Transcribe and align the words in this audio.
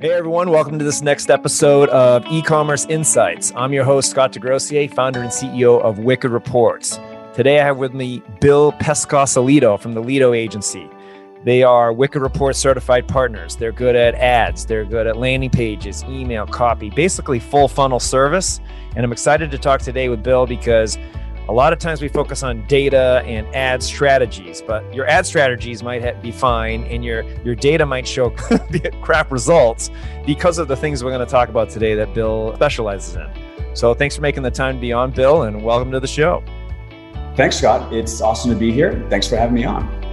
Hey 0.00 0.12
everyone, 0.12 0.50
welcome 0.50 0.78
to 0.78 0.84
this 0.84 1.02
next 1.02 1.28
episode 1.28 1.88
of 1.88 2.24
E-commerce 2.30 2.86
Insights. 2.86 3.52
I'm 3.56 3.72
your 3.72 3.82
host 3.82 4.08
Scott 4.08 4.32
Desgrosseilliers, 4.32 4.94
founder 4.94 5.20
and 5.20 5.28
CEO 5.28 5.82
of 5.82 5.98
Wicked 5.98 6.30
Reports. 6.30 7.00
Today 7.34 7.58
I 7.58 7.64
have 7.64 7.78
with 7.78 7.94
me 7.94 8.22
Bill 8.40 8.70
Pescosolido 8.74 9.76
from 9.76 9.94
the 9.94 10.00
Lido 10.00 10.34
Agency. 10.34 10.88
They 11.42 11.64
are 11.64 11.92
Wicked 11.92 12.22
Report 12.22 12.54
certified 12.54 13.08
partners. 13.08 13.56
They're 13.56 13.72
good 13.72 13.96
at 13.96 14.14
ads, 14.14 14.66
they're 14.66 14.84
good 14.84 15.08
at 15.08 15.16
landing 15.16 15.50
pages, 15.50 16.04
email, 16.04 16.46
copy, 16.46 16.90
basically 16.90 17.40
full 17.40 17.66
funnel 17.66 17.98
service. 17.98 18.60
And 18.94 19.04
I'm 19.04 19.10
excited 19.10 19.50
to 19.50 19.58
talk 19.58 19.80
today 19.80 20.08
with 20.08 20.22
Bill 20.22 20.46
because 20.46 20.96
a 21.48 21.52
lot 21.52 21.72
of 21.72 21.78
times 21.78 22.02
we 22.02 22.08
focus 22.08 22.42
on 22.42 22.66
data 22.66 23.22
and 23.24 23.46
ad 23.54 23.82
strategies, 23.82 24.60
but 24.60 24.92
your 24.94 25.06
ad 25.06 25.24
strategies 25.24 25.82
might 25.82 26.20
be 26.22 26.30
fine 26.30 26.84
and 26.84 27.02
your, 27.02 27.22
your 27.42 27.54
data 27.54 27.86
might 27.86 28.06
show 28.06 28.30
crap 29.02 29.32
results 29.32 29.90
because 30.26 30.58
of 30.58 30.68
the 30.68 30.76
things 30.76 31.02
we're 31.02 31.10
going 31.10 31.24
to 31.24 31.30
talk 31.30 31.48
about 31.48 31.70
today 31.70 31.94
that 31.94 32.12
Bill 32.12 32.54
specializes 32.54 33.16
in. 33.16 33.30
So 33.74 33.94
thanks 33.94 34.14
for 34.14 34.20
making 34.20 34.42
the 34.42 34.50
time 34.50 34.74
to 34.74 34.80
be 34.80 34.92
on, 34.92 35.10
Bill, 35.10 35.44
and 35.44 35.62
welcome 35.62 35.90
to 35.92 36.00
the 36.00 36.06
show. 36.06 36.44
Thanks, 37.34 37.56
Scott. 37.56 37.92
It's 37.94 38.20
awesome 38.20 38.50
to 38.50 38.56
be 38.56 38.70
here. 38.70 39.06
Thanks 39.08 39.26
for 39.26 39.36
having 39.36 39.54
me 39.54 39.64
on. 39.64 40.07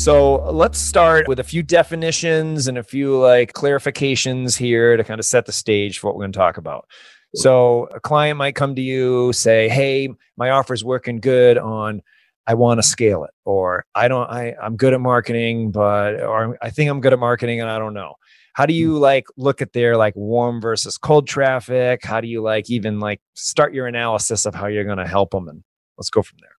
So 0.00 0.36
let's 0.50 0.78
start 0.78 1.28
with 1.28 1.40
a 1.40 1.44
few 1.44 1.62
definitions 1.62 2.68
and 2.68 2.78
a 2.78 2.82
few 2.82 3.18
like 3.18 3.52
clarifications 3.52 4.56
here 4.56 4.96
to 4.96 5.04
kind 5.04 5.20
of 5.20 5.26
set 5.26 5.44
the 5.44 5.52
stage 5.52 5.98
for 5.98 6.06
what 6.06 6.16
we're 6.16 6.22
going 6.22 6.32
to 6.32 6.38
talk 6.38 6.56
about. 6.56 6.88
So 7.34 7.86
a 7.94 8.00
client 8.00 8.38
might 8.38 8.54
come 8.54 8.74
to 8.76 8.80
you, 8.80 9.34
say, 9.34 9.68
"Hey, 9.68 10.08
my 10.38 10.48
offer 10.48 10.72
is 10.72 10.82
working 10.82 11.20
good 11.20 11.58
on 11.58 12.00
I 12.46 12.54
want 12.54 12.78
to 12.78 12.82
scale 12.82 13.24
it 13.24 13.30
or 13.44 13.84
I 13.94 14.08
don't 14.08 14.28
I 14.30 14.54
I'm 14.62 14.78
good 14.78 14.94
at 14.94 15.02
marketing, 15.02 15.70
but 15.70 16.18
or 16.22 16.56
I 16.62 16.70
think 16.70 16.88
I'm 16.88 17.02
good 17.02 17.12
at 17.12 17.18
marketing 17.18 17.60
and 17.60 17.68
I 17.68 17.78
don't 17.78 17.92
know." 17.92 18.14
How 18.54 18.64
do 18.64 18.72
you 18.72 18.94
hmm. 18.94 19.02
like 19.02 19.26
look 19.36 19.60
at 19.60 19.74
their 19.74 19.98
like 19.98 20.16
warm 20.16 20.62
versus 20.62 20.96
cold 20.96 21.28
traffic? 21.28 22.02
How 22.06 22.22
do 22.22 22.26
you 22.26 22.40
like 22.40 22.70
even 22.70 23.00
like 23.00 23.20
start 23.34 23.74
your 23.74 23.86
analysis 23.86 24.46
of 24.46 24.54
how 24.54 24.66
you're 24.66 24.84
going 24.84 24.96
to 24.96 25.06
help 25.06 25.32
them 25.32 25.46
and 25.46 25.62
let's 25.98 26.08
go 26.08 26.22
from 26.22 26.38
there. 26.40 26.56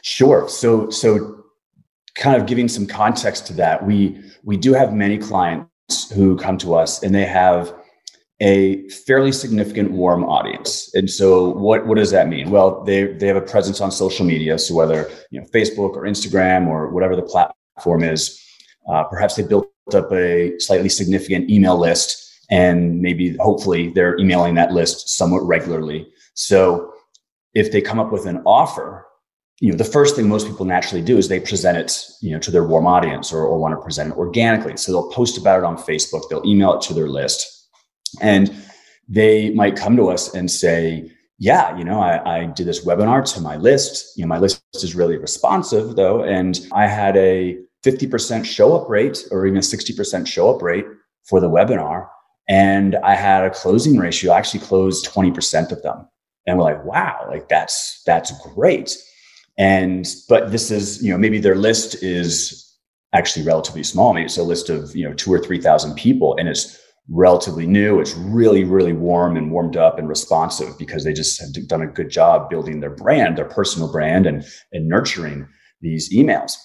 Sure. 0.00 0.48
So 0.48 0.88
so 0.88 1.41
kind 2.14 2.40
of 2.40 2.46
giving 2.46 2.68
some 2.68 2.86
context 2.86 3.46
to 3.48 3.52
that, 3.54 3.84
we 3.84 4.20
we 4.44 4.56
do 4.56 4.72
have 4.72 4.92
many 4.92 5.18
clients 5.18 6.10
who 6.12 6.36
come 6.36 6.58
to 6.58 6.74
us 6.74 7.02
and 7.02 7.14
they 7.14 7.24
have 7.24 7.74
a 8.40 8.88
fairly 8.88 9.30
significant 9.30 9.92
warm 9.92 10.24
audience. 10.24 10.92
And 10.94 11.08
so 11.08 11.50
what, 11.50 11.86
what 11.86 11.96
does 11.96 12.10
that 12.10 12.28
mean? 12.28 12.50
Well, 12.50 12.82
they, 12.82 13.04
they 13.04 13.28
have 13.28 13.36
a 13.36 13.40
presence 13.40 13.80
on 13.80 13.92
social 13.92 14.26
media. 14.26 14.58
So 14.58 14.74
whether, 14.74 15.08
you 15.30 15.40
know, 15.40 15.46
Facebook 15.54 15.94
or 15.94 16.02
Instagram 16.02 16.66
or 16.66 16.90
whatever 16.90 17.14
the 17.14 17.22
platform 17.22 18.02
is, 18.02 18.40
uh, 18.90 19.04
perhaps 19.04 19.36
they 19.36 19.44
built 19.44 19.70
up 19.94 20.10
a 20.12 20.58
slightly 20.58 20.88
significant 20.88 21.50
email 21.50 21.78
list 21.78 22.40
and 22.50 23.00
maybe 23.00 23.36
hopefully 23.36 23.90
they're 23.90 24.18
emailing 24.18 24.56
that 24.56 24.72
list 24.72 25.10
somewhat 25.10 25.46
regularly. 25.46 26.08
So 26.34 26.92
if 27.54 27.70
they 27.70 27.80
come 27.80 28.00
up 28.00 28.10
with 28.10 28.26
an 28.26 28.42
offer 28.44 29.06
you 29.62 29.70
know 29.70 29.76
the 29.76 29.84
first 29.84 30.16
thing 30.16 30.28
most 30.28 30.48
people 30.48 30.66
naturally 30.66 31.04
do 31.04 31.16
is 31.16 31.28
they 31.28 31.38
present 31.38 31.78
it 31.78 32.04
you 32.20 32.32
know 32.32 32.40
to 32.40 32.50
their 32.50 32.66
warm 32.66 32.84
audience 32.84 33.32
or, 33.32 33.46
or 33.46 33.58
want 33.58 33.72
to 33.72 33.80
present 33.80 34.10
it 34.10 34.18
organically. 34.18 34.76
So 34.76 34.90
they'll 34.90 35.10
post 35.12 35.38
about 35.38 35.58
it 35.58 35.64
on 35.64 35.76
facebook 35.76 36.28
they'll 36.28 36.44
email 36.44 36.74
it 36.74 36.82
to 36.82 36.94
their 36.94 37.08
list 37.08 37.68
and 38.20 38.54
they 39.08 39.50
might 39.50 39.76
come 39.76 39.96
to 39.96 40.08
us 40.08 40.34
and 40.34 40.50
say 40.50 41.10
yeah 41.38 41.76
you 41.78 41.84
know 41.84 42.00
I, 42.00 42.38
I 42.38 42.46
did 42.46 42.66
this 42.66 42.84
webinar 42.84 43.24
to 43.34 43.40
my 43.40 43.56
list. 43.56 44.18
You 44.18 44.24
know 44.24 44.28
my 44.28 44.38
list 44.38 44.64
is 44.74 44.96
really 44.96 45.16
responsive 45.16 45.94
though 45.94 46.24
and 46.24 46.58
i 46.72 46.86
had 46.86 47.16
a 47.16 47.58
50% 47.84 48.44
show 48.44 48.76
up 48.76 48.88
rate 48.88 49.24
or 49.32 49.44
even 49.44 49.58
a 49.58 49.60
60% 49.60 50.26
show 50.26 50.54
up 50.54 50.62
rate 50.62 50.86
for 51.24 51.40
the 51.40 51.48
webinar 51.48 52.08
and 52.48 52.96
i 53.04 53.14
had 53.14 53.44
a 53.44 53.50
closing 53.50 53.96
ratio 53.96 54.32
i 54.32 54.38
actually 54.38 54.60
closed 54.60 55.06
20% 55.06 55.70
of 55.70 55.80
them 55.82 56.08
and 56.46 56.58
we're 56.58 56.64
like 56.64 56.84
wow 56.84 57.26
like 57.30 57.48
that's 57.48 58.02
that's 58.04 58.32
great 58.54 58.96
and 59.58 60.06
but 60.28 60.50
this 60.50 60.70
is, 60.70 61.02
you 61.02 61.10
know, 61.12 61.18
maybe 61.18 61.38
their 61.38 61.54
list 61.54 62.02
is 62.02 62.58
actually 63.14 63.44
relatively 63.44 63.82
small. 63.82 64.14
Maybe 64.14 64.24
it's 64.24 64.38
a 64.38 64.42
list 64.42 64.70
of, 64.70 64.94
you 64.96 65.06
know, 65.06 65.14
two 65.14 65.32
or 65.32 65.38
three 65.38 65.60
thousand 65.60 65.94
people 65.96 66.36
and 66.38 66.48
it's 66.48 66.78
relatively 67.08 67.66
new. 67.66 68.00
It's 68.00 68.14
really, 68.14 68.64
really 68.64 68.92
warm 68.92 69.36
and 69.36 69.50
warmed 69.50 69.76
up 69.76 69.98
and 69.98 70.08
responsive 70.08 70.78
because 70.78 71.04
they 71.04 71.12
just 71.12 71.40
have 71.40 71.68
done 71.68 71.82
a 71.82 71.86
good 71.86 72.10
job 72.10 72.48
building 72.48 72.80
their 72.80 72.94
brand, 72.94 73.36
their 73.36 73.44
personal 73.44 73.90
brand, 73.90 74.26
and, 74.26 74.44
and 74.72 74.88
nurturing 74.88 75.48
these 75.80 76.12
emails. 76.14 76.56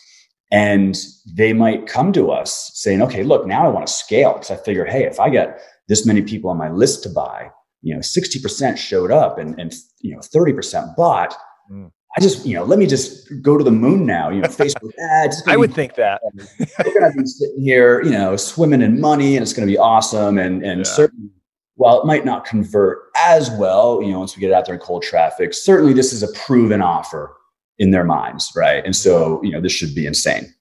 And 0.52 0.96
they 1.36 1.54
might 1.54 1.88
come 1.88 2.14
to 2.14 2.32
us 2.32 2.72
saying, 2.76 3.02
okay, 3.02 3.24
look, 3.24 3.46
now 3.46 3.66
I 3.66 3.70
want 3.70 3.86
to 3.86 3.92
scale 3.92 4.34
because 4.34 4.52
I 4.52 4.56
figure, 4.56 4.86
hey, 4.86 5.04
if 5.04 5.20
I 5.20 5.30
get 5.30 5.60
this 5.88 6.06
many 6.06 6.22
people 6.22 6.50
on 6.50 6.58
my 6.58 6.70
list 6.70 7.04
to 7.04 7.10
buy, 7.10 7.50
you 7.82 7.94
know, 7.94 8.00
60% 8.00 8.78
showed 8.78 9.12
up 9.12 9.38
and, 9.38 9.60
and 9.60 9.74
you 10.00 10.14
know, 10.14 10.20
30% 10.20 10.96
bought. 10.96 11.36
Mm. 11.72 11.92
I 12.18 12.20
just, 12.20 12.48
you 12.48 12.56
know, 12.56 12.64
let 12.64 12.80
me 12.80 12.88
just 12.88 13.30
go 13.44 13.58
to 13.58 13.64
the 13.64 13.72
moon 13.72 14.06
now. 14.06 14.30
You 14.30 14.42
know, 14.42 14.48
Facebook 14.50 14.92
ads. 14.98 15.44
I 15.46 15.56
would 15.56 15.74
think 15.74 15.96
that. 15.96 16.20
we're 16.34 17.00
going 17.00 17.12
to 17.12 17.18
be 17.18 17.28
sitting 17.28 17.62
here, 17.62 18.02
you 18.04 18.10
know, 18.10 18.36
swimming 18.36 18.82
in 18.82 19.00
money, 19.00 19.36
and 19.36 19.44
it's 19.44 19.54
going 19.54 19.68
to 19.68 19.72
be 19.72 19.78
awesome. 19.78 20.40
And 20.40 20.64
and 20.64 20.80
yeah. 20.80 20.84
certainly, 20.84 21.30
while 21.76 22.02
it 22.02 22.06
might 22.06 22.26
not 22.26 22.44
convert 22.44 23.04
as 23.16 23.52
well, 23.52 24.02
you 24.02 24.12
know, 24.12 24.20
once 24.20 24.36
we 24.36 24.42
get 24.42 24.50
it 24.50 24.54
out 24.54 24.66
there 24.66 24.74
in 24.74 24.82
cold 24.82 25.04
traffic, 25.04 25.54
certainly 25.54 25.94
this 25.94 26.12
is 26.12 26.24
a 26.24 26.32
proven 26.34 26.82
offer 26.82 27.36
in 27.78 27.92
their 27.92 28.04
minds, 28.04 28.52
right? 28.56 28.84
And 28.84 28.96
so, 28.96 29.40
you 29.44 29.52
know, 29.52 29.62
this 29.62 29.72
should 29.72 29.94
be 29.94 30.08
insane. 30.08 30.52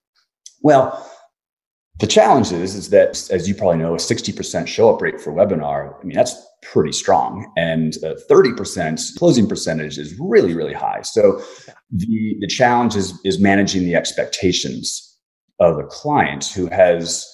Well, 0.61 1.11
the 1.99 2.07
challenge 2.07 2.53
is, 2.53 2.75
is 2.75 2.91
that, 2.91 3.31
as 3.31 3.49
you 3.49 3.55
probably 3.55 3.79
know, 3.79 3.95
a 3.95 3.99
60% 3.99 4.67
show 4.67 4.93
up 4.95 5.01
rate 5.01 5.21
for 5.21 5.33
webinar, 5.33 5.99
I 5.99 6.05
mean, 6.05 6.15
that's 6.15 6.37
pretty 6.63 6.93
strong. 6.93 7.51
And 7.57 7.97
a 7.97 8.17
30% 8.31 9.17
closing 9.19 9.49
percentage 9.49 9.97
is 9.97 10.19
really, 10.19 10.55
really 10.55 10.75
high. 10.75 11.03
So 11.03 11.41
the, 11.91 12.37
the 12.41 12.49
challenge 12.49 12.97
is, 12.97 13.19
is 13.25 13.39
managing 13.39 13.85
the 13.85 13.95
expectations 13.95 15.19
of 15.59 15.79
a 15.79 15.85
client 15.85 16.47
who 16.55 16.67
has 16.67 17.27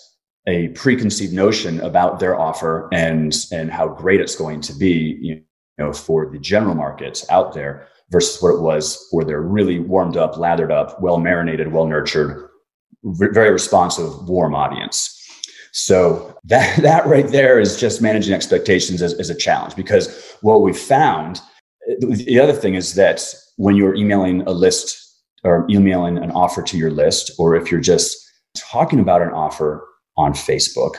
a 0.47 0.69
preconceived 0.69 1.33
notion 1.33 1.81
about 1.81 2.21
their 2.21 2.39
offer 2.39 2.89
and, 2.93 3.35
and 3.51 3.71
how 3.71 3.89
great 3.89 4.21
it's 4.21 4.37
going 4.37 4.61
to 4.61 4.75
be, 4.75 5.19
you 5.21 5.43
know, 5.79 5.93
for 5.93 6.31
the 6.31 6.39
general 6.39 6.75
market 6.75 7.25
out 7.31 7.53
there 7.53 7.89
versus 8.11 8.41
what 8.41 8.55
it 8.55 8.61
was 8.61 9.09
for 9.11 9.25
their 9.25 9.41
really 9.41 9.81
warmed 9.81 10.17
up, 10.17 10.37
lathered 10.37 10.71
up, 10.71 11.01
well 11.01 11.19
marinated, 11.19 11.73
well 11.73 11.87
nurtured 11.87 12.49
very 13.05 13.51
responsive, 13.51 14.29
warm 14.29 14.55
audience. 14.55 15.19
So 15.73 16.37
that 16.45 16.77
that 16.83 17.07
right 17.07 17.29
there 17.29 17.59
is 17.59 17.79
just 17.79 18.03
managing 18.03 18.35
expectations 18.35 19.03
as, 19.03 19.15
as 19.15 19.31
a 19.31 19.35
challenge 19.35 19.77
because 19.77 20.37
what 20.43 20.63
we 20.63 20.73
found. 20.73 21.41
Uh, 21.91 22.07
the 22.11 22.39
other 22.39 22.53
thing 22.53 22.75
is 22.75 22.95
that 22.95 23.25
when 23.57 23.77
you're 23.77 23.95
emailing 23.95 24.43
a 24.43 24.53
list 24.53 24.99
or 25.45 25.67
emailing 25.69 26.19
an 26.19 26.31
offer 26.31 26.63
to 26.63 26.79
your 26.79 26.91
list, 26.91 27.33
or 27.39 27.57
if 27.57 27.71
you're 27.71 27.81
just 27.81 28.17
talking 28.57 29.01
about 29.01 29.23
an 29.23 29.31
offer 29.31 29.87
on 30.17 30.33
Facebook, 30.33 30.95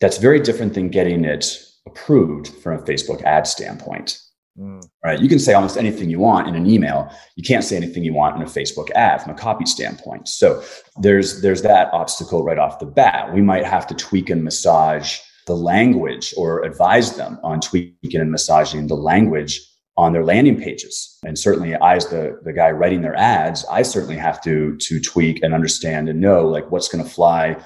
that's 0.00 0.18
very 0.18 0.40
different 0.40 0.74
than 0.74 0.88
getting 0.88 1.24
it 1.24 1.58
approved 1.86 2.48
from 2.62 2.78
a 2.78 2.82
Facebook 2.82 3.22
ad 3.24 3.46
standpoint. 3.46 4.20
Mm. 4.58 4.84
Right. 5.04 5.20
You 5.20 5.28
can 5.28 5.38
say 5.38 5.54
almost 5.54 5.76
anything 5.76 6.10
you 6.10 6.18
want 6.18 6.48
in 6.48 6.54
an 6.54 6.68
email. 6.68 7.10
You 7.36 7.44
can't 7.44 7.64
say 7.64 7.76
anything 7.76 8.04
you 8.04 8.12
want 8.12 8.36
in 8.36 8.42
a 8.42 8.46
Facebook 8.46 8.90
ad 8.92 9.22
from 9.22 9.32
a 9.32 9.38
copy 9.38 9.64
standpoint. 9.64 10.28
So 10.28 10.62
there's 11.00 11.40
there's 11.40 11.62
that 11.62 11.92
obstacle 11.92 12.42
right 12.42 12.58
off 12.58 12.78
the 12.78 12.86
bat. 12.86 13.32
We 13.32 13.42
might 13.42 13.64
have 13.64 13.86
to 13.88 13.94
tweak 13.94 14.28
and 14.28 14.42
massage 14.42 15.18
the 15.46 15.56
language 15.56 16.34
or 16.36 16.62
advise 16.64 17.16
them 17.16 17.38
on 17.42 17.60
tweaking 17.60 18.20
and 18.20 18.30
massaging 18.30 18.88
the 18.88 18.96
language 18.96 19.60
on 19.96 20.12
their 20.12 20.24
landing 20.24 20.60
pages. 20.60 21.18
And 21.24 21.38
certainly 21.38 21.74
I 21.76 21.96
as 21.96 22.06
the, 22.08 22.40
the 22.44 22.52
guy 22.52 22.70
writing 22.70 23.02
their 23.02 23.16
ads, 23.16 23.64
I 23.70 23.82
certainly 23.82 24.16
have 24.16 24.40
to 24.42 24.76
to 24.76 25.00
tweak 25.00 25.42
and 25.42 25.54
understand 25.54 26.08
and 26.08 26.20
know 26.20 26.46
like 26.46 26.70
what's 26.70 26.88
going 26.88 27.04
to 27.04 27.10
fly 27.10 27.56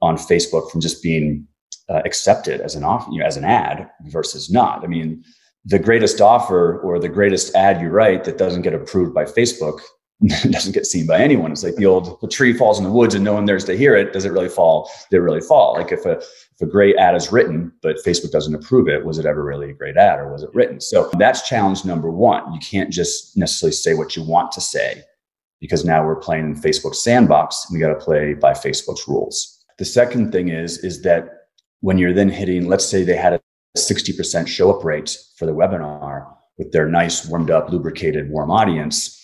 on 0.00 0.16
Facebook 0.16 0.70
from 0.70 0.80
just 0.80 1.02
being 1.02 1.46
uh, 1.88 2.02
accepted 2.04 2.60
as 2.60 2.74
an 2.74 2.84
off, 2.84 3.06
you 3.10 3.18
know, 3.18 3.26
as 3.26 3.36
an 3.36 3.44
ad 3.44 3.88
versus 4.06 4.50
not. 4.50 4.82
I 4.82 4.86
mean, 4.86 5.24
the 5.64 5.78
greatest 5.78 6.20
offer 6.20 6.78
or 6.80 6.98
the 6.98 7.08
greatest 7.08 7.54
ad 7.54 7.80
you 7.80 7.88
write 7.88 8.24
that 8.24 8.38
doesn't 8.38 8.62
get 8.62 8.74
approved 8.74 9.14
by 9.14 9.24
Facebook 9.24 9.80
doesn't 10.50 10.72
get 10.72 10.86
seen 10.86 11.06
by 11.06 11.18
anyone. 11.18 11.50
It's 11.50 11.64
like 11.64 11.74
the 11.76 11.86
old 11.86 12.20
the 12.20 12.28
tree 12.28 12.52
falls 12.52 12.78
in 12.78 12.84
the 12.84 12.90
woods 12.90 13.14
and 13.14 13.24
no 13.24 13.32
one 13.32 13.44
there's 13.44 13.64
to 13.64 13.76
hear 13.76 13.96
it. 13.96 14.12
Does 14.12 14.24
it 14.24 14.30
really 14.30 14.48
fall? 14.48 14.90
Did 15.10 15.16
it 15.16 15.22
really 15.22 15.40
fall? 15.40 15.74
Like 15.74 15.90
if 15.90 16.04
a 16.06 16.18
if 16.18 16.60
a 16.60 16.66
great 16.66 16.96
ad 16.96 17.16
is 17.16 17.32
written, 17.32 17.72
but 17.82 17.96
Facebook 18.04 18.30
doesn't 18.30 18.54
approve 18.54 18.88
it, 18.88 19.04
was 19.04 19.18
it 19.18 19.26
ever 19.26 19.42
really 19.42 19.70
a 19.70 19.74
great 19.74 19.96
ad 19.96 20.20
or 20.20 20.30
was 20.30 20.44
it 20.44 20.54
written? 20.54 20.80
So 20.80 21.10
that's 21.18 21.48
challenge 21.48 21.84
number 21.84 22.10
one. 22.10 22.52
You 22.52 22.60
can't 22.60 22.92
just 22.92 23.36
necessarily 23.36 23.72
say 23.72 23.94
what 23.94 24.14
you 24.14 24.22
want 24.22 24.52
to 24.52 24.60
say 24.60 25.02
because 25.60 25.84
now 25.84 26.04
we're 26.04 26.16
playing 26.16 26.44
in 26.44 26.60
Facebook 26.60 26.94
sandbox. 26.94 27.66
We 27.72 27.80
got 27.80 27.88
to 27.88 27.96
play 27.96 28.34
by 28.34 28.52
Facebook's 28.52 29.08
rules. 29.08 29.64
The 29.78 29.84
second 29.84 30.30
thing 30.30 30.50
is, 30.50 30.78
is 30.78 31.02
that 31.02 31.48
when 31.80 31.98
you're 31.98 32.12
then 32.12 32.28
hitting, 32.28 32.68
let's 32.68 32.86
say 32.86 33.02
they 33.02 33.16
had 33.16 33.32
a 33.32 33.40
60% 33.76 34.46
show 34.46 34.76
up 34.76 34.84
rate 34.84 35.16
for 35.36 35.46
the 35.46 35.52
webinar. 35.52 36.34
with 36.58 36.70
their 36.70 36.86
nice, 36.86 37.24
warmed 37.26 37.50
up, 37.50 37.70
lubricated, 37.70 38.28
warm 38.30 38.50
audience, 38.50 39.18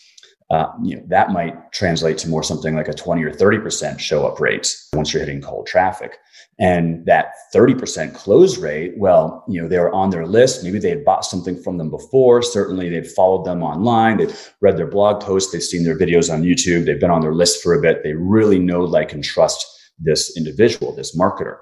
uh, 0.51 0.73
you 0.83 0.97
know, 0.97 1.03
that 1.09 1.31
might 1.31 1.55
translate 1.73 2.17
to 2.17 2.29
more 2.29 2.43
something 2.43 2.75
like 2.75 2.89
a 2.89 2.95
20 2.95 3.23
or 3.23 3.31
30% 3.31 3.99
show 3.99 4.27
up 4.27 4.41
rate 4.41 4.75
once 4.95 5.13
you're 5.13 5.21
hitting 5.21 5.43
cold 5.43 5.67
traffic. 5.67 6.17
And 6.59 7.05
that 7.05 7.33
30% 7.55 8.15
close 8.15 8.57
rate, 8.59 8.95
well, 8.97 9.45
you 9.47 9.61
know, 9.61 9.69
they 9.69 9.79
were 9.79 9.93
on 9.93 10.09
their 10.09 10.27
list. 10.27 10.65
Maybe 10.65 10.79
they 10.79 10.89
had 10.89 11.05
bought 11.05 11.25
something 11.27 11.63
from 11.63 11.77
them 11.77 11.91
before. 11.91 12.41
Certainly 12.41 12.89
they'd 12.89 13.07
followed 13.07 13.45
them 13.45 13.63
online. 13.63 14.17
They've 14.17 14.55
read 14.63 14.79
their 14.79 14.87
blog 14.87 15.23
posts. 15.23 15.53
They've 15.53 15.63
seen 15.63 15.85
their 15.85 15.99
videos 15.99 16.33
on 16.33 16.43
YouTube. 16.43 16.87
They've 16.87 16.99
been 16.99 17.11
on 17.11 17.21
their 17.21 17.35
list 17.35 17.63
for 17.63 17.75
a 17.75 17.83
bit. 17.83 18.03
They 18.03 18.15
really 18.15 18.59
know, 18.59 18.81
like, 18.81 19.13
and 19.13 19.23
trust 19.23 19.67
this 19.99 20.37
individual, 20.37 20.97
this 20.97 21.15
marketer. 21.15 21.59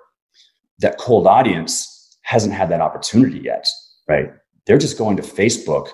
That 0.78 0.96
cold 0.96 1.26
audience 1.26 1.95
hasn't 2.26 2.54
had 2.54 2.68
that 2.70 2.80
opportunity 2.80 3.38
yet, 3.38 3.66
right? 4.08 4.32
They're 4.66 4.78
just 4.78 4.98
going 4.98 5.16
to 5.16 5.22
Facebook 5.22 5.88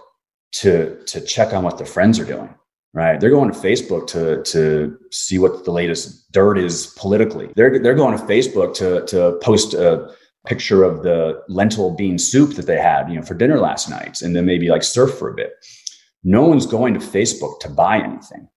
to, 0.52 1.02
to 1.06 1.20
check 1.20 1.52
on 1.52 1.62
what 1.62 1.79
their 1.79 1.87
friends 1.87 2.19
are 2.19 2.25
doing 2.25 2.55
right? 2.94 3.19
They're 3.19 3.31
going 3.31 3.52
to 3.52 3.58
Facebook 3.58 4.06
to 4.08 4.43
to 4.43 4.99
see 5.11 5.38
what 5.38 5.64
the 5.64 5.70
latest 5.70 6.31
dirt 6.32 6.58
is 6.58 6.94
politically. 6.99 7.50
They're 7.56 7.79
they're 7.79 7.94
going 7.94 8.17
to 8.17 8.25
Facebook 8.25 8.75
to 8.76 9.05
to 9.06 9.38
post 9.43 9.75
a 9.75 10.14
picture 10.46 10.82
of 10.82 11.02
the 11.02 11.43
lentil 11.49 11.94
bean 11.94 12.19
soup 12.19 12.55
that 12.55 12.67
they 12.67 12.78
had, 12.78 13.08
you 13.08 13.17
know, 13.17 13.23
for 13.23 13.35
dinner 13.35 13.58
last 13.58 13.88
night, 13.88 14.23
and 14.23 14.35
then 14.35 14.44
maybe 14.44 14.69
like 14.69 14.82
surf 14.82 15.14
for 15.19 15.31
a 15.31 15.35
bit. 15.35 15.52
No 16.25 16.44
one's 16.44 16.67
going 16.67 16.94
to 16.94 17.00
Facebook 17.00 17.61
to 17.61 17.69
buy 17.69 17.99
anything, 17.99 18.49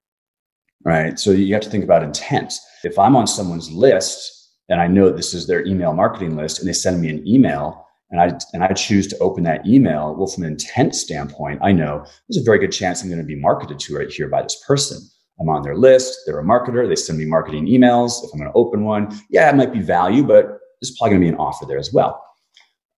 right? 0.84 1.18
So 1.20 1.32
you 1.32 1.54
have 1.54 1.64
to 1.64 1.70
think 1.70 1.84
about 1.84 2.04
intent. 2.04 2.54
If 2.84 3.00
I'm 3.00 3.16
on 3.16 3.28
someone's 3.28 3.72
list 3.72 4.35
and 4.70 4.82
I 4.82 4.88
know 4.88 5.10
this 5.10 5.34
is 5.34 5.48
their 5.48 5.66
email 5.66 5.94
marketing 5.94 6.36
list, 6.36 6.60
and 6.60 6.68
they 6.68 6.74
send 6.74 7.02
me 7.02 7.10
an 7.10 7.28
email 7.28 7.86
and 8.12 8.22
I 8.22 8.38
and 8.54 8.64
I 8.64 8.74
choose 8.74 9.08
to 9.08 9.18
open 9.20 9.44
that 9.44 9.66
email, 9.66 10.16
well, 10.16 10.28
from 10.28 10.44
an 10.44 10.52
intent 10.52 10.96
standpoint, 10.96 11.60
I 11.64 11.72
know 11.72 12.06
there's 12.30 12.42
a 12.42 12.46
very 12.46 12.60
good 12.60 12.72
chance 12.72 13.02
I'm 13.02 13.10
going 13.10 13.20
to 13.20 13.26
be 13.26 13.36
marketed 13.36 13.80
to 13.80 13.98
right 13.98 14.10
here 14.10 14.28
by 14.28 14.44
this 14.44 14.62
person. 14.66 15.00
I'm 15.40 15.50
on 15.50 15.64
their 15.64 15.76
list. 15.76 16.18
They're 16.26 16.40
a 16.40 16.44
marketer. 16.44 16.88
They 16.88 16.96
send 16.96 17.20
me 17.20 17.26
marketing 17.26 17.68
emails. 17.68 18.24
If 18.24 18.30
I'm 18.32 18.40
going 18.40 18.52
to 18.52 18.58
open 18.58 18.86
one, 18.86 19.20
yeah, 19.30 19.50
it 19.50 19.56
might 19.56 19.74
be 19.74 19.82
value, 19.82 20.24
but 20.24 20.46
there's 20.80 20.96
probably 20.98 21.18
going 21.18 21.22
to 21.22 21.26
be 21.26 21.30
an 21.30 21.36
offer 21.36 21.66
there 21.66 21.78
as 21.78 21.92
well. 21.92 22.24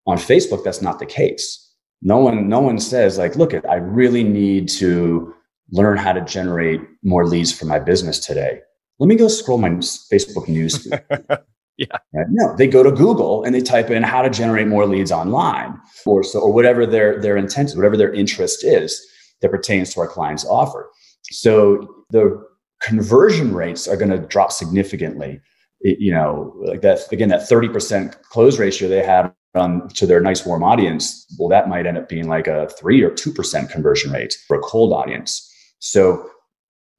On 0.06 0.18
Facebook, 0.18 0.64
that's 0.64 0.82
not 0.82 1.00
the 1.00 1.06
case. 1.06 1.64
No 2.04 2.18
one, 2.18 2.48
no 2.48 2.60
one 2.60 2.80
says 2.80 3.18
like, 3.18 3.36
look, 3.36 3.54
I 3.68 3.76
really 3.76 4.24
need 4.24 4.70
to 4.70 5.34
learn 5.72 5.98
how 5.98 6.14
to 6.14 6.22
generate 6.22 6.82
more 7.02 7.26
leads 7.26 7.52
for 7.52 7.66
my 7.66 7.80
business 7.80 8.20
today. 8.20 8.60
Let 9.00 9.08
me 9.08 9.16
go 9.16 9.28
scroll 9.28 9.58
my 9.58 9.70
Facebook 9.70 10.48
news 10.48 10.88
Yeah. 12.14 12.20
Uh, 12.20 12.26
no, 12.32 12.56
they 12.56 12.66
go 12.66 12.82
to 12.82 12.92
Google 12.92 13.44
and 13.44 13.54
they 13.54 13.62
type 13.62 13.92
in 13.92 14.02
how 14.02 14.24
to 14.24 14.32
generate 14.32 14.68
more 14.68 14.88
leads 14.88 15.12
online 15.12 15.80
or 16.08 16.24
so 16.24 16.40
or 16.40 16.52
whatever 16.52 16.88
their 16.88 17.22
their 17.22 17.38
intent 17.38 17.70
is, 17.70 17.76
whatever 17.76 17.96
their 17.96 18.12
interest 18.12 18.64
is 18.64 19.00
that 19.42 19.52
pertains 19.52 19.94
to 19.94 20.00
our 20.00 20.08
client's 20.08 20.44
offer. 20.46 20.90
So 21.30 21.88
the 22.10 22.44
conversion 22.82 23.54
rates 23.54 23.88
are 23.88 23.98
going 23.98 24.10
to 24.10 24.18
drop 24.18 24.52
significantly. 24.52 25.40
It, 25.82 26.00
you 26.00 26.12
know, 26.12 26.56
like 26.66 26.82
that 26.82 27.12
again, 27.12 27.30
that 27.30 27.42
30% 27.42 28.20
close 28.24 28.58
ratio 28.58 28.90
they 28.90 29.06
had 29.06 29.32
on 29.54 29.88
to 29.90 30.06
their 30.06 30.20
nice 30.20 30.46
warm 30.46 30.64
audience, 30.64 31.26
well, 31.38 31.50
that 31.50 31.70
might 31.70 31.86
end 31.86 31.98
up 31.98 32.10
being 32.10 32.28
like 32.28 32.48
a 32.48 32.70
three 32.80 33.02
or 33.04 33.12
two 33.12 33.32
percent 33.32 33.70
conversion 33.70 34.12
rate 34.12 34.36
for 34.48 34.58
a 34.58 34.62
cold 34.62 34.94
audience. 34.94 35.48
So 35.80 36.30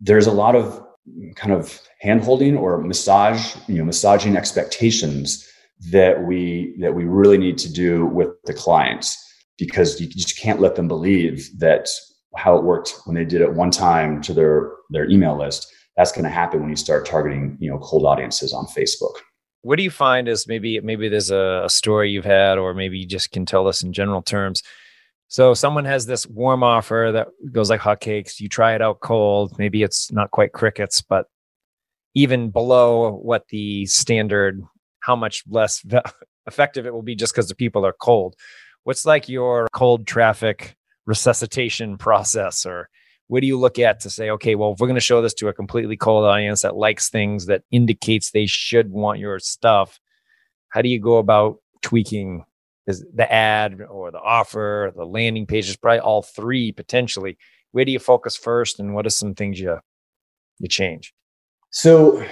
there's 0.01 0.27
a 0.27 0.33
lot 0.33 0.55
of 0.55 0.85
kind 1.37 1.53
of 1.53 1.81
handholding 2.05 2.59
or 2.59 2.79
massage, 2.79 3.57
you 3.67 3.77
know, 3.77 3.85
massaging 3.85 4.37
expectations 4.37 5.47
that 5.91 6.25
we 6.25 6.77
that 6.81 6.95
we 6.95 7.05
really 7.05 7.39
need 7.39 7.59
to 7.59 7.73
do 7.73 8.07
with 8.07 8.31
the 8.45 8.55
clients. 8.55 9.17
Because 9.59 10.01
you 10.01 10.07
just 10.07 10.39
can't 10.39 10.61
let 10.61 10.77
them 10.77 10.87
believe 10.87 11.51
that 11.59 11.89
how 12.37 12.57
it 12.57 12.63
worked 12.63 12.95
when 13.05 13.17
they 13.17 13.25
did 13.25 13.41
it 13.41 13.55
one 13.55 13.71
time 13.71 14.23
to 14.23 14.33
their 14.33 14.71
their 14.91 15.09
email 15.11 15.37
list 15.37 15.67
that's 15.99 16.13
going 16.13 16.25
to 16.25 16.31
happen 16.31 16.61
when 16.61 16.71
you 16.71 16.77
start 16.77 17.05
targeting 17.05 17.59
you 17.61 17.69
know 17.69 17.79
cold 17.79 18.07
audiences 18.07 18.55
on 18.55 18.65
facebook. 18.67 19.15
What 19.63 19.77
do 19.77 19.83
you 19.83 19.91
find 19.91 20.29
is 20.29 20.47
maybe 20.47 20.81
maybe 20.81 21.09
there's 21.09 21.31
a, 21.31 21.63
a 21.65 21.69
story 21.69 22.11
you've 22.11 22.25
had 22.25 22.57
or 22.57 22.73
maybe 22.73 22.99
you 22.99 23.07
just 23.07 23.33
can 23.33 23.45
tell 23.45 23.67
us 23.67 23.83
in 23.83 23.93
general 23.93 24.23
terms 24.23 24.63
so 25.29 25.53
someone 25.53 25.85
has 25.85 26.07
this 26.07 26.27
warm 26.27 26.63
offer 26.63 27.11
that 27.13 27.29
goes 27.53 27.69
like 27.69 27.81
hotcakes. 27.81 28.41
You 28.41 28.49
try 28.49 28.75
it 28.75 28.81
out 28.81 29.01
cold. 29.01 29.59
Maybe 29.59 29.83
it's 29.83 30.11
not 30.11 30.31
quite 30.31 30.53
crickets, 30.53 31.03
but 31.03 31.27
even 32.15 32.51
below 32.51 33.13
what 33.13 33.47
the 33.49 33.85
standard, 33.87 34.63
how 35.01 35.15
much 35.15 35.45
less 35.47 35.85
effective 36.47 36.87
it 36.87 36.95
will 36.95 37.03
be 37.03 37.15
just 37.15 37.35
because 37.35 37.49
the 37.49 37.55
people 37.55 37.85
are 37.85 37.95
cold. 38.01 38.37
What's 38.85 39.05
like 39.05 39.29
your 39.29 39.69
cold 39.75 40.07
traffic 40.07 40.77
resuscitation 41.05 41.99
process 41.99 42.65
or 42.65 42.89
what 43.27 43.43
do 43.43 43.47
you 43.47 43.59
look 43.59 43.79
at 43.79 44.01
to 44.01 44.11
say, 44.11 44.31
okay, 44.31 44.55
well, 44.55 44.73
if 44.73 44.81
we're 44.81 44.87
going 44.87 44.95
to 44.95 45.01
show 45.01 45.21
this 45.21 45.35
to 45.35 45.49
a 45.49 45.53
completely 45.53 45.99
cold 45.99 46.25
audience 46.25 46.63
that 46.63 46.77
likes 46.77 47.11
things 47.11 47.45
that 47.47 47.65
indicates 47.71 48.31
they 48.31 48.47
should 48.47 48.91
want 48.91 49.19
your 49.19 49.39
stuff, 49.39 50.01
how 50.71 50.81
do 50.81 50.89
you 50.89 50.99
go 50.99 51.19
about 51.19 51.59
tweaking 51.83 52.45
is 52.89 53.05
the 53.15 53.31
ad 53.31 53.81
or 53.83 54.11
the 54.11 54.21
offer, 54.21 54.93
the 54.97 55.05
landing 55.05 55.47
page 55.47 55.69
is 55.69 55.77
probably 55.77 56.01
all 56.01 56.23
three 56.23 56.73
potentially. 56.73 57.37
Where 57.73 57.85
do 57.85 57.93
you 57.93 57.99
focus 57.99 58.37
first, 58.37 58.81
and 58.81 58.95
what 58.95 59.07
are 59.07 59.11
some 59.11 59.35
things 59.35 59.61
you 59.61 59.79
you 60.59 60.69
change? 60.69 61.13
So, 61.71 62.25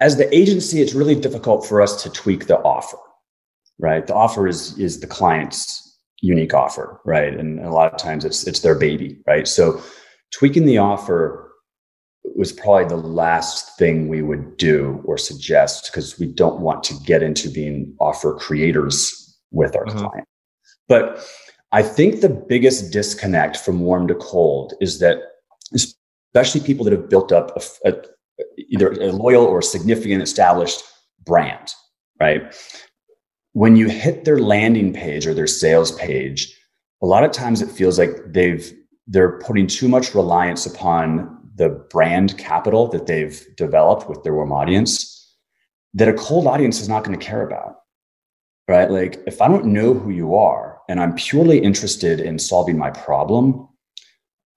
as 0.00 0.16
the 0.16 0.32
agency, 0.34 0.80
it's 0.80 0.94
really 0.94 1.16
difficult 1.16 1.66
for 1.66 1.82
us 1.82 2.02
to 2.04 2.10
tweak 2.10 2.46
the 2.46 2.58
offer, 2.58 2.98
right? 3.80 4.06
The 4.06 4.14
offer 4.14 4.46
is 4.46 4.78
is 4.78 5.00
the 5.00 5.08
client's 5.08 5.82
unique 6.22 6.54
offer, 6.54 7.00
right? 7.04 7.34
And 7.34 7.58
a 7.60 7.70
lot 7.70 7.92
of 7.92 7.98
times 7.98 8.24
it's 8.24 8.46
it's 8.46 8.60
their 8.60 8.78
baby, 8.78 9.18
right? 9.26 9.48
So, 9.48 9.82
tweaking 10.32 10.66
the 10.66 10.78
offer 10.78 11.52
was 12.36 12.52
probably 12.52 12.84
the 12.84 12.96
last 12.96 13.76
thing 13.76 14.06
we 14.06 14.22
would 14.22 14.56
do 14.56 15.00
or 15.04 15.18
suggest 15.18 15.90
because 15.90 16.18
we 16.18 16.26
don't 16.26 16.60
want 16.60 16.84
to 16.84 16.94
get 17.04 17.22
into 17.22 17.48
being 17.48 17.94
offer 17.98 18.34
creators 18.34 19.25
with 19.50 19.76
our 19.76 19.84
mm-hmm. 19.84 19.98
client. 19.98 20.28
But 20.88 21.26
I 21.72 21.82
think 21.82 22.20
the 22.20 22.28
biggest 22.28 22.92
disconnect 22.92 23.56
from 23.56 23.80
warm 23.80 24.08
to 24.08 24.14
cold 24.14 24.74
is 24.80 24.98
that, 25.00 25.18
especially 25.74 26.60
people 26.60 26.84
that 26.84 26.92
have 26.92 27.08
built 27.08 27.32
up 27.32 27.56
a, 27.56 27.90
a, 27.90 27.94
either 28.70 28.92
a 28.92 29.12
loyal 29.12 29.44
or 29.44 29.58
a 29.58 29.62
significant 29.62 30.22
established 30.22 30.82
brand, 31.24 31.72
right? 32.20 32.54
When 33.52 33.76
you 33.76 33.88
hit 33.88 34.24
their 34.24 34.38
landing 34.38 34.92
page 34.92 35.26
or 35.26 35.34
their 35.34 35.46
sales 35.46 35.92
page, 35.92 36.56
a 37.02 37.06
lot 37.06 37.24
of 37.24 37.32
times 37.32 37.62
it 37.62 37.70
feels 37.70 37.98
like 37.98 38.10
they've 38.28 38.72
they're 39.08 39.38
putting 39.38 39.66
too 39.68 39.88
much 39.88 40.14
reliance 40.14 40.66
upon 40.66 41.38
the 41.54 41.68
brand 41.90 42.36
capital 42.38 42.88
that 42.88 43.06
they've 43.06 43.46
developed 43.56 44.08
with 44.08 44.22
their 44.24 44.34
warm 44.34 44.52
audience 44.52 45.36
that 45.94 46.08
a 46.08 46.12
cold 46.14 46.46
audience 46.46 46.80
is 46.80 46.88
not 46.88 47.04
going 47.04 47.18
to 47.18 47.24
care 47.24 47.46
about 47.46 47.76
right? 48.68 48.90
Like 48.90 49.22
if 49.26 49.40
I 49.40 49.48
don't 49.48 49.66
know 49.66 49.94
who 49.94 50.10
you 50.10 50.34
are 50.34 50.78
and 50.88 51.00
I'm 51.00 51.14
purely 51.14 51.58
interested 51.58 52.20
in 52.20 52.38
solving 52.38 52.78
my 52.78 52.90
problem, 52.90 53.68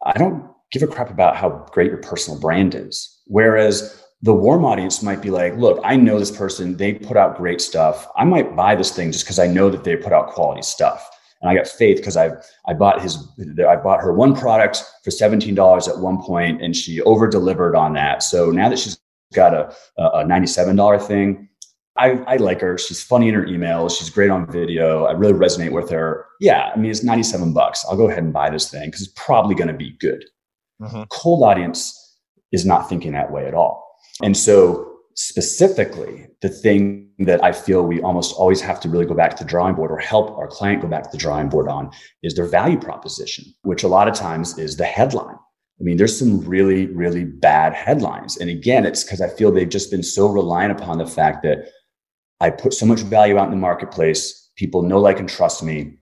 I 0.06 0.18
don't 0.18 0.50
give 0.72 0.84
a 0.84 0.88
crap 0.88 1.10
about 1.10 1.36
how 1.36 1.68
great 1.72 1.88
your 1.92 2.02
personal 2.02 2.40
brand 2.40 2.76
is. 2.76 3.22
Whereas 3.26 4.04
the 4.22 4.34
warm 4.34 4.66
audience 4.66 5.02
might 5.02 5.22
be 5.22 5.30
like, 5.30 5.56
look, 5.56 5.80
I 5.84 5.96
know 5.96 6.20
this 6.20 6.32
person, 6.32 6.76
they 6.76 6.94
put 6.94 7.18
out 7.18 7.38
great 7.38 7.62
stuff. 7.62 8.08
I 8.18 8.26
might 8.26 8.56
buy 8.56 8.76
this 8.76 8.92
thing 8.92 9.12
just 9.12 9.26
because 9.26 9.40
I 9.40 9.48
know 9.48 9.70
that 9.70 9.84
they 9.84 9.96
put 9.96 10.14
out 10.14 10.32
quality 10.32 10.62
stuff. 10.62 11.10
And 11.42 11.50
I 11.50 11.56
got 11.56 11.68
faith 11.68 11.98
because 11.98 12.18
I 12.18 12.32
I 12.68 12.74
bought 12.74 13.02
his 13.02 13.18
I 13.66 13.78
bought 13.78 14.02
her 14.02 14.14
one 14.14 14.36
product 14.36 14.84
for 15.06 15.10
$17 15.10 15.88
at 15.88 16.00
one 16.00 16.22
point 16.22 16.62
and 16.62 16.76
she 16.76 17.02
over 17.02 17.28
delivered 17.30 17.76
on 17.76 17.94
that. 17.94 18.24
So 18.24 18.52
now 18.52 18.68
that 18.68 18.78
she's 18.78 19.00
got 19.34 19.54
a, 19.54 19.74
a 19.98 20.26
$97 20.26 21.08
thing, 21.08 21.49
I, 22.00 22.24
I 22.28 22.36
like 22.38 22.62
her. 22.62 22.78
She's 22.78 23.04
funny 23.04 23.28
in 23.28 23.36
her 23.36 23.46
emails. 23.46 23.98
She's 23.98 24.10
great 24.10 24.30
on 24.30 24.50
video. 24.50 25.06
I 25.06 25.12
really 25.12 25.34
resonate 25.34 25.74
with 25.74 25.90
her. 25.90 26.26
Yeah, 26.40 26.72
I 26.74 26.78
mean, 26.78 26.90
it's 26.90 27.04
97 27.04 27.54
bucks. 27.54 27.86
I'll 27.90 27.98
go 27.98 28.08
ahead 28.08 28.24
and 28.24 28.32
buy 28.32 28.50
this 28.50 28.72
thing 28.72 28.88
because 28.88 29.02
it's 29.02 29.14
probably 29.16 29.54
going 29.54 29.68
to 29.68 29.74
be 29.74 29.98
good. 30.00 30.24
Mm-hmm. 30.82 31.04
Cold 31.10 31.44
audience 31.44 32.18
is 32.52 32.66
not 32.66 32.88
thinking 32.88 33.12
that 33.12 33.32
way 33.32 33.46
at 33.46 33.54
all. 33.54 33.86
And 34.24 34.36
so, 34.36 34.86
specifically, 35.16 36.28
the 36.42 36.50
thing 36.50 37.10
that 37.20 37.44
I 37.44 37.52
feel 37.52 37.84
we 37.84 38.02
almost 38.02 38.34
always 38.36 38.62
have 38.62 38.80
to 38.82 38.90
really 38.90 39.06
go 39.06 39.14
back 39.14 39.36
to 39.36 39.44
the 39.44 39.50
drawing 39.50 39.76
board 39.76 39.92
or 39.92 39.98
help 39.98 40.32
our 40.38 40.48
client 40.48 40.82
go 40.82 40.88
back 40.88 41.04
to 41.04 41.10
the 41.12 41.18
drawing 41.18 41.50
board 41.50 41.68
on 41.68 41.92
is 42.24 42.36
their 42.36 42.46
value 42.46 42.80
proposition, 42.80 43.44
which 43.64 43.84
a 43.84 43.90
lot 43.90 44.08
of 44.08 44.14
times 44.14 44.58
is 44.58 44.78
the 44.78 44.86
headline. 44.86 45.36
I 45.80 45.84
mean, 45.84 45.98
there's 45.98 46.18
some 46.18 46.42
really, 46.42 46.88
really 46.88 47.24
bad 47.24 47.74
headlines. 47.74 48.38
And 48.38 48.50
again, 48.50 48.86
it's 48.86 49.04
because 49.04 49.22
I 49.22 49.30
feel 49.30 49.52
they've 49.52 49.68
just 49.68 49.92
been 49.92 50.04
so 50.04 50.28
reliant 50.28 50.74
upon 50.74 50.98
the 50.98 51.08
fact 51.08 51.44
that 51.44 51.70
I 52.40 52.50
put 52.50 52.74
so 52.74 52.86
much 52.86 53.02
value 53.02 53.38
out 53.38 53.46
in 53.46 53.52
the 53.52 53.58
marketplace. 53.58 54.50
People 54.56 54.82
know, 54.82 55.00
like, 55.00 55.20
and 55.20 55.30
trust 55.30 55.64
me. 55.64 55.98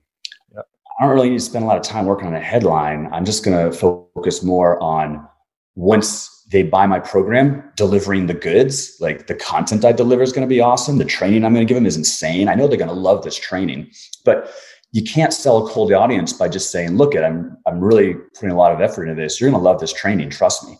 Yep. 0.53 0.65
I 0.99 1.05
don't 1.05 1.15
really 1.15 1.29
need 1.29 1.39
to 1.39 1.43
spend 1.43 1.63
a 1.63 1.67
lot 1.67 1.77
of 1.77 1.83
time 1.83 2.05
working 2.05 2.27
on 2.27 2.35
a 2.35 2.39
headline. 2.39 3.09
I'm 3.11 3.25
just 3.25 3.43
going 3.43 3.71
to 3.71 3.75
focus 3.75 4.43
more 4.43 4.81
on 4.81 5.27
once 5.75 6.33
they 6.49 6.63
buy 6.63 6.85
my 6.85 6.99
program, 6.99 7.71
delivering 7.75 8.27
the 8.27 8.33
goods. 8.33 8.95
Like 8.99 9.27
the 9.27 9.35
content 9.35 9.83
I 9.83 9.91
deliver 9.91 10.23
is 10.23 10.31
going 10.31 10.47
to 10.47 10.53
be 10.53 10.61
awesome. 10.61 10.97
The 10.97 11.05
training 11.05 11.43
I'm 11.43 11.53
going 11.53 11.65
to 11.65 11.69
give 11.69 11.75
them 11.75 11.85
is 11.85 11.97
insane. 11.97 12.47
I 12.47 12.55
know 12.55 12.67
they're 12.67 12.77
going 12.77 12.87
to 12.87 12.93
love 12.93 13.23
this 13.23 13.37
training, 13.37 13.91
but 14.23 14.53
you 14.91 15.03
can't 15.03 15.33
sell 15.33 15.65
a 15.65 15.69
cold 15.69 15.91
audience 15.91 16.33
by 16.33 16.47
just 16.47 16.71
saying, 16.71 16.97
look 16.97 17.15
at 17.15 17.23
I'm 17.23 17.57
I'm 17.65 17.79
really 17.79 18.15
putting 18.33 18.51
a 18.51 18.57
lot 18.57 18.71
of 18.71 18.81
effort 18.81 19.03
into 19.03 19.21
this. 19.21 19.39
You're 19.39 19.51
gonna 19.51 19.63
love 19.63 19.79
this 19.79 19.93
training, 19.93 20.29
trust 20.29 20.67
me. 20.67 20.77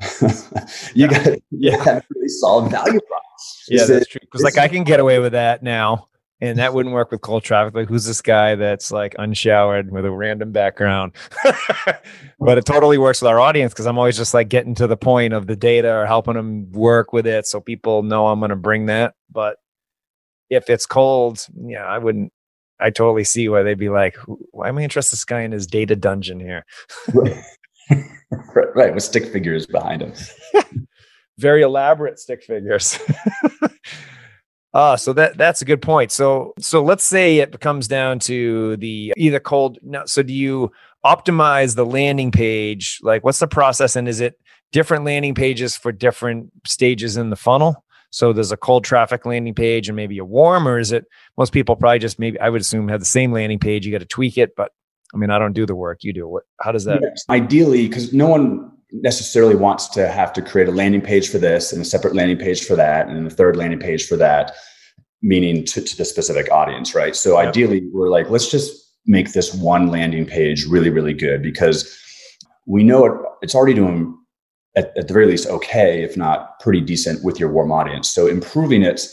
you 0.94 1.08
got 1.08 1.24
to 1.24 1.40
yeah. 1.50 1.76
have 1.84 1.98
a 1.98 2.02
really 2.14 2.28
solid 2.28 2.70
value 2.70 3.00
prop. 3.06 3.22
Yeah, 3.68 3.84
that's 3.86 4.06
true. 4.06 4.20
Because 4.20 4.42
like 4.42 4.58
I 4.58 4.68
can 4.68 4.84
get 4.84 5.00
away 5.00 5.18
with 5.18 5.32
that 5.32 5.62
now, 5.62 6.08
and 6.40 6.58
that 6.58 6.74
wouldn't 6.74 6.94
work 6.94 7.10
with 7.10 7.20
cold 7.20 7.42
traffic. 7.42 7.74
Like, 7.74 7.88
who's 7.88 8.04
this 8.04 8.20
guy 8.20 8.54
that's 8.54 8.90
like 8.90 9.14
unshowered 9.18 9.90
with 9.90 10.04
a 10.04 10.10
random 10.10 10.52
background? 10.52 11.12
but 12.38 12.58
it 12.58 12.64
totally 12.64 12.98
works 12.98 13.22
with 13.22 13.28
our 13.28 13.40
audience 13.40 13.72
because 13.72 13.86
I'm 13.86 13.98
always 13.98 14.16
just 14.16 14.34
like 14.34 14.48
getting 14.48 14.74
to 14.76 14.86
the 14.86 14.96
point 14.96 15.32
of 15.32 15.46
the 15.46 15.56
data 15.56 15.94
or 15.94 16.06
helping 16.06 16.34
them 16.34 16.70
work 16.72 17.12
with 17.12 17.26
it, 17.26 17.46
so 17.46 17.60
people 17.60 18.02
know 18.02 18.26
I'm 18.26 18.40
going 18.40 18.50
to 18.50 18.56
bring 18.56 18.86
that. 18.86 19.14
But 19.30 19.56
if 20.50 20.68
it's 20.68 20.86
cold, 20.86 21.46
yeah, 21.66 21.84
I 21.84 21.98
wouldn't. 21.98 22.32
I 22.80 22.90
totally 22.90 23.24
see 23.24 23.48
why 23.48 23.62
they'd 23.62 23.78
be 23.78 23.88
like, 23.88 24.16
"Why 24.50 24.68
am 24.68 24.78
I 24.78 24.82
interested 24.82 25.16
this 25.16 25.24
guy 25.24 25.42
in 25.42 25.52
his 25.52 25.66
data 25.66 25.96
dungeon 25.96 26.40
here?" 26.40 26.66
right, 27.14 27.44
right, 28.74 28.94
with 28.94 29.04
stick 29.04 29.32
figures 29.32 29.66
behind 29.66 30.02
him. 30.02 30.12
Very 31.38 31.62
elaborate 31.62 32.18
stick 32.18 32.42
figures. 32.42 32.98
Ah, 34.74 34.96
so 34.96 35.12
that 35.12 35.38
that's 35.38 35.62
a 35.62 35.64
good 35.64 35.80
point. 35.80 36.10
So 36.10 36.52
so 36.58 36.82
let's 36.82 37.04
say 37.04 37.38
it 37.38 37.60
comes 37.60 37.86
down 37.86 38.18
to 38.20 38.76
the 38.78 39.14
either 39.16 39.38
cold. 39.38 39.78
No, 39.82 40.04
so 40.04 40.20
do 40.20 40.32
you 40.32 40.72
optimize 41.06 41.76
the 41.76 41.86
landing 41.86 42.32
page? 42.32 42.98
Like, 43.00 43.22
what's 43.22 43.38
the 43.38 43.46
process, 43.46 43.94
and 43.94 44.08
is 44.08 44.20
it 44.20 44.34
different 44.72 45.04
landing 45.04 45.36
pages 45.36 45.76
for 45.76 45.92
different 45.92 46.50
stages 46.66 47.16
in 47.16 47.30
the 47.30 47.36
funnel? 47.36 47.84
So 48.10 48.32
there's 48.32 48.50
a 48.50 48.56
cold 48.56 48.84
traffic 48.84 49.24
landing 49.24 49.54
page 49.54 49.88
and 49.88 49.94
maybe 49.94 50.18
a 50.18 50.24
warm, 50.24 50.66
or 50.66 50.80
is 50.80 50.90
it 50.90 51.04
most 51.38 51.52
people 51.52 51.76
probably 51.76 52.00
just 52.00 52.18
maybe 52.18 52.40
I 52.40 52.48
would 52.48 52.60
assume 52.60 52.88
have 52.88 53.00
the 53.00 53.06
same 53.06 53.30
landing 53.30 53.60
page. 53.60 53.86
You 53.86 53.92
got 53.92 53.98
to 53.98 54.06
tweak 54.06 54.36
it, 54.36 54.56
but 54.56 54.72
I 55.14 55.18
mean 55.18 55.30
I 55.30 55.38
don't 55.38 55.52
do 55.52 55.66
the 55.66 55.76
work. 55.76 56.02
You 56.02 56.12
do. 56.12 56.26
What? 56.26 56.42
How 56.60 56.72
does 56.72 56.84
that? 56.86 57.00
Ideally, 57.30 57.86
because 57.86 58.12
no 58.12 58.26
one 58.26 58.72
necessarily 59.02 59.56
wants 59.56 59.88
to 59.88 60.08
have 60.08 60.32
to 60.32 60.42
create 60.42 60.68
a 60.68 60.72
landing 60.72 61.00
page 61.00 61.28
for 61.28 61.38
this 61.38 61.72
and 61.72 61.82
a 61.82 61.84
separate 61.84 62.14
landing 62.14 62.38
page 62.38 62.64
for 62.64 62.76
that 62.76 63.08
and 63.08 63.26
a 63.26 63.30
third 63.30 63.56
landing 63.56 63.80
page 63.80 64.06
for 64.06 64.16
that, 64.16 64.52
meaning 65.22 65.64
to, 65.64 65.80
to 65.80 65.96
the 65.96 66.04
specific 66.04 66.50
audience, 66.52 66.94
right? 66.94 67.16
So 67.16 67.38
yep. 67.38 67.48
ideally, 67.48 67.88
we're 67.92 68.08
like, 68.08 68.30
let's 68.30 68.50
just 68.50 68.92
make 69.06 69.32
this 69.32 69.52
one 69.52 69.88
landing 69.88 70.26
page 70.26 70.66
really, 70.66 70.90
really 70.90 71.12
good 71.12 71.42
because 71.42 71.98
we 72.66 72.84
know 72.84 73.04
it, 73.04 73.12
it's 73.42 73.54
already 73.54 73.74
doing 73.74 74.16
at, 74.76 74.96
at 74.96 75.08
the 75.08 75.14
very 75.14 75.26
least 75.26 75.48
okay, 75.48 76.02
if 76.02 76.16
not 76.16 76.58
pretty 76.60 76.80
decent 76.80 77.22
with 77.24 77.40
your 77.40 77.50
warm 77.50 77.72
audience. 77.72 78.08
So 78.08 78.26
improving 78.26 78.82
it 78.82 79.06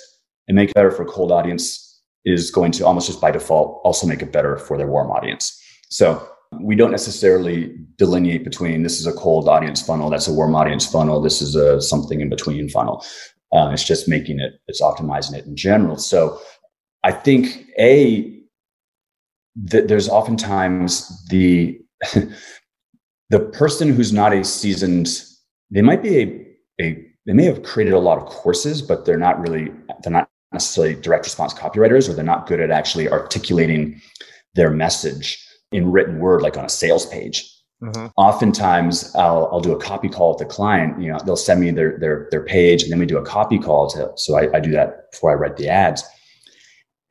and 0.48 0.56
make 0.56 0.70
it 0.70 0.76
better 0.76 0.92
for 0.92 1.06
cold 1.06 1.32
audience 1.32 2.02
is 2.24 2.52
going 2.52 2.72
to 2.74 2.86
almost 2.86 3.08
just 3.08 3.20
by 3.20 3.32
default 3.32 3.82
also 3.84 4.06
make 4.06 4.22
it 4.22 4.32
better 4.32 4.58
for 4.58 4.78
their 4.78 4.88
warm 4.88 5.10
audience. 5.10 5.60
So 5.90 6.28
we 6.60 6.76
don't 6.76 6.92
necessarily 6.92 7.74
delineate 7.98 8.44
between 8.44 8.84
this 8.84 9.00
is 9.00 9.08
a 9.08 9.14
cold 9.14 9.48
audience 9.48 9.82
funnel, 9.82 10.10
that's 10.10 10.28
a 10.28 10.34
warm 10.34 10.56
audience 10.56 10.86
funnel, 10.86 11.22
this 11.22 11.42
is 11.42 11.56
a 11.56 11.82
something 11.82 12.22
in 12.22 12.30
between 12.30 12.70
funnel. 12.70 13.06
Uh, 13.54 13.70
it's 13.74 13.84
just 13.84 14.08
making 14.08 14.40
it, 14.40 14.54
it's 14.68 14.82
optimizing 14.82 15.34
it 15.34 15.46
in 15.46 15.56
general. 15.56 15.98
So 15.98 16.40
I 17.04 17.12
think 17.12 17.66
a 17.80 18.40
that 19.56 19.88
there's 19.88 20.08
oftentimes 20.08 21.26
the 21.28 21.80
the 23.30 23.40
person 23.40 23.94
who's 23.94 24.14
not 24.14 24.34
a 24.34 24.44
seasoned, 24.44 25.10
they 25.70 25.82
might 25.82 26.02
be 26.02 26.20
a, 26.20 26.84
a 26.84 27.08
they 27.26 27.34
may 27.34 27.46
have 27.46 27.64
created 27.64 27.94
a 27.94 28.00
lot 28.00 28.18
of 28.18 28.26
courses, 28.26 28.82
but 28.82 29.06
they're 29.06 29.18
not 29.18 29.40
really 29.40 29.72
they're 30.04 30.12
not 30.12 30.30
necessarily 30.52 30.96
direct 30.96 31.26
response 31.26 31.54
copywriters, 31.54 32.10
or 32.10 32.14
they're 32.14 32.24
not 32.24 32.48
good 32.48 32.60
at 32.60 32.72
actually 32.72 33.10
articulating 33.10 34.02
their 34.56 34.70
message 34.70 35.46
in 35.72 35.92
written 35.92 36.20
word, 36.20 36.42
like 36.42 36.58
on 36.58 36.66
a 36.66 36.70
sales 36.70 37.06
page. 37.06 37.50
Mm-hmm. 37.82 38.08
Oftentimes, 38.18 39.16
I'll 39.16 39.50
I'll 39.52 39.60
do 39.60 39.74
a 39.74 39.80
copy 39.80 40.08
call 40.08 40.30
with 40.30 40.40
the 40.40 40.46
client. 40.46 41.02
You 41.02 41.12
know, 41.12 41.20
they'll 41.26 41.36
send 41.36 41.62
me 41.62 41.72
their 41.72 41.98
their 41.98 42.28
their 42.30 42.44
page, 42.44 42.84
and 42.84 42.92
then 42.92 43.00
we 43.00 43.06
do 43.06 43.18
a 43.18 43.26
copy 43.26 43.58
call. 43.58 43.90
To, 43.92 44.12
so 44.16 44.38
I, 44.38 44.56
I 44.56 44.60
do 44.60 44.72
that 44.72 45.12
before 45.12 45.32
I 45.32 45.34
write 45.34 45.58
the 45.58 45.68
ads, 45.68 46.04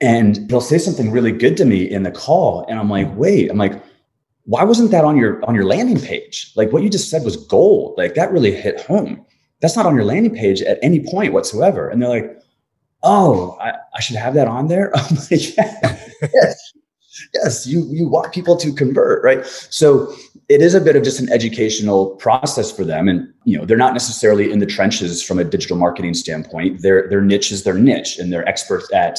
and 0.00 0.48
they'll 0.48 0.60
say 0.60 0.78
something 0.78 1.10
really 1.10 1.32
good 1.32 1.56
to 1.56 1.64
me 1.64 1.90
in 1.90 2.04
the 2.04 2.12
call, 2.12 2.64
and 2.68 2.78
I'm 2.78 2.88
like, 2.88 3.08
wait, 3.16 3.50
I'm 3.50 3.58
like, 3.58 3.82
why 4.44 4.64
wasn't 4.64 4.90
that 4.90 5.04
on 5.04 5.16
your 5.16 5.44
on 5.44 5.54
your 5.54 5.64
landing 5.64 6.00
page? 6.00 6.52
Like 6.56 6.72
what 6.72 6.82
you 6.82 6.90
just 6.90 7.10
said 7.10 7.24
was 7.24 7.36
gold. 7.36 7.94
Like 7.98 8.14
that 8.14 8.32
really 8.32 8.52
hit 8.52 8.80
home. 8.80 9.24
That's 9.60 9.76
not 9.76 9.86
on 9.86 9.94
your 9.94 10.04
landing 10.04 10.34
page 10.34 10.62
at 10.62 10.78
any 10.82 11.04
point 11.04 11.32
whatsoever. 11.32 11.88
And 11.88 12.00
they're 12.00 12.08
like, 12.08 12.38
oh, 13.02 13.58
I, 13.60 13.74
I 13.94 14.00
should 14.00 14.16
have 14.16 14.34
that 14.34 14.48
on 14.48 14.68
there. 14.68 14.90
I'm 14.96 15.16
like, 15.16 15.56
yeah, 15.56 16.04
yes, 16.34 16.72
yes, 17.34 17.66
you 17.66 17.84
you 17.90 18.08
want 18.08 18.32
people 18.32 18.56
to 18.56 18.72
convert, 18.72 19.22
right? 19.22 19.44
So 19.46 20.14
it 20.48 20.60
is 20.60 20.74
a 20.74 20.80
bit 20.80 20.96
of 20.96 21.02
just 21.02 21.20
an 21.20 21.30
educational 21.32 22.16
process 22.16 22.70
for 22.70 22.84
them, 22.84 23.08
and 23.08 23.32
you 23.44 23.58
know 23.58 23.64
they're 23.64 23.76
not 23.76 23.92
necessarily 23.92 24.50
in 24.50 24.58
the 24.58 24.66
trenches 24.66 25.22
from 25.22 25.38
a 25.38 25.44
digital 25.44 25.76
marketing 25.76 26.14
standpoint. 26.14 26.82
Their 26.82 27.08
their 27.08 27.20
niche 27.20 27.52
is 27.52 27.64
their 27.64 27.78
niche, 27.78 28.18
and 28.18 28.32
they're 28.32 28.48
experts 28.48 28.92
at 28.92 29.18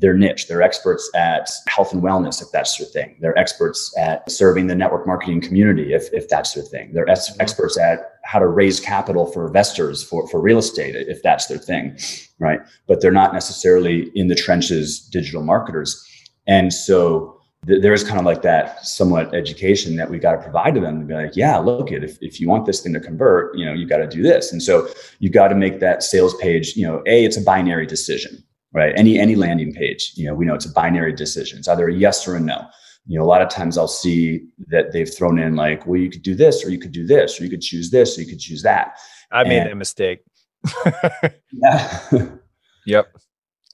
their 0.00 0.14
niche. 0.14 0.48
They're 0.48 0.62
experts 0.62 1.10
at 1.14 1.50
health 1.68 1.92
and 1.92 2.02
wellness, 2.02 2.42
if 2.42 2.50
that's 2.52 2.76
their 2.76 2.86
thing. 2.86 3.16
They're 3.20 3.38
experts 3.38 3.94
at 3.98 4.30
serving 4.30 4.66
the 4.66 4.74
network 4.74 5.06
marketing 5.06 5.40
community, 5.42 5.92
if, 5.92 6.12
if 6.12 6.28
that's 6.28 6.54
their 6.54 6.64
thing. 6.64 6.92
They're 6.92 7.06
mm-hmm. 7.06 7.40
experts 7.40 7.78
at 7.78 8.12
how 8.24 8.38
to 8.38 8.46
raise 8.46 8.80
capital 8.80 9.26
for 9.26 9.46
investors 9.46 10.02
for, 10.02 10.26
for 10.28 10.40
real 10.40 10.58
estate, 10.58 10.94
if 10.94 11.22
that's 11.22 11.46
their 11.46 11.58
thing, 11.58 11.98
right? 12.38 12.60
But 12.86 13.00
they're 13.00 13.10
not 13.10 13.32
necessarily 13.32 14.10
in 14.14 14.28
the 14.28 14.34
trenches 14.34 15.00
digital 15.00 15.42
marketers. 15.42 16.02
And 16.46 16.72
so 16.72 17.39
th- 17.66 17.82
there 17.82 17.92
is 17.92 18.04
kind 18.04 18.18
of 18.18 18.24
like 18.24 18.42
that 18.42 18.84
somewhat 18.84 19.34
education 19.34 19.96
that 19.96 20.10
we 20.10 20.18
got 20.18 20.32
to 20.32 20.42
provide 20.42 20.74
to 20.74 20.80
them 20.80 21.00
to 21.00 21.06
be 21.06 21.14
like, 21.14 21.36
yeah, 21.36 21.58
look 21.58 21.92
at 21.92 22.02
if, 22.02 22.18
if 22.20 22.40
you 22.40 22.48
want 22.48 22.66
this 22.66 22.80
thing 22.80 22.92
to 22.94 23.00
convert, 23.00 23.56
you 23.56 23.64
know, 23.64 23.72
you 23.72 23.86
got 23.86 23.98
to 23.98 24.06
do 24.06 24.22
this. 24.22 24.52
And 24.52 24.62
so 24.62 24.88
you 25.18 25.30
got 25.30 25.48
to 25.48 25.54
make 25.54 25.80
that 25.80 26.02
sales 26.02 26.34
page, 26.36 26.76
you 26.76 26.86
know, 26.86 27.02
A, 27.06 27.24
it's 27.24 27.36
a 27.36 27.42
binary 27.42 27.86
decision, 27.86 28.42
right? 28.72 28.92
Any 28.96 29.18
any 29.18 29.36
landing 29.36 29.72
page, 29.72 30.12
you 30.16 30.26
know, 30.26 30.34
we 30.34 30.44
know 30.44 30.54
it's 30.54 30.66
a 30.66 30.72
binary 30.72 31.12
decision. 31.12 31.58
It's 31.58 31.68
either 31.68 31.88
a 31.88 31.94
yes 31.94 32.26
or 32.26 32.36
a 32.36 32.40
no. 32.40 32.66
You 33.06 33.18
know, 33.18 33.24
a 33.24 33.26
lot 33.26 33.42
of 33.42 33.48
times 33.48 33.76
I'll 33.78 33.88
see 33.88 34.46
that 34.68 34.92
they've 34.92 35.12
thrown 35.12 35.38
in 35.38 35.56
like, 35.56 35.86
well, 35.86 35.98
you 35.98 36.10
could 36.10 36.22
do 36.22 36.34
this, 36.34 36.64
or 36.64 36.70
you 36.70 36.78
could 36.78 36.92
do 36.92 37.06
this, 37.06 37.40
or 37.40 37.44
you 37.44 37.50
could 37.50 37.62
choose 37.62 37.90
this, 37.90 38.16
or 38.16 38.20
you 38.20 38.28
could 38.28 38.38
choose 38.38 38.62
that. 38.62 38.98
I 39.32 39.42
made 39.44 39.66
that 39.66 39.76
mistake. 39.76 40.20
yeah. 41.52 42.00
yep. 42.86 43.16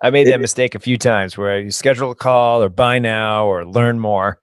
I 0.03 0.11
made 0.11 0.26
that 0.29 0.41
mistake 0.41 0.75
a 0.75 0.79
few 0.79 0.99
times 0.99 1.38
where 1.38 1.50
I 1.50 1.69
schedule 1.71 2.11
a 2.11 2.15
call 2.15 2.62
or 2.62 2.69
buy 2.69 2.99
now 2.99 3.47
or 3.47 3.65
learn 3.65 3.99
more 3.99 4.41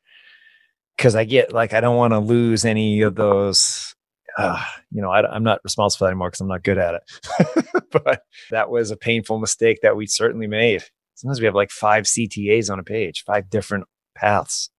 because 0.97 1.15
I 1.15 1.25
get 1.25 1.53
like 1.53 1.73
I 1.73 1.81
don't 1.81 1.97
want 1.97 2.13
to 2.13 2.19
lose 2.19 2.65
any 2.65 3.01
of 3.01 3.15
those. 3.15 3.93
Uh, 4.35 4.63
you 4.91 4.99
know, 4.99 5.11
I, 5.11 5.35
am 5.35 5.43
not 5.43 5.59
responsible 5.63 6.07
anymore 6.07 6.29
because 6.29 6.41
I'm 6.41 6.47
not 6.47 6.63
good 6.63 6.79
at 6.79 6.95
it. 6.95 7.85
but 7.91 8.23
that 8.49 8.71
was 8.71 8.89
a 8.89 8.97
painful 8.97 9.37
mistake 9.37 9.79
that 9.83 9.95
we 9.95 10.07
certainly 10.07 10.47
made. 10.47 10.83
Sometimes 11.13 11.39
we 11.39 11.45
have 11.45 11.53
like 11.53 11.69
five 11.69 12.05
CTAs 12.05 12.71
on 12.71 12.79
a 12.79 12.83
page, 12.83 13.23
five 13.25 13.47
different 13.51 13.85
paths. 14.15 14.71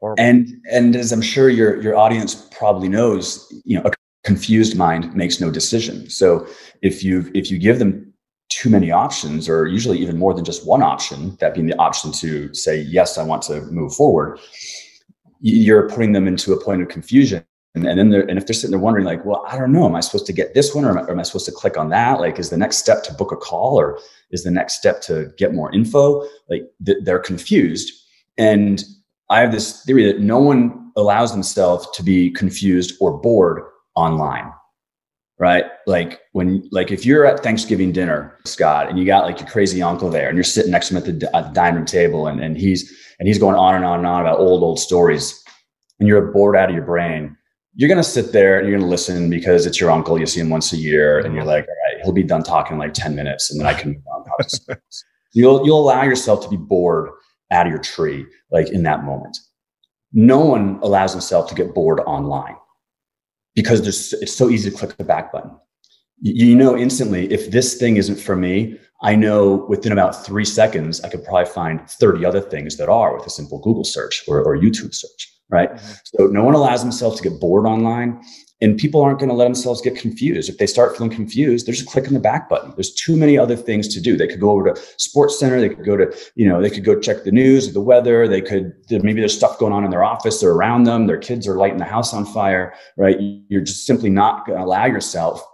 Horrible. 0.00 0.22
And 0.22 0.48
and 0.70 0.96
as 0.96 1.12
I'm 1.12 1.20
sure 1.20 1.50
your 1.50 1.80
your 1.82 1.96
audience 1.96 2.34
probably 2.34 2.88
knows, 2.88 3.46
you 3.64 3.78
know, 3.78 3.84
a 3.84 3.92
confused 4.24 4.76
mind 4.76 5.14
makes 5.14 5.40
no 5.40 5.50
decision. 5.50 6.08
So 6.08 6.46
if 6.80 7.04
you 7.04 7.30
if 7.34 7.50
you 7.50 7.58
give 7.58 7.78
them 7.78 8.14
too 8.48 8.70
many 8.70 8.90
options, 8.90 9.48
or 9.48 9.66
usually 9.66 9.98
even 9.98 10.18
more 10.18 10.32
than 10.34 10.44
just 10.44 10.66
one 10.66 10.82
option, 10.82 11.36
that 11.40 11.54
being 11.54 11.66
the 11.66 11.78
option 11.78 12.12
to 12.12 12.52
say, 12.54 12.80
yes, 12.80 13.18
I 13.18 13.24
want 13.24 13.42
to 13.42 13.62
move 13.62 13.94
forward, 13.94 14.38
you're 15.40 15.88
putting 15.88 16.12
them 16.12 16.26
into 16.26 16.52
a 16.52 16.64
point 16.64 16.82
of 16.82 16.88
confusion. 16.88 17.44
And, 17.74 17.84
then 17.84 18.08
they're, 18.08 18.26
and 18.26 18.38
if 18.38 18.46
they're 18.46 18.54
sitting 18.54 18.70
there 18.70 18.80
wondering, 18.80 19.04
like, 19.04 19.24
well, 19.24 19.44
I 19.46 19.58
don't 19.58 19.72
know, 19.72 19.84
am 19.84 19.94
I 19.94 20.00
supposed 20.00 20.24
to 20.26 20.32
get 20.32 20.54
this 20.54 20.74
one 20.74 20.86
or 20.86 20.90
am 20.90 20.98
I, 20.98 21.02
or 21.02 21.10
am 21.10 21.20
I 21.20 21.24
supposed 21.24 21.44
to 21.46 21.52
click 21.52 21.76
on 21.76 21.90
that? 21.90 22.20
Like, 22.20 22.38
is 22.38 22.48
the 22.48 22.56
next 22.56 22.78
step 22.78 23.02
to 23.04 23.12
book 23.12 23.32
a 23.32 23.36
call 23.36 23.78
or 23.78 23.98
is 24.30 24.44
the 24.44 24.50
next 24.50 24.76
step 24.76 25.02
to 25.02 25.30
get 25.36 25.52
more 25.52 25.70
info? 25.74 26.26
Like, 26.48 26.62
th- 26.86 26.98
they're 27.02 27.18
confused. 27.18 27.92
And 28.38 28.82
I 29.28 29.40
have 29.40 29.52
this 29.52 29.82
theory 29.84 30.06
that 30.06 30.20
no 30.20 30.38
one 30.38 30.90
allows 30.96 31.32
themselves 31.32 31.86
to 31.92 32.02
be 32.02 32.30
confused 32.30 32.96
or 33.00 33.18
bored 33.18 33.62
online 33.94 34.50
right? 35.38 35.65
Like 35.86 36.20
when, 36.32 36.68
like 36.72 36.90
if 36.90 37.06
you're 37.06 37.24
at 37.24 37.44
Thanksgiving 37.44 37.92
dinner, 37.92 38.38
Scott, 38.44 38.88
and 38.88 38.98
you 38.98 39.06
got 39.06 39.24
like 39.24 39.38
your 39.38 39.48
crazy 39.48 39.80
uncle 39.82 40.10
there, 40.10 40.28
and 40.28 40.36
you're 40.36 40.42
sitting 40.44 40.72
next 40.72 40.88
to 40.88 40.94
him 40.94 40.98
at 40.98 41.20
the, 41.20 41.36
at 41.36 41.42
the 41.46 41.52
dining 41.52 41.76
room 41.76 41.86
table, 41.86 42.26
and, 42.26 42.40
and 42.40 42.56
he's 42.56 42.92
and 43.20 43.28
he's 43.28 43.38
going 43.38 43.54
on 43.54 43.76
and 43.76 43.84
on 43.84 43.98
and 43.98 44.06
on 44.06 44.22
about 44.22 44.40
old 44.40 44.64
old 44.64 44.80
stories, 44.80 45.42
and 46.00 46.08
you're 46.08 46.32
bored 46.32 46.56
out 46.56 46.68
of 46.68 46.74
your 46.74 46.84
brain. 46.84 47.36
You're 47.76 47.88
gonna 47.88 48.02
sit 48.02 48.32
there 48.32 48.58
and 48.58 48.68
you're 48.68 48.76
gonna 48.78 48.90
listen 48.90 49.30
because 49.30 49.64
it's 49.64 49.80
your 49.80 49.92
uncle. 49.92 50.18
You 50.18 50.26
see 50.26 50.40
him 50.40 50.50
once 50.50 50.72
a 50.72 50.76
year, 50.76 51.20
and 51.20 51.34
you're 51.34 51.44
like, 51.44 51.68
all 51.68 51.94
right, 51.94 52.02
he'll 52.02 52.12
be 52.12 52.24
done 52.24 52.42
talking 52.42 52.72
in 52.72 52.78
like 52.80 52.92
ten 52.92 53.14
minutes, 53.14 53.52
and 53.52 53.60
then 53.60 53.68
I 53.68 53.74
can 53.74 53.92
move 53.92 54.02
on. 54.12 54.76
You'll 55.34 55.64
you'll 55.64 55.80
allow 55.80 56.02
yourself 56.02 56.42
to 56.44 56.48
be 56.48 56.56
bored 56.56 57.10
out 57.52 57.66
of 57.66 57.70
your 57.70 57.80
tree, 57.80 58.26
like 58.50 58.70
in 58.70 58.82
that 58.84 59.04
moment. 59.04 59.38
No 60.12 60.40
one 60.40 60.80
allows 60.82 61.12
himself 61.12 61.48
to 61.50 61.54
get 61.54 61.74
bored 61.74 62.00
online 62.00 62.56
because 63.54 63.86
it's 63.86 64.34
so 64.34 64.48
easy 64.48 64.70
to 64.70 64.76
click 64.76 64.96
the 64.96 65.04
back 65.04 65.30
button. 65.30 65.50
You 66.20 66.54
know 66.54 66.76
instantly 66.76 67.30
if 67.32 67.50
this 67.50 67.74
thing 67.74 67.96
isn't 67.96 68.16
for 68.16 68.36
me 68.36 68.78
i 69.02 69.14
know 69.14 69.66
within 69.68 69.92
about 69.92 70.24
three 70.24 70.44
seconds 70.44 71.00
i 71.02 71.08
could 71.08 71.24
probably 71.24 71.44
find 71.44 71.88
30 71.90 72.24
other 72.24 72.40
things 72.40 72.76
that 72.76 72.88
are 72.88 73.14
with 73.14 73.26
a 73.26 73.30
simple 73.30 73.60
google 73.60 73.84
search 73.84 74.24
or, 74.26 74.42
or 74.42 74.56
youtube 74.56 74.94
search 74.94 75.32
right 75.50 75.72
mm-hmm. 75.72 75.92
so 76.04 76.26
no 76.26 76.42
one 76.42 76.54
allows 76.54 76.82
themselves 76.82 77.20
to 77.20 77.28
get 77.28 77.40
bored 77.40 77.66
online 77.66 78.20
and 78.62 78.78
people 78.78 79.02
aren't 79.02 79.18
going 79.18 79.28
to 79.28 79.34
let 79.34 79.44
themselves 79.44 79.82
get 79.82 79.96
confused. 79.96 80.48
If 80.48 80.56
they 80.56 80.66
start 80.66 80.96
feeling 80.96 81.12
confused, 81.12 81.66
they're 81.66 81.74
just 81.74 81.88
clicking 81.88 82.14
the 82.14 82.20
back 82.20 82.48
button. 82.48 82.72
There's 82.74 82.94
too 82.94 83.14
many 83.14 83.36
other 83.36 83.54
things 83.54 83.86
to 83.88 84.00
do. 84.00 84.16
They 84.16 84.26
could 84.26 84.40
go 84.40 84.50
over 84.50 84.72
to 84.72 84.80
Sports 84.96 85.38
Center. 85.38 85.60
They 85.60 85.68
could 85.68 85.84
go 85.84 85.96
to, 85.96 86.16
you 86.36 86.48
know, 86.48 86.62
they 86.62 86.70
could 86.70 86.84
go 86.84 86.98
check 86.98 87.24
the 87.24 87.32
news, 87.32 87.72
the 87.74 87.82
weather. 87.82 88.26
They 88.26 88.40
could, 88.40 88.72
maybe 88.90 89.20
there's 89.20 89.36
stuff 89.36 89.58
going 89.58 89.74
on 89.74 89.84
in 89.84 89.90
their 89.90 90.04
office 90.04 90.42
or 90.42 90.52
around 90.52 90.84
them. 90.84 91.06
Their 91.06 91.18
kids 91.18 91.46
are 91.46 91.56
lighting 91.56 91.78
the 91.78 91.84
house 91.84 92.14
on 92.14 92.24
fire, 92.24 92.72
right? 92.96 93.18
You're 93.20 93.60
just 93.60 93.84
simply 93.84 94.08
not 94.08 94.46
going 94.46 94.58
to 94.58 94.64
allow 94.64 94.86
yourself 94.86 95.44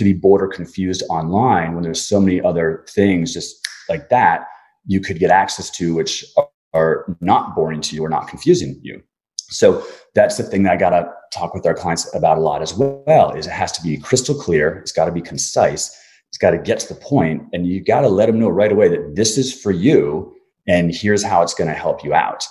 to 0.00 0.04
be 0.04 0.12
bored 0.12 0.42
or 0.42 0.48
confused 0.48 1.02
online 1.10 1.74
when 1.74 1.82
there's 1.82 2.00
so 2.00 2.18
many 2.20 2.40
other 2.40 2.84
things 2.88 3.32
just 3.34 3.60
like 3.88 4.08
that 4.08 4.46
you 4.86 5.00
could 5.00 5.18
get 5.18 5.30
access 5.30 5.70
to, 5.70 5.94
which 5.94 6.24
are 6.72 7.16
not 7.20 7.54
boring 7.54 7.80
to 7.82 7.94
you 7.94 8.04
or 8.04 8.08
not 8.08 8.28
confusing 8.28 8.78
you. 8.82 9.02
So 9.50 9.84
that's 10.14 10.36
the 10.36 10.42
thing 10.44 10.62
that 10.62 10.72
I 10.72 10.76
got 10.76 10.90
to 10.90 11.12
talk 11.32 11.54
with 11.54 11.66
our 11.66 11.74
clients 11.74 12.12
about 12.14 12.38
a 12.38 12.40
lot 12.40 12.62
as 12.62 12.72
well 12.74 13.32
is 13.32 13.46
it 13.46 13.50
has 13.50 13.72
to 13.72 13.82
be 13.82 13.98
crystal 13.98 14.34
clear. 14.34 14.78
It's 14.78 14.92
got 14.92 15.04
to 15.04 15.12
be 15.12 15.20
concise. 15.20 15.96
It's 16.28 16.38
got 16.38 16.52
to 16.52 16.58
get 16.58 16.78
to 16.80 16.94
the 16.94 17.00
point 17.00 17.42
and 17.52 17.66
you 17.66 17.84
got 17.84 18.00
to 18.02 18.08
let 18.08 18.26
them 18.26 18.38
know 18.38 18.48
right 18.48 18.72
away 18.72 18.88
that 18.88 19.16
this 19.16 19.36
is 19.36 19.52
for 19.52 19.72
you 19.72 20.34
and 20.66 20.94
here's 20.94 21.22
how 21.22 21.42
it's 21.42 21.54
going 21.54 21.68
to 21.68 21.74
help 21.74 22.04
you 22.04 22.14
out. 22.14 22.44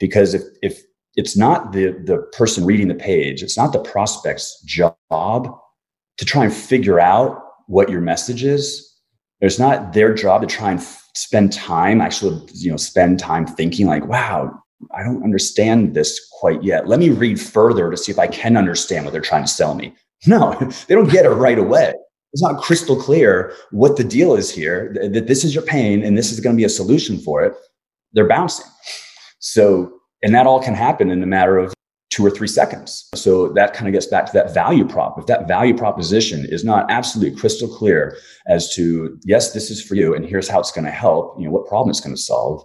Because 0.00 0.34
if, 0.34 0.42
if 0.62 0.82
it's 1.14 1.36
not 1.36 1.72
the, 1.72 1.92
the 2.04 2.18
person 2.36 2.64
reading 2.64 2.88
the 2.88 2.94
page, 2.94 3.42
it's 3.42 3.56
not 3.56 3.72
the 3.72 3.82
prospect's 3.82 4.60
job 4.62 5.56
to 6.20 6.26
try 6.26 6.44
and 6.44 6.52
figure 6.52 7.00
out 7.00 7.42
what 7.66 7.88
your 7.88 8.02
message 8.02 8.44
is. 8.44 8.86
It's 9.40 9.58
not 9.58 9.94
their 9.94 10.12
job 10.12 10.42
to 10.42 10.46
try 10.46 10.70
and 10.70 10.78
f- 10.78 11.08
spend 11.14 11.50
time, 11.50 12.02
actually, 12.02 12.46
you 12.52 12.70
know, 12.70 12.76
spend 12.76 13.18
time 13.18 13.46
thinking 13.46 13.86
like, 13.86 14.06
wow, 14.06 14.52
I 14.94 15.02
don't 15.02 15.24
understand 15.24 15.94
this 15.94 16.20
quite 16.38 16.62
yet. 16.62 16.86
Let 16.86 17.00
me 17.00 17.08
read 17.08 17.40
further 17.40 17.90
to 17.90 17.96
see 17.96 18.12
if 18.12 18.18
I 18.18 18.26
can 18.26 18.58
understand 18.58 19.06
what 19.06 19.12
they're 19.12 19.22
trying 19.22 19.44
to 19.44 19.50
sell 19.50 19.74
me. 19.74 19.94
No, 20.26 20.52
they 20.88 20.94
don't 20.94 21.10
get 21.10 21.24
it 21.24 21.30
right 21.30 21.58
away. 21.58 21.94
It's 22.34 22.42
not 22.42 22.60
crystal 22.60 23.00
clear 23.00 23.54
what 23.70 23.96
the 23.96 24.04
deal 24.04 24.34
is 24.34 24.50
here, 24.50 24.94
that 25.00 25.26
this 25.26 25.42
is 25.42 25.54
your 25.54 25.64
pain 25.64 26.04
and 26.04 26.18
this 26.18 26.32
is 26.32 26.38
going 26.38 26.54
to 26.54 26.60
be 26.60 26.64
a 26.64 26.68
solution 26.68 27.18
for 27.18 27.42
it. 27.42 27.54
They're 28.12 28.28
bouncing. 28.28 28.66
So, 29.38 29.90
and 30.22 30.34
that 30.34 30.46
all 30.46 30.62
can 30.62 30.74
happen 30.74 31.10
in 31.10 31.22
a 31.22 31.26
matter 31.26 31.56
of 31.56 31.72
two 32.20 32.26
or 32.26 32.30
three 32.30 32.48
seconds. 32.48 33.08
So 33.14 33.48
that 33.54 33.72
kind 33.72 33.88
of 33.88 33.92
gets 33.92 34.06
back 34.06 34.26
to 34.26 34.32
that 34.32 34.52
value 34.52 34.86
prop. 34.86 35.18
If 35.18 35.26
that 35.26 35.48
value 35.48 35.76
proposition 35.76 36.44
is 36.48 36.64
not 36.64 36.90
absolutely 36.90 37.38
crystal 37.38 37.68
clear 37.68 38.16
as 38.46 38.74
to, 38.74 39.18
yes, 39.24 39.52
this 39.52 39.70
is 39.70 39.82
for 39.82 39.94
you, 39.94 40.14
and 40.14 40.24
here's 40.24 40.48
how 40.48 40.60
it's 40.60 40.72
going 40.72 40.84
to 40.84 40.90
help, 40.90 41.36
you 41.38 41.46
know, 41.46 41.50
what 41.50 41.66
problem 41.66 41.90
it's 41.90 42.00
going 42.00 42.14
to 42.14 42.20
solve, 42.20 42.62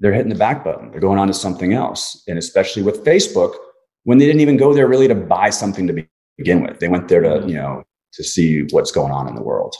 they're 0.00 0.12
hitting 0.12 0.28
the 0.28 0.34
back 0.34 0.64
button. 0.64 0.90
They're 0.90 1.00
going 1.00 1.18
on 1.18 1.28
to 1.28 1.34
something 1.34 1.72
else. 1.72 2.22
And 2.28 2.38
especially 2.38 2.82
with 2.82 3.04
Facebook, 3.04 3.54
when 4.02 4.18
they 4.18 4.26
didn't 4.26 4.42
even 4.42 4.58
go 4.58 4.74
there 4.74 4.86
really 4.86 5.08
to 5.08 5.14
buy 5.14 5.48
something 5.48 5.86
to 5.86 6.06
begin 6.36 6.62
with, 6.62 6.80
they 6.80 6.88
went 6.88 7.08
there 7.08 7.22
to, 7.22 7.28
mm-hmm. 7.28 7.48
you 7.48 7.54
know, 7.54 7.84
to 8.12 8.22
see 8.22 8.66
what's 8.70 8.92
going 8.92 9.12
on 9.12 9.28
in 9.28 9.34
the 9.34 9.42
world. 9.42 9.74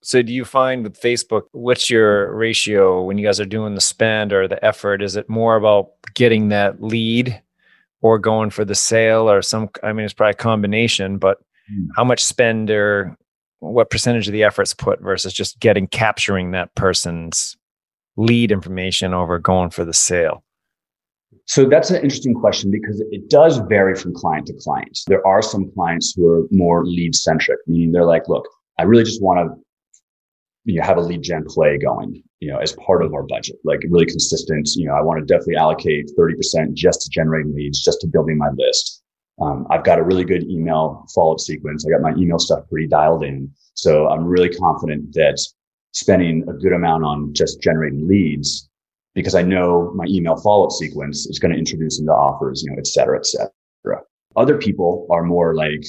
So 0.00 0.22
do 0.22 0.32
you 0.32 0.44
find 0.44 0.84
with 0.84 1.00
Facebook, 1.00 1.42
what's 1.50 1.90
your 1.90 2.32
ratio 2.34 3.02
when 3.02 3.18
you 3.18 3.26
guys 3.26 3.40
are 3.40 3.44
doing 3.44 3.74
the 3.74 3.80
spend 3.80 4.32
or 4.32 4.46
the 4.46 4.64
effort? 4.64 5.02
Is 5.02 5.16
it 5.16 5.28
more 5.28 5.56
about 5.56 5.88
getting 6.14 6.50
that 6.50 6.80
lead 6.80 7.42
or 8.00 8.18
going 8.18 8.50
for 8.50 8.64
the 8.64 8.74
sale 8.74 9.30
or 9.30 9.42
some, 9.42 9.68
I 9.82 9.92
mean, 9.92 10.04
it's 10.04 10.14
probably 10.14 10.32
a 10.32 10.34
combination, 10.34 11.18
but 11.18 11.38
mm. 11.72 11.86
how 11.96 12.04
much 12.04 12.24
spend 12.24 12.70
or 12.70 13.16
what 13.60 13.90
percentage 13.90 14.28
of 14.28 14.32
the 14.32 14.44
efforts 14.44 14.74
put 14.74 15.00
versus 15.00 15.32
just 15.32 15.58
getting 15.60 15.86
capturing 15.88 16.52
that 16.52 16.74
person's 16.74 17.56
lead 18.16 18.52
information 18.52 19.14
over 19.14 19.38
going 19.38 19.70
for 19.70 19.84
the 19.84 19.92
sale? 19.92 20.44
So 21.46 21.66
that's 21.66 21.90
an 21.90 21.96
interesting 21.96 22.34
question 22.34 22.70
because 22.70 23.02
it 23.10 23.30
does 23.30 23.58
vary 23.68 23.94
from 23.94 24.14
client 24.14 24.46
to 24.46 24.54
client. 24.60 24.98
There 25.06 25.26
are 25.26 25.42
some 25.42 25.70
clients 25.74 26.14
who 26.14 26.26
are 26.28 26.46
more 26.50 26.84
lead 26.84 27.14
centric, 27.14 27.58
meaning 27.66 27.92
they're 27.92 28.04
like, 28.04 28.28
look, 28.28 28.46
I 28.78 28.82
really 28.82 29.04
just 29.04 29.22
want 29.22 29.48
to 29.48 29.62
you 30.68 30.78
know, 30.78 30.84
have 30.84 30.98
a 30.98 31.00
lead 31.00 31.22
gen 31.22 31.44
play 31.48 31.78
going, 31.78 32.22
you 32.40 32.52
know, 32.52 32.58
as 32.58 32.74
part 32.74 33.02
of 33.02 33.14
our 33.14 33.22
budget, 33.22 33.56
like 33.64 33.80
really 33.88 34.04
consistent. 34.04 34.68
You 34.76 34.86
know, 34.86 34.92
I 34.92 35.00
want 35.00 35.18
to 35.18 35.24
definitely 35.24 35.56
allocate 35.56 36.10
30% 36.16 36.74
just 36.74 37.00
to 37.02 37.10
generating 37.10 37.54
leads, 37.54 37.82
just 37.82 38.02
to 38.02 38.06
building 38.06 38.36
my 38.36 38.50
list. 38.54 39.02
Um, 39.40 39.66
I've 39.70 39.84
got 39.84 39.98
a 39.98 40.02
really 40.02 40.24
good 40.24 40.42
email 40.44 41.06
follow 41.14 41.32
up 41.32 41.40
sequence. 41.40 41.86
I 41.86 41.90
got 41.90 42.02
my 42.02 42.14
email 42.20 42.38
stuff 42.38 42.68
pretty 42.68 42.86
dialed 42.86 43.24
in. 43.24 43.50
So 43.74 44.08
I'm 44.08 44.26
really 44.26 44.50
confident 44.50 45.14
that 45.14 45.40
spending 45.92 46.44
a 46.50 46.52
good 46.52 46.74
amount 46.74 47.02
on 47.02 47.32
just 47.32 47.62
generating 47.62 48.06
leads 48.06 48.68
because 49.14 49.34
I 49.34 49.42
know 49.42 49.90
my 49.94 50.04
email 50.06 50.36
follow 50.36 50.66
up 50.66 50.72
sequence 50.72 51.26
is 51.26 51.38
going 51.38 51.52
to 51.52 51.58
introduce 51.58 51.98
into 51.98 52.12
offers, 52.12 52.62
you 52.62 52.70
know, 52.70 52.78
et 52.78 52.86
cetera, 52.86 53.16
et 53.16 53.24
cetera. 53.24 54.02
Other 54.36 54.58
people 54.58 55.06
are 55.10 55.22
more 55.22 55.54
like, 55.54 55.84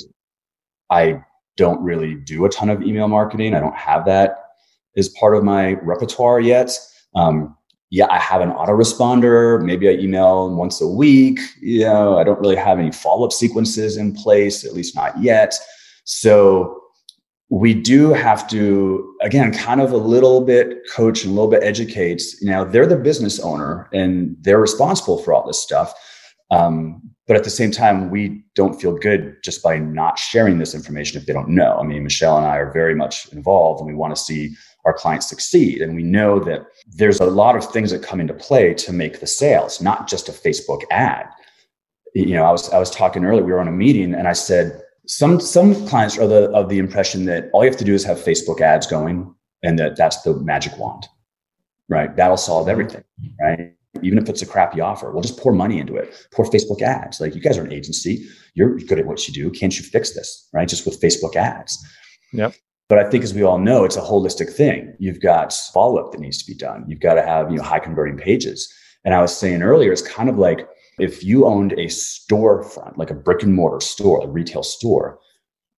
I 0.90 1.22
don't 1.58 1.82
really 1.84 2.16
do 2.16 2.46
a 2.46 2.50
ton 2.50 2.70
of 2.70 2.82
email 2.82 3.10
marketing. 3.10 3.54
I 3.56 3.60
don't 3.60 3.76
have 3.76 4.06
that 4.06 4.39
as 4.98 5.10
part 5.10 5.36
of 5.36 5.44
my 5.44 5.74
repertoire 5.82 6.40
yet. 6.40 6.72
Um, 7.16 7.56
yeah, 7.92 8.08
I 8.10 8.20
have 8.20 8.42
an 8.42 8.52
autoresponder. 8.52 9.64
Maybe 9.64 9.90
I 9.90 9.94
email 9.94 10.54
once 10.56 10.80
a 10.80 10.88
week. 10.88 11.40
You 11.60 11.86
know, 11.86 12.20
I 12.20 12.24
don't 12.24 12.40
really 12.40 12.56
have 12.56 12.78
any 12.78 12.92
follow 12.92 13.26
up 13.26 13.34
sequences 13.34 13.98
in 13.98 14.14
place, 14.14 14.64
at 14.64 14.74
least 14.74 14.96
not 14.96 15.20
yet. 15.22 15.56
So 16.04 16.80
we 17.50 17.74
do 17.74 18.14
have 18.14 18.48
to 18.48 19.16
again 19.22 19.52
kind 19.52 19.82
of 19.82 19.92
a 19.92 19.98
little 19.98 20.42
bit 20.42 20.80
coach 20.92 21.24
and 21.24 21.32
a 21.32 21.36
little 21.36 21.50
bit 21.50 21.64
educate 21.64 22.22
know 22.42 22.64
they're 22.64 22.86
the 22.86 22.96
business 22.96 23.40
owner 23.40 23.90
and 23.92 24.36
they're 24.42 24.60
responsible 24.60 25.18
for 25.18 25.34
all 25.34 25.46
this 25.46 25.62
stuff 25.62 25.94
um, 26.52 27.02
but 27.28 27.36
at 27.36 27.44
the 27.44 27.50
same 27.50 27.72
time 27.72 28.10
we 28.10 28.44
don't 28.56 28.80
feel 28.80 28.96
good 28.96 29.36
just 29.44 29.64
by 29.64 29.78
not 29.78 30.20
sharing 30.20 30.60
this 30.60 30.76
information 30.76 31.20
if 31.20 31.26
they 31.26 31.34
don't 31.34 31.50
know 31.50 31.78
i 31.80 31.84
mean 31.84 32.04
michelle 32.04 32.38
and 32.38 32.46
i 32.46 32.56
are 32.58 32.72
very 32.72 32.94
much 32.94 33.28
involved 33.34 33.80
and 33.80 33.88
we 33.88 33.96
want 33.96 34.16
to 34.16 34.22
see 34.22 34.56
our 34.86 34.94
clients 34.94 35.28
succeed 35.28 35.82
and 35.82 35.96
we 35.96 36.04
know 36.04 36.40
that 36.40 36.66
there's 36.88 37.20
a 37.20 37.26
lot 37.26 37.56
of 37.56 37.66
things 37.66 37.92
that 37.92 38.02
come 38.02 38.20
into 38.20 38.34
play 38.34 38.74
to 38.74 38.94
make 38.94 39.20
the 39.20 39.28
sales 39.28 39.82
not 39.82 40.08
just 40.08 40.30
a 40.30 40.32
facebook 40.32 40.82
ad 40.92 41.28
you 42.16 42.34
know 42.34 42.44
i 42.44 42.52
was 42.52 42.70
i 42.72 42.80
was 42.80 42.90
talking 42.90 43.26
earlier 43.26 43.44
we 43.44 43.52
were 43.52 43.60
on 43.60 43.68
a 43.68 43.72
meeting 43.72 44.14
and 44.14 44.28
i 44.28 44.34
said 44.34 44.82
some 45.10 45.40
some 45.40 45.88
clients 45.88 46.20
are 46.20 46.28
the 46.28 46.52
of 46.52 46.70
the 46.70 46.78
impression 46.78 47.26
that 47.26 47.50
all 47.52 47.64
you 47.64 47.70
have 47.70 47.80
to 47.80 47.84
do 47.84 47.96
is 47.96 48.04
have 48.04 48.20
Facebook 48.20 48.62
ads 48.62 48.86
going, 48.86 49.34
and 49.64 49.78
that 49.80 49.96
that's 49.96 50.22
the 50.22 50.36
magic 50.36 50.78
wand, 50.78 51.08
right? 51.90 52.16
That'll 52.16 52.38
solve 52.38 52.70
everything, 52.70 53.04
right? 53.42 53.74
Even 54.04 54.20
if 54.20 54.30
it's 54.30 54.44
a 54.44 54.46
crappy 54.46 54.82
offer, 54.82 55.12
we'll 55.12 55.24
just 55.24 55.40
pour 55.40 55.52
money 55.52 55.80
into 55.80 55.96
it. 55.96 56.28
Pour 56.32 56.46
Facebook 56.46 56.84
ads. 56.84 57.20
Like 57.20 57.34
you 57.34 57.42
guys 57.42 57.58
are 57.58 57.64
an 57.64 57.74
agency, 57.74 58.28
you're 58.54 58.78
good 58.78 59.00
at 59.00 59.08
what 59.08 59.28
you 59.28 59.34
do. 59.34 59.50
Can't 59.50 59.76
you 59.76 59.84
fix 59.84 60.14
this, 60.14 60.48
right? 60.54 60.68
Just 60.68 60.86
with 60.86 61.02
Facebook 61.02 61.36
ads. 61.36 61.84
Yep. 62.32 62.54
But 62.90 62.98
I 62.98 63.08
think, 63.08 63.24
as 63.24 63.36
we 63.36 63.44
all 63.44 63.60
know, 63.60 63.86
it's 63.86 63.98
a 63.98 64.02
holistic 64.02 64.52
thing. 64.52 64.96
You've 65.00 65.22
got 65.22 65.54
follow 65.54 65.98
up 65.98 66.12
that 66.12 66.20
needs 66.20 66.40
to 66.40 66.52
be 66.52 66.58
done. 66.58 66.86
You've 66.88 67.00
got 67.00 67.14
to 67.14 67.22
have 67.22 67.50
you 67.52 67.58
know 67.58 67.64
high 67.64 67.80
converting 67.80 68.18
pages. 68.18 68.74
And 69.06 69.14
I 69.14 69.22
was 69.22 69.36
saying 69.36 69.62
earlier, 69.62 69.92
it's 69.92 70.02
kind 70.02 70.28
of 70.28 70.38
like 70.38 70.68
if 70.98 71.24
you 71.24 71.46
owned 71.46 71.74
a 71.74 71.86
storefront, 71.86 72.98
like 72.98 73.12
a 73.12 73.16
brick 73.16 73.44
and 73.44 73.54
mortar 73.54 73.80
store, 73.80 74.22
a 74.24 74.28
retail 74.28 74.64
store, 74.64 75.20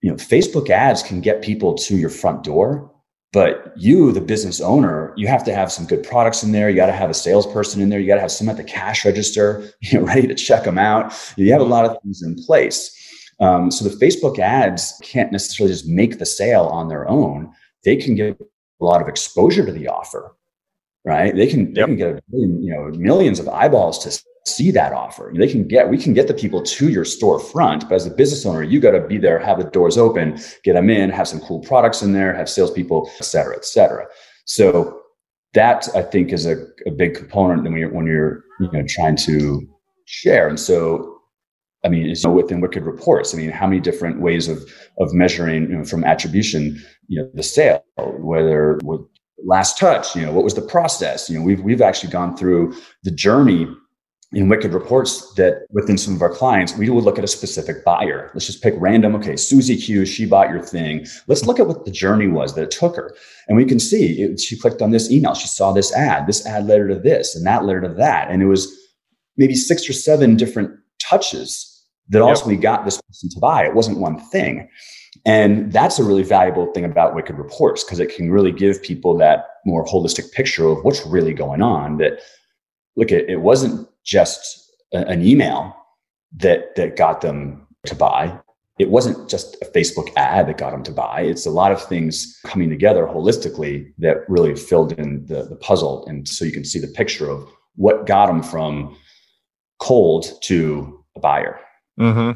you 0.02 0.10
know, 0.10 0.16
Facebook 0.16 0.70
ads 0.70 1.04
can 1.04 1.22
get 1.22 1.44
people 1.44 1.76
to 1.76 1.96
your 1.96 2.10
front 2.10 2.44
door. 2.44 2.92
But 3.34 3.72
you, 3.78 4.12
the 4.12 4.20
business 4.20 4.60
owner, 4.60 5.14
you 5.16 5.28
have 5.28 5.44
to 5.46 5.56
have 5.56 5.72
some 5.72 5.86
good 5.86 6.04
products 6.04 6.44
in 6.44 6.52
there. 6.52 6.70
You 6.70 6.76
got 6.76 6.88
to 6.88 6.92
have 6.92 7.10
a 7.10 7.14
salesperson 7.14 7.82
in 7.82 7.88
there. 7.88 8.00
You 8.00 8.08
got 8.08 8.16
to 8.16 8.22
have 8.22 8.32
some 8.32 8.50
at 8.50 8.58
the 8.58 8.64
cash 8.64 9.06
register, 9.06 9.70
you 9.82 10.00
know, 10.00 10.06
ready 10.06 10.28
to 10.28 10.36
check 10.36 10.64
them 10.64 10.78
out. 10.78 11.14
You 11.38 11.52
have 11.52 11.62
a 11.62 11.66
lot 11.66 11.86
of 11.86 11.96
things 12.02 12.24
in 12.24 12.36
place. 12.36 12.98
Um, 13.42 13.72
so 13.72 13.88
the 13.88 14.06
Facebook 14.06 14.40
ads 14.40 14.94
can't 15.04 15.32
necessarily 15.32 15.74
just 15.74 15.88
make 15.88 16.20
the 16.20 16.26
sale 16.26 16.66
on 16.66 16.88
their 16.88 17.10
own. 17.10 17.52
They 17.84 17.96
can 17.98 18.16
get 18.16 18.40
a 18.40 18.86
lot 18.86 19.02
of 19.02 19.08
exposure 19.08 19.66
to 19.66 19.72
the 19.72 19.88
offer, 19.88 20.36
right? 21.04 21.36
They 21.36 21.48
can, 21.48 21.76
yep. 21.76 21.76
they 21.76 21.84
can 21.84 21.96
get 21.98 22.24
you 22.32 22.74
know 22.74 22.92
millions 22.98 23.40
of 23.40 23.50
eyeballs 23.50 24.00
to 24.04 24.24
see 24.46 24.72
that 24.72 24.94
offer. 24.94 25.32
They 25.36 25.48
can 25.48 25.68
get, 25.68 25.90
we 25.90 25.98
can 25.98 26.14
get 26.14 26.28
the 26.28 26.34
people 26.34 26.62
to 26.64 26.90
your 26.90 27.04
storefront, 27.04 27.88
but 27.88 27.96
as 27.96 28.08
a 28.08 28.12
business 28.12 28.46
owner, 28.46 28.64
you 28.64 28.80
got 28.80 28.92
to 28.92 29.02
be 29.02 29.18
there, 29.18 29.40
have 29.40 29.60
the 29.60 29.66
doors 29.66 29.98
open, 29.98 30.40
get 30.64 30.74
them 30.74 30.90
in, 30.90 31.10
have 31.10 31.28
some 31.28 31.40
cool 31.42 31.60
products 31.60 32.02
in 32.02 32.14
there, 32.14 32.34
have 32.34 32.50
salespeople, 32.50 33.10
et 33.20 33.24
cetera, 33.24 33.56
et 33.56 33.66
cetera. 33.66 34.08
So 34.46 35.02
that 35.54 35.88
I 35.96 36.02
think 36.02 36.32
is 36.32 36.46
a, 36.46 36.66
a 36.88 36.92
big 36.92 37.16
component 37.16 37.64
when 37.64 37.78
you're, 37.78 37.94
when 37.94 38.08
you're, 38.08 38.44
you 38.60 38.72
know, 38.72 38.84
trying 38.88 39.16
to 39.18 39.68
share. 40.06 40.48
And 40.48 40.60
so, 40.60 41.21
I 41.84 41.90
mean, 41.90 42.06
you 42.06 42.16
know, 42.24 42.32
within 42.32 42.62
Wicked 42.62 42.84
reports, 42.84 43.34
I 43.34 43.38
mean, 43.38 43.50
how 43.50 43.68
many 43.68 43.80
different 43.80 44.22
ways 44.22 44.48
of, 44.48 44.64
of 45.00 45.14
measuring 45.14 45.64
you 45.64 45.78
know, 45.78 45.84
from 45.84 46.04
attribution, 46.04 46.82
you 47.08 47.22
know, 47.22 47.30
the 47.34 47.44
sale, 47.44 47.84
whether 47.98 48.80
with 48.84 49.02
last 49.44 49.78
touch, 49.78 50.16
you 50.16 50.24
know, 50.24 50.32
what 50.32 50.44
was 50.44 50.54
the 50.54 50.62
process? 50.62 51.30
You 51.30 51.40
know, 51.40 51.46
we've, 51.46 51.62
we've 51.62 51.82
actually 51.82 52.12
gone 52.12 52.38
through 52.38 52.76
the 53.04 53.12
journey 53.12 53.68
in 54.34 54.48
Wicked 54.48 54.74
reports 54.74 55.34
that 55.34 55.66
within 55.72 55.98
some 55.98 56.16
of 56.16 56.22
our 56.22 56.30
clients, 56.30 56.78
we 56.78 56.90
would 56.90 57.04
look 57.04 57.18
at 57.18 57.24
a 57.24 57.28
specific 57.28 57.84
buyer. 57.84 58.32
Let's 58.34 58.46
just 58.46 58.64
pick 58.64 58.74
random. 58.78 59.14
Okay, 59.16 59.36
Susie 59.36 59.76
Q, 59.76 60.06
she 60.06 60.26
bought 60.26 60.50
your 60.50 60.62
thing. 60.62 61.06
Let's 61.28 61.46
look 61.46 61.60
at 61.60 61.68
what 61.68 61.84
the 61.84 61.92
journey 61.92 62.28
was 62.28 62.56
that 62.56 62.64
it 62.64 62.72
took 62.72 62.96
her. 62.96 63.14
And 63.48 63.58
we 63.58 63.66
can 63.66 63.80
see 63.80 64.22
it, 64.22 64.40
she 64.40 64.58
clicked 64.58 64.82
on 64.82 64.92
this 64.92 65.12
email. 65.12 65.34
She 65.34 65.48
saw 65.48 65.74
this 65.74 65.94
ad. 65.94 66.28
This 66.28 66.46
ad 66.46 66.66
led 66.68 66.80
her 66.80 66.88
to 66.88 66.96
this, 66.96 67.36
and 67.36 67.46
that 67.46 67.66
led 67.66 67.74
her 67.74 67.82
to 67.82 67.94
that. 67.96 68.30
And 68.30 68.42
it 68.42 68.46
was 68.46 68.72
maybe 69.36 69.56
six 69.56 69.90
or 69.90 69.94
seven 69.94 70.38
different 70.38 70.72
touches 71.00 71.71
that 72.10 72.20
yep. 72.20 72.28
ultimately 72.28 72.58
got 72.58 72.86
this 72.86 73.02
person 73.02 73.30
to 73.30 73.40
buy. 73.40 73.66
It 73.66 73.74
wasn't 73.74 74.00
one 74.00 74.20
thing. 74.20 74.70
And 75.26 75.72
that's 75.72 76.00
a 76.00 76.04
really 76.04 76.24
valuable 76.24 76.72
thing 76.74 76.86
about 76.86 77.16
Wicked 77.16 77.38
Reports 77.38 77.84
because 77.84 78.00
it 78.00 78.16
can 78.16 78.32
really 78.32 78.52
give 78.52 78.82
people 78.82 79.18
that 79.18 79.46
more 79.66 79.86
holistic 79.86 80.32
picture 80.32 80.68
of 80.68 80.84
what's 80.84 81.06
really 81.06 81.34
going 81.34 81.62
on. 81.62 81.98
That 81.98 82.20
look, 82.96 83.12
it, 83.12 83.30
it 83.30 83.42
wasn't 83.42 83.88
just 84.04 84.72
a, 84.94 85.08
an 85.08 85.26
email 85.26 85.76
that 86.38 86.76
that 86.76 86.96
got 86.96 87.22
them 87.22 87.68
to 87.86 87.96
buy. 87.96 88.40
It 88.80 88.90
wasn't 88.90 89.30
just 89.30 89.56
a 89.62 89.66
Facebook 89.66 90.10
ad 90.16 90.48
that 90.48 90.58
got 90.58 90.72
them 90.72 90.82
to 90.84 90.92
buy. 90.92 91.22
It's 91.22 91.46
a 91.46 91.52
lot 91.52 91.72
of 91.72 91.84
things 91.84 92.40
coming 92.48 92.70
together 92.70 93.06
holistically 93.06 93.94
that 94.00 94.28
really 94.28 94.56
filled 94.56 94.94
in 94.94 95.26
the, 95.28 95.44
the 95.44 95.58
puzzle. 95.58 96.06
And 96.08 96.28
so 96.28 96.46
you 96.46 96.52
can 96.52 96.66
see 96.66 96.80
the 96.80 96.88
picture 96.88 97.30
of 97.30 97.48
what 97.76 98.08
got 98.08 98.26
them 98.26 98.42
from 98.42 98.98
cold 99.80 100.26
to 100.44 101.04
a 101.16 101.20
buyer. 101.20 101.60
Mm-hmm. 102.02 102.32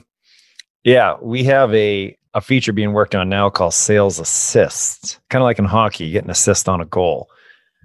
Yeah, 0.83 1.15
we 1.21 1.43
have 1.45 1.73
a 1.73 2.15
a 2.35 2.41
feature 2.41 2.73
being 2.73 2.91
worked 2.91 3.15
on 3.15 3.29
now 3.29 3.49
called 3.49 3.73
sales 3.73 4.19
assist, 4.19 5.19
kind 5.29 5.41
of 5.41 5.45
like 5.45 5.57
in 5.57 5.65
hockey, 5.65 6.05
you 6.05 6.11
get 6.11 6.25
an 6.25 6.29
assist 6.29 6.67
on 6.67 6.81
a 6.81 6.85
goal. 6.85 7.29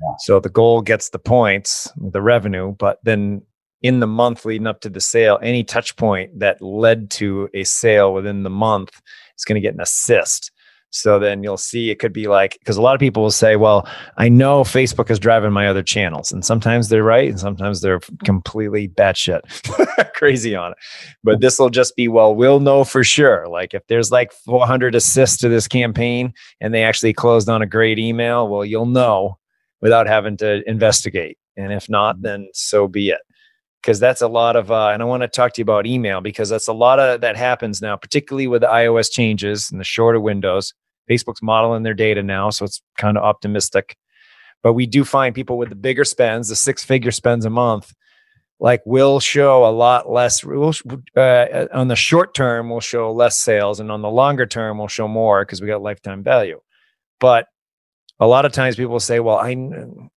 Yeah. 0.02 0.14
So 0.18 0.40
the 0.40 0.48
goal 0.48 0.82
gets 0.82 1.10
the 1.10 1.20
points, 1.20 1.90
the 1.96 2.20
revenue, 2.20 2.74
but 2.76 2.98
then 3.04 3.42
in 3.82 4.00
the 4.00 4.08
month 4.08 4.44
leading 4.44 4.66
up 4.66 4.80
to 4.80 4.90
the 4.90 5.00
sale, 5.00 5.38
any 5.40 5.62
touch 5.62 5.96
point 5.96 6.40
that 6.40 6.60
led 6.60 7.10
to 7.12 7.48
a 7.54 7.62
sale 7.62 8.12
within 8.12 8.42
the 8.42 8.50
month 8.50 9.00
is 9.38 9.44
going 9.44 9.54
to 9.54 9.66
get 9.66 9.74
an 9.74 9.80
assist. 9.80 10.50
So 10.90 11.18
then 11.18 11.42
you'll 11.44 11.56
see 11.56 11.90
it 11.90 12.00
could 12.00 12.12
be 12.12 12.26
like, 12.26 12.58
because 12.58 12.76
a 12.76 12.82
lot 12.82 12.94
of 12.94 13.00
people 13.00 13.22
will 13.22 13.30
say, 13.30 13.56
well, 13.56 13.88
I 14.16 14.28
know 14.28 14.62
Facebook 14.62 15.10
is 15.10 15.18
driving 15.18 15.52
my 15.52 15.68
other 15.68 15.82
channels. 15.82 16.32
And 16.32 16.44
sometimes 16.44 16.88
they're 16.88 17.04
right. 17.04 17.30
And 17.30 17.38
sometimes 17.38 17.80
they're 17.80 18.00
completely 18.24 18.88
batshit 18.88 19.42
crazy 20.14 20.56
on 20.56 20.72
it. 20.72 20.78
But 21.22 21.40
this 21.40 21.58
will 21.58 21.70
just 21.70 21.94
be, 21.94 22.08
well, 22.08 22.34
we'll 22.34 22.60
know 22.60 22.82
for 22.84 23.04
sure. 23.04 23.46
Like 23.48 23.72
if 23.72 23.86
there's 23.86 24.10
like 24.10 24.32
400 24.32 24.94
assists 24.94 25.38
to 25.38 25.48
this 25.48 25.68
campaign 25.68 26.34
and 26.60 26.74
they 26.74 26.82
actually 26.82 27.12
closed 27.12 27.48
on 27.48 27.62
a 27.62 27.66
great 27.66 27.98
email, 27.98 28.48
well, 28.48 28.64
you'll 28.64 28.86
know 28.86 29.38
without 29.80 30.08
having 30.08 30.36
to 30.38 30.68
investigate. 30.68 31.38
And 31.56 31.72
if 31.72 31.88
not, 31.88 32.16
mm-hmm. 32.16 32.22
then 32.22 32.48
so 32.52 32.88
be 32.88 33.10
it 33.10 33.20
because 33.82 33.98
that's 33.98 34.20
a 34.20 34.28
lot 34.28 34.56
of 34.56 34.70
uh, 34.70 34.88
and 34.88 35.02
i 35.02 35.04
want 35.04 35.22
to 35.22 35.28
talk 35.28 35.52
to 35.54 35.60
you 35.60 35.62
about 35.62 35.86
email 35.86 36.20
because 36.20 36.48
that's 36.48 36.68
a 36.68 36.72
lot 36.72 36.98
of 36.98 37.20
that 37.20 37.36
happens 37.36 37.80
now 37.80 37.96
particularly 37.96 38.46
with 38.46 38.60
the 38.60 38.66
ios 38.68 39.10
changes 39.10 39.70
and 39.70 39.80
the 39.80 39.84
shorter 39.84 40.20
windows 40.20 40.74
facebook's 41.10 41.42
modeling 41.42 41.82
their 41.82 41.94
data 41.94 42.22
now 42.22 42.50
so 42.50 42.64
it's 42.64 42.82
kind 42.98 43.16
of 43.16 43.24
optimistic. 43.24 43.96
But 44.62 44.74
we 44.74 44.86
do 44.86 45.04
find 45.04 45.34
people 45.34 45.56
with 45.56 45.70
the 45.70 45.74
bigger 45.74 46.04
spends 46.04 46.48
the 46.48 46.56
six 46.56 46.84
figure 46.84 47.10
spends 47.10 47.44
a 47.44 47.50
month 47.50 47.92
like 48.60 48.82
will 48.84 49.20
show 49.20 49.64
a 49.64 49.72
lot 49.72 50.10
less 50.10 50.44
we'll, 50.44 50.74
uh, 51.16 51.66
on 51.72 51.88
the 51.88 51.96
short 51.96 52.34
term 52.34 52.68
we'll 52.68 52.80
show 52.80 53.10
less 53.10 53.38
sales 53.38 53.80
and 53.80 53.90
on 53.90 54.02
the 54.02 54.10
longer 54.10 54.46
term 54.46 54.78
we'll 54.78 54.88
show 54.88 55.08
more 55.08 55.44
because 55.44 55.60
we 55.60 55.66
got 55.66 55.82
lifetime 55.82 56.22
value. 56.22 56.60
But 57.18 57.46
a 58.20 58.26
lot 58.26 58.44
of 58.44 58.52
times 58.52 58.76
people 58.76 59.00
say, 59.00 59.18
well, 59.18 59.38
I, 59.38 59.56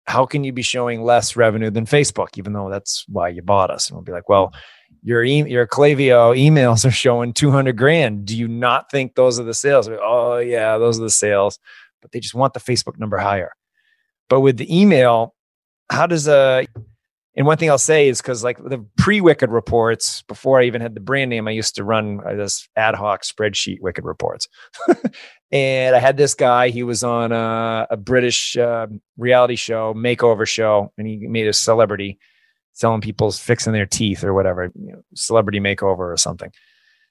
how 0.07 0.27
can 0.27 0.43
you 0.43 0.53
be 0.53 0.63
showing 0.63 1.05
less 1.05 1.37
revenue 1.37 1.71
than 1.71 1.87
Facebook, 1.87 2.37
even 2.37 2.53
though 2.53 2.69
that's 2.69 3.05
why 3.09 3.29
you 3.29 3.43
bought 3.43 3.71
us? 3.71 3.89
And 3.89 3.97
we'll 3.97 4.05
be 4.05 4.13
like, 4.13 4.29
well, 4.29 4.53
your, 5.03 5.25
e- 5.25 5.51
your 5.51 5.67
Klaviyo 5.67 6.37
emails 6.37 6.85
are 6.85 6.91
showing 6.91 7.33
200 7.33 7.77
grand. 7.77 8.25
Do 8.25 8.37
you 8.37 8.49
not 8.49 8.91
think 8.91 9.15
those 9.15 9.41
are 9.41 9.45
the 9.45 9.55
sales? 9.55 9.89
Oh 9.89 10.39
yeah, 10.39 10.79
those 10.79 10.99
are 10.99 11.03
the 11.03 11.11
sales, 11.11 11.59
but 12.01 12.13
they 12.13 12.21
just 12.21 12.35
want 12.35 12.55
the 12.55 12.61
Facebook 12.61 12.99
number 12.99 13.19
higher. 13.19 13.53
But 14.29 14.41
with 14.41 14.57
the 14.57 14.81
email, 14.81 15.35
how 15.91 16.07
does 16.07 16.29
a, 16.29 16.67
and 17.37 17.47
one 17.47 17.57
thing 17.57 17.71
I'll 17.71 17.79
say 17.79 18.09
is 18.09 18.21
because 18.21 18.45
like 18.45 18.59
the 18.59 18.85
pre-Wicked 18.99 19.51
reports, 19.51 20.23
before 20.23 20.61
I 20.61 20.65
even 20.65 20.81
had 20.81 20.95
the 20.95 21.01
brand 21.01 21.31
name, 21.31 21.49
I 21.49 21.53
used 21.53 21.75
to 21.77 21.85
run 21.85 22.19
this 22.37 22.69
ad 22.77 22.95
hoc 22.95 23.23
spreadsheet 23.23 23.81
Wicked 23.81 24.05
reports. 24.05 24.49
and 25.51 25.97
I 25.97 25.99
had 25.99 26.17
this 26.17 26.35
guy. 26.35 26.69
He 26.69 26.83
was 26.83 27.03
on 27.03 27.33
a, 27.33 27.87
a 27.91 27.97
British 27.97 28.57
uh, 28.57 28.87
reality 29.17 29.57
show, 29.57 29.95
makeover 29.95 30.47
show, 30.47 30.93
and 30.97 31.07
he 31.07 31.27
made 31.27 31.49
a 31.49 31.53
celebrity 31.53 32.19
selling 32.73 33.01
people's 33.01 33.39
fixing 33.39 33.73
their 33.73 33.87
teeth 33.87 34.25
or 34.25 34.35
whatever, 34.35 34.71
you 34.75 34.93
know, 34.93 35.03
celebrity 35.15 35.61
makeover 35.61 35.99
or 35.99 36.17
something. 36.17 36.53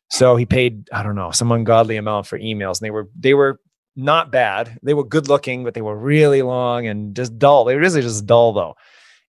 So 0.09 0.35
he 0.35 0.45
paid 0.45 0.89
I 0.91 1.03
don't 1.03 1.15
know 1.15 1.31
some 1.31 1.51
ungodly 1.51 1.97
amount 1.97 2.27
for 2.27 2.37
emails, 2.39 2.79
and 2.79 2.85
they 2.85 2.91
were 2.91 3.09
they 3.17 3.33
were 3.33 3.59
not 3.95 4.31
bad. 4.31 4.77
They 4.83 4.93
were 4.93 5.03
good 5.03 5.27
looking, 5.27 5.63
but 5.63 5.73
they 5.73 5.81
were 5.81 5.97
really 5.97 6.41
long 6.41 6.87
and 6.87 7.15
just 7.15 7.37
dull. 7.37 7.65
They 7.65 7.75
were 7.75 7.81
really 7.81 8.01
just 8.01 8.25
dull 8.25 8.53
though 8.53 8.75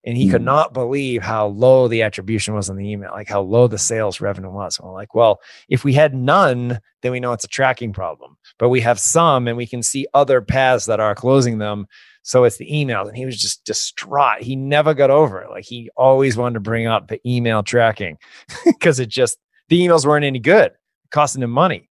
and 0.04 0.16
he 0.16 0.26
mm. 0.26 0.32
could 0.32 0.40
hmm. 0.40 0.46
not 0.46 0.74
believe 0.74 1.22
how 1.22 1.46
low 1.46 1.88
the 1.88 2.02
attribution 2.02 2.54
was 2.54 2.68
in 2.68 2.76
the 2.76 2.90
email, 2.90 3.10
like 3.12 3.28
how 3.28 3.40
low 3.40 3.68
the 3.68 3.78
sales 3.78 4.20
revenue 4.20 4.50
was. 4.50 4.78
And 4.78 4.88
I'm 4.88 4.94
like, 4.94 5.14
well, 5.14 5.40
if 5.68 5.84
we 5.84 5.92
had 5.92 6.14
none, 6.14 6.80
then 7.02 7.12
we 7.12 7.20
know 7.20 7.32
it's 7.32 7.44
a 7.44 7.48
tracking 7.48 7.92
problem. 7.92 8.36
But 8.58 8.70
we 8.70 8.80
have 8.80 8.98
some, 8.98 9.46
and 9.46 9.56
we 9.56 9.66
can 9.66 9.82
see 9.82 10.06
other 10.12 10.40
paths 10.40 10.86
that 10.86 11.00
are 11.00 11.14
closing 11.14 11.58
them. 11.58 11.86
So 12.22 12.44
it's 12.44 12.56
the 12.56 12.70
emails, 12.70 13.08
and 13.08 13.16
he 13.16 13.26
was 13.26 13.36
just 13.36 13.64
distraught. 13.64 14.42
He 14.42 14.54
never 14.54 14.94
got 14.94 15.10
over 15.10 15.40
it. 15.42 15.50
Like 15.50 15.64
he 15.64 15.90
always 15.96 16.36
wanted 16.36 16.54
to 16.54 16.60
bring 16.60 16.86
up 16.86 17.08
the 17.08 17.20
email 17.28 17.62
tracking 17.62 18.18
because 18.64 19.00
it 19.00 19.08
just 19.08 19.38
the 19.68 19.80
emails 19.80 20.06
weren't 20.06 20.24
any 20.24 20.38
good, 20.38 20.72
costing 21.10 21.42
him 21.42 21.50
money. 21.50 21.88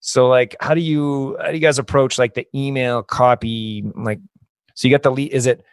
So 0.00 0.28
like, 0.28 0.56
how 0.60 0.74
do 0.74 0.80
you 0.80 1.36
how 1.40 1.48
do 1.48 1.54
you 1.54 1.60
guys 1.60 1.78
approach 1.78 2.18
like 2.18 2.34
the 2.34 2.46
email 2.54 3.02
copy? 3.02 3.84
Like, 3.94 4.20
so 4.74 4.88
you 4.88 4.94
got 4.94 5.02
the 5.02 5.12
lead. 5.12 5.32
Is 5.32 5.46
it 5.46 5.64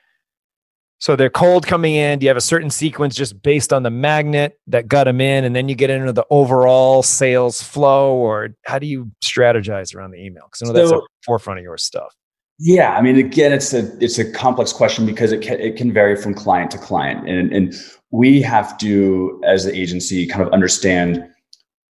so 1.02 1.16
they're 1.16 1.32
cold 1.32 1.66
coming 1.66 1.96
in. 1.96 2.20
Do 2.20 2.26
you 2.26 2.30
have 2.30 2.38
a 2.38 2.42
certain 2.42 2.70
sequence 2.70 3.16
just 3.16 3.42
based 3.42 3.74
on 3.74 3.82
the 3.82 3.90
magnet 3.90 4.60
that 4.68 4.88
got 4.88 5.06
them 5.06 5.20
in, 5.20 5.44
and 5.46 5.56
then 5.56 5.68
you 5.68 5.74
get 5.74 5.90
into 5.90 6.14
the 6.14 6.26
overall 6.30 7.02
sales 7.02 7.60
flow, 7.60 8.14
or 8.14 8.50
how 8.66 8.78
do 8.78 8.86
you 8.86 9.12
strategize 9.24 9.96
around 9.96 10.12
the 10.12 10.24
email? 10.24 10.44
Because 10.46 10.62
I 10.62 10.72
know 10.72 10.86
so, 10.86 10.92
that's 10.92 11.02
a 11.02 11.08
forefront 11.26 11.58
of 11.58 11.64
your 11.64 11.80
stuff. 11.80 12.16
Yeah, 12.64 12.96
I 12.96 13.02
mean, 13.02 13.18
again, 13.18 13.52
it's 13.52 13.74
a 13.74 13.92
it's 14.00 14.20
a 14.20 14.32
complex 14.32 14.72
question 14.72 15.04
because 15.08 15.32
it 15.32 15.42
can 15.42 15.60
it 15.60 15.78
can 15.78 15.92
vary 15.92 16.16
from 16.16 16.36
client 16.36 16.70
to 16.72 16.78
client, 16.78 17.28
and 17.28 17.52
and 17.52 17.74
we 18.12 18.40
have 18.44 18.78
to, 18.78 19.42
as 19.46 19.66
the 19.66 19.76
agency, 19.76 20.28
kind 20.28 20.44
of 20.46 20.54
understand 20.54 21.26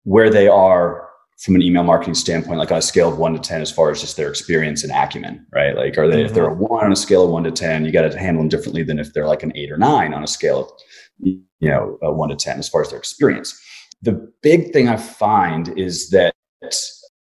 where 0.03 0.29
they 0.29 0.47
are 0.47 1.09
from 1.39 1.55
an 1.55 1.61
email 1.61 1.83
marketing 1.83 2.13
standpoint, 2.13 2.59
like 2.59 2.71
on 2.71 2.77
a 2.77 2.81
scale 2.81 3.09
of 3.09 3.17
one 3.17 3.33
to 3.33 3.39
10, 3.39 3.61
as 3.61 3.71
far 3.71 3.89
as 3.89 4.01
just 4.01 4.17
their 4.17 4.29
experience 4.29 4.83
and 4.83 4.91
acumen, 4.91 5.45
right? 5.53 5.75
Like, 5.75 5.97
are 5.97 6.07
they, 6.07 6.17
mm-hmm. 6.17 6.25
if 6.25 6.33
they're 6.33 6.49
a 6.49 6.51
mm-hmm. 6.51 6.65
one 6.65 6.85
on 6.85 6.91
a 6.91 6.97
scale 6.97 7.23
of 7.23 7.29
one 7.29 7.45
to 7.45 7.51
10, 7.51 7.85
you 7.85 7.93
got 7.93 8.11
to 8.11 8.19
handle 8.19 8.43
them 8.43 8.49
differently 8.49 8.83
than 8.83 8.99
if 8.99 9.13
they're 9.13 9.25
like 9.25 9.41
an 9.41 9.53
eight 9.55 9.71
or 9.71 9.77
nine 9.77 10.13
on 10.13 10.21
a 10.21 10.27
scale 10.27 10.65
of, 10.65 10.71
you 11.19 11.41
know, 11.61 11.97
one 12.01 12.29
to 12.29 12.35
10, 12.35 12.59
as 12.59 12.67
far 12.67 12.81
as 12.81 12.89
their 12.89 12.99
experience. 12.99 13.57
The 14.01 14.29
big 14.43 14.73
thing 14.73 14.89
I 14.89 14.97
find 14.97 15.79
is 15.79 16.09
that, 16.09 16.35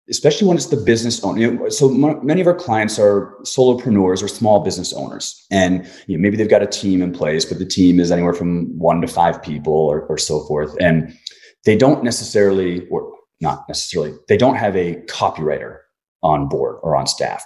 especially 0.10 0.48
when 0.48 0.58
it's 0.58 0.68
the 0.68 0.78
business 0.78 1.24
owner, 1.24 1.40
you 1.40 1.52
know, 1.52 1.70
so 1.70 1.90
many 1.90 2.42
of 2.42 2.48
our 2.48 2.56
clients 2.56 3.00
are 3.00 3.36
solopreneurs 3.44 4.22
or 4.22 4.28
small 4.28 4.60
business 4.60 4.92
owners. 4.94 5.46
And 5.50 5.90
you 6.08 6.18
know, 6.18 6.22
maybe 6.22 6.36
they've 6.36 6.50
got 6.50 6.62
a 6.62 6.68
team 6.68 7.02
in 7.02 7.14
place, 7.14 7.46
but 7.46 7.60
the 7.60 7.66
team 7.66 8.00
is 8.00 8.12
anywhere 8.12 8.34
from 8.34 8.78
one 8.78 9.02
to 9.02 9.08
five 9.08 9.42
people 9.42 9.74
or, 9.74 10.02
or 10.08 10.18
so 10.18 10.42
forth. 10.42 10.76
And 10.80 11.18
they 11.66 11.78
don't 11.78 12.04
necessarily, 12.04 12.86
or 12.90 13.14
not 13.40 13.64
necessarily, 13.70 14.14
they 14.28 14.38
don't 14.38 14.56
have 14.56 14.76
a 14.76 14.96
copywriter 15.08 15.78
on 16.22 16.50
board 16.50 16.78
or 16.84 16.96
on 16.96 17.08
staff. 17.08 17.44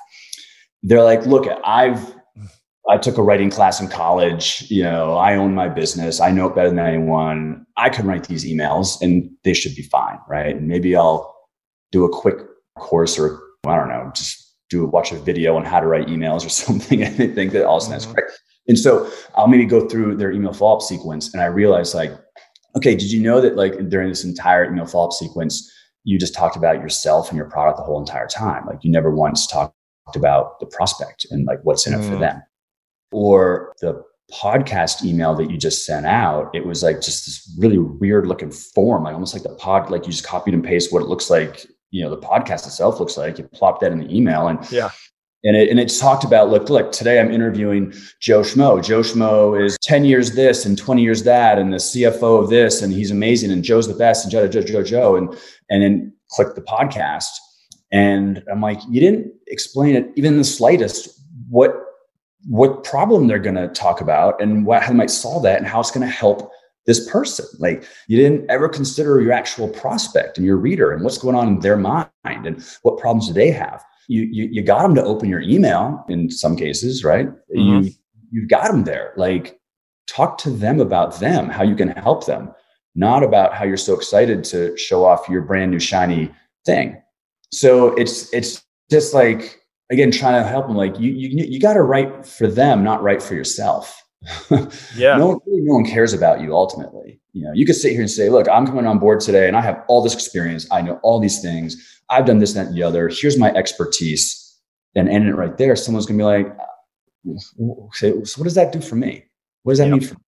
They're 0.81 1.03
like, 1.03 1.25
look, 1.25 1.47
I've 1.63 2.15
I 2.89 2.97
took 2.97 3.17
a 3.17 3.23
writing 3.23 3.49
class 3.49 3.81
in 3.81 3.89
college. 3.89 4.65
You 4.69 4.83
know, 4.83 5.15
I 5.15 5.35
own 5.35 5.53
my 5.53 5.67
business. 5.67 6.21
I 6.21 6.31
know 6.31 6.47
it 6.47 6.55
better 6.55 6.69
than 6.69 6.79
anyone. 6.79 7.65
I 7.75 7.89
can 7.89 8.07
write 8.07 8.27
these 8.27 8.45
emails 8.45 9.01
and 9.01 9.29
they 9.43 9.53
should 9.53 9.75
be 9.75 9.81
fine, 9.81 10.17
right? 10.29 10.55
And 10.55 10.69
maybe 10.69 10.95
I'll 10.95 11.36
do 11.91 12.05
a 12.05 12.09
quick 12.09 12.37
course 12.77 13.17
or 13.17 13.41
I 13.65 13.75
don't 13.75 13.89
know, 13.89 14.11
just 14.15 14.55
do 14.69 14.83
a 14.83 14.87
watch 14.87 15.11
a 15.11 15.15
video 15.15 15.55
on 15.55 15.65
how 15.65 15.79
to 15.79 15.87
write 15.87 16.07
emails 16.07 16.45
or 16.45 16.49
something. 16.63 17.03
and 17.03 17.15
they 17.17 17.27
think 17.27 17.51
that 17.53 17.65
all 17.65 17.79
sounds 17.79 18.05
mm-hmm. 18.05 18.15
correct. 18.15 18.39
And 18.67 18.77
so 18.77 19.09
I'll 19.35 19.47
maybe 19.47 19.65
go 19.65 19.87
through 19.87 20.17
their 20.17 20.31
email 20.31 20.53
follow-up 20.53 20.81
sequence 20.81 21.33
and 21.33 21.41
I 21.41 21.45
realize 21.45 21.95
like, 21.95 22.11
okay, 22.75 22.95
did 22.95 23.11
you 23.11 23.21
know 23.21 23.39
that 23.39 23.55
like 23.55 23.89
during 23.89 24.09
this 24.09 24.25
entire 24.25 24.65
email 24.65 24.85
follow-up 24.85 25.13
sequence, 25.13 25.71
you 26.03 26.19
just 26.19 26.33
talked 26.33 26.55
about 26.55 26.81
yourself 26.81 27.29
and 27.29 27.37
your 27.37 27.49
product 27.49 27.77
the 27.77 27.83
whole 27.83 27.99
entire 27.99 28.27
time. 28.27 28.65
Like 28.65 28.79
you 28.81 28.91
never 28.91 29.13
once 29.13 29.47
talked 29.47 29.73
about 30.15 30.59
the 30.59 30.65
prospect 30.65 31.25
and 31.31 31.45
like 31.45 31.59
what's 31.63 31.87
in 31.87 31.93
it 31.93 31.97
mm. 31.97 32.09
for 32.09 32.17
them. 32.17 32.41
Or 33.11 33.73
the 33.81 34.03
podcast 34.31 35.03
email 35.03 35.33
that 35.35 35.49
you 35.49 35.57
just 35.57 35.85
sent 35.85 36.05
out, 36.05 36.49
it 36.53 36.65
was 36.65 36.83
like 36.83 36.97
just 36.97 37.25
this 37.25 37.55
really 37.57 37.77
weird 37.77 38.27
looking 38.27 38.51
form, 38.51 39.03
like 39.03 39.13
almost 39.13 39.33
like 39.33 39.43
the 39.43 39.55
pod, 39.55 39.89
like 39.89 40.05
you 40.05 40.11
just 40.11 40.25
copied 40.25 40.53
and 40.53 40.63
paste 40.63 40.91
what 40.91 41.01
it 41.01 41.07
looks 41.07 41.29
like, 41.29 41.65
you 41.91 42.03
know, 42.03 42.09
the 42.09 42.21
podcast 42.21 42.65
itself 42.65 42.99
looks 42.99 43.17
like. 43.17 43.37
You 43.37 43.45
plop 43.45 43.79
that 43.81 43.91
in 43.91 43.99
the 43.99 44.15
email. 44.15 44.47
And 44.47 44.71
yeah. 44.71 44.89
And 45.43 45.55
it, 45.55 45.69
and 45.69 45.79
it's 45.79 45.99
talked 45.99 46.23
about, 46.23 46.49
look, 46.49 46.69
look, 46.69 46.91
today 46.91 47.19
I'm 47.19 47.31
interviewing 47.31 47.93
Joe 48.19 48.41
Schmo. 48.41 48.83
Joe 48.83 49.01
Schmo 49.01 49.63
is 49.63 49.77
10 49.83 50.03
years 50.03 50.33
this 50.33 50.65
and 50.65 50.77
20 50.77 51.01
years 51.01 51.23
that, 51.23 51.59
and 51.59 51.71
the 51.71 51.77
CFO 51.77 52.43
of 52.43 52.49
this, 52.49 52.81
and 52.81 52.91
he's 52.91 53.11
amazing, 53.11 53.51
and 53.51 53.63
Joe's 53.63 53.87
the 53.87 53.93
best, 53.93 54.25
and 54.25 54.31
Joe, 54.31 54.47
Joe, 54.47 54.63
Joe, 54.63 54.83
Joe. 54.83 55.15
And, 55.15 55.37
and 55.69 55.83
then 55.83 56.13
click 56.31 56.55
the 56.55 56.61
podcast. 56.61 57.27
And 57.91 58.43
I'm 58.51 58.61
like, 58.61 58.79
you 58.89 58.99
didn't 58.99 59.31
explain 59.47 59.95
it 59.95 60.11
even 60.15 60.37
the 60.37 60.43
slightest 60.43 61.21
what 61.49 61.73
what 62.47 62.83
problem 62.83 63.27
they're 63.27 63.39
going 63.39 63.55
to 63.55 63.67
talk 63.69 63.99
about 63.99 64.41
and 64.41 64.65
what, 64.65 64.81
how 64.81 64.89
they 64.89 64.95
might 64.95 65.09
solve 65.09 65.43
that 65.43 65.57
and 65.57 65.67
how 65.67 65.79
it's 65.79 65.91
going 65.91 66.05
to 66.05 66.13
help 66.13 66.49
this 66.87 67.07
person. 67.09 67.45
Like 67.59 67.87
you 68.07 68.17
didn't 68.17 68.49
ever 68.49 68.67
consider 68.67 69.21
your 69.21 69.33
actual 69.33 69.67
prospect 69.67 70.37
and 70.37 70.47
your 70.47 70.57
reader 70.57 70.91
and 70.91 71.03
what's 71.03 71.17
going 71.17 71.35
on 71.35 71.47
in 71.47 71.59
their 71.59 71.77
mind 71.77 72.09
and 72.23 72.65
what 72.81 72.97
problems 72.97 73.27
do 73.27 73.33
they 73.33 73.51
have. 73.51 73.83
You 74.07 74.23
you, 74.23 74.49
you 74.51 74.63
got 74.63 74.81
them 74.81 74.95
to 74.95 75.03
open 75.03 75.29
your 75.29 75.41
email 75.41 76.03
in 76.09 76.31
some 76.31 76.55
cases, 76.55 77.03
right? 77.03 77.27
Mm-hmm. 77.55 77.83
You 77.85 77.91
you've 78.31 78.49
got 78.49 78.71
them 78.71 78.85
there. 78.85 79.13
Like 79.17 79.59
talk 80.07 80.37
to 80.39 80.49
them 80.49 80.79
about 80.79 81.19
them, 81.19 81.49
how 81.49 81.63
you 81.63 81.75
can 81.75 81.89
help 81.89 82.25
them, 82.25 82.51
not 82.95 83.21
about 83.21 83.53
how 83.53 83.65
you're 83.65 83.77
so 83.77 83.93
excited 83.93 84.43
to 84.45 84.75
show 84.77 85.05
off 85.05 85.29
your 85.29 85.41
brand 85.41 85.71
new 85.71 85.79
shiny 85.79 86.31
thing. 86.65 87.01
So 87.51 87.93
it's 87.95 88.33
it's 88.33 88.63
just 88.89 89.13
like 89.13 89.59
again 89.91 90.11
trying 90.11 90.41
to 90.41 90.47
help 90.47 90.67
them 90.67 90.77
like 90.77 90.97
you 90.99 91.11
you 91.11 91.45
you 91.45 91.59
got 91.59 91.73
to 91.73 91.81
write 91.81 92.25
for 92.25 92.47
them 92.47 92.83
not 92.83 93.03
write 93.03 93.21
for 93.21 93.35
yourself 93.35 94.01
yeah. 94.95 95.17
No 95.17 95.27
one 95.27 95.39
no 95.45 95.73
one 95.75 95.85
cares 95.85 96.13
about 96.13 96.41
you 96.41 96.55
ultimately. 96.55 97.19
You 97.33 97.43
know 97.43 97.51
you 97.53 97.65
could 97.65 97.75
sit 97.75 97.91
here 97.91 98.01
and 98.01 98.09
say 98.09 98.29
look 98.29 98.49
i'm 98.49 98.65
coming 98.65 98.87
on 98.87 98.97
board 98.97 99.19
today 99.19 99.47
and 99.47 99.55
i 99.55 99.61
have 99.61 99.83
all 99.87 100.01
this 100.01 100.13
experience. 100.13 100.67
I 100.71 100.81
know 100.81 100.99
all 101.03 101.19
these 101.19 101.41
things. 101.41 102.01
I've 102.09 102.25
done 102.25 102.39
this 102.39 102.53
that 102.53 102.67
and 102.67 102.75
the 102.75 102.83
other. 102.83 103.09
Here's 103.09 103.37
my 103.37 103.51
expertise. 103.53 104.43
And 104.95 105.09
end 105.09 105.27
it 105.27 105.35
right 105.35 105.55
there. 105.57 105.75
Someone's 105.75 106.07
gonna 106.07 106.17
be 106.17 106.23
like 106.23 106.47
okay, 107.27 108.23
so 108.23 108.39
what 108.39 108.45
does 108.45 108.55
that 108.55 108.71
do 108.71 108.81
for 108.81 108.95
me? 108.95 109.23
What 109.63 109.73
does 109.73 109.79
that 109.79 109.89
yep. 109.89 109.99
mean 109.99 110.07
for 110.07 110.15
me? 110.15 110.21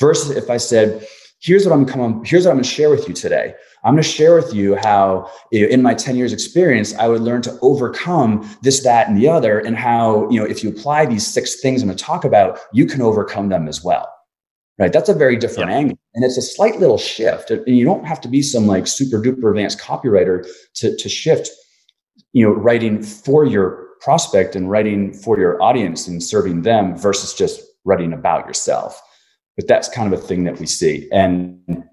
Versus 0.00 0.30
if 0.30 0.50
i 0.50 0.56
said 0.56 1.06
here's 1.40 1.66
what 1.66 1.72
i'm 1.72 1.86
coming 1.86 2.24
here's 2.24 2.44
what 2.44 2.50
i'm 2.50 2.56
going 2.56 2.64
to 2.64 2.68
share 2.68 2.90
with 2.90 3.06
you 3.06 3.14
today 3.14 3.54
I'm 3.86 3.94
going 3.94 4.02
to 4.02 4.08
share 4.08 4.34
with 4.34 4.52
you 4.52 4.74
how 4.74 5.30
in 5.52 5.80
my 5.80 5.94
10 5.94 6.16
years 6.16 6.32
experience, 6.32 6.92
I 6.96 7.06
would 7.06 7.20
learn 7.20 7.40
to 7.42 7.56
overcome 7.62 8.48
this, 8.60 8.82
that, 8.82 9.08
and 9.08 9.16
the 9.16 9.28
other, 9.28 9.60
and 9.60 9.76
how, 9.76 10.28
you 10.28 10.40
know, 10.40 10.44
if 10.44 10.64
you 10.64 10.70
apply 10.70 11.06
these 11.06 11.24
six 11.24 11.60
things 11.60 11.82
I'm 11.82 11.88
going 11.88 11.96
to 11.96 12.02
talk 12.02 12.24
about, 12.24 12.58
you 12.72 12.84
can 12.84 13.00
overcome 13.00 13.48
them 13.48 13.68
as 13.68 13.84
well. 13.84 14.12
Right. 14.76 14.92
That's 14.92 15.08
a 15.08 15.14
very 15.14 15.36
different 15.36 15.70
yeah. 15.70 15.76
angle. 15.76 15.98
And 16.14 16.24
it's 16.24 16.36
a 16.36 16.42
slight 16.42 16.80
little 16.80 16.98
shift. 16.98 17.50
And 17.52 17.78
you 17.78 17.84
don't 17.84 18.04
have 18.04 18.20
to 18.22 18.28
be 18.28 18.42
some 18.42 18.66
like 18.66 18.88
super 18.88 19.22
duper 19.22 19.50
advanced 19.50 19.78
copywriter 19.78 20.44
to, 20.74 20.96
to 20.96 21.08
shift, 21.08 21.48
you 22.32 22.44
know, 22.44 22.52
writing 22.52 23.02
for 23.02 23.44
your 23.44 23.86
prospect 24.00 24.56
and 24.56 24.68
writing 24.68 25.14
for 25.14 25.38
your 25.38 25.62
audience 25.62 26.08
and 26.08 26.22
serving 26.22 26.62
them 26.62 26.98
versus 26.98 27.34
just 27.34 27.62
writing 27.84 28.12
about 28.12 28.48
yourself. 28.48 29.00
But 29.56 29.68
that's 29.68 29.88
kind 29.88 30.12
of 30.12 30.18
a 30.18 30.22
thing 30.22 30.42
that 30.44 30.58
we 30.58 30.66
see. 30.66 31.08
And 31.12 31.85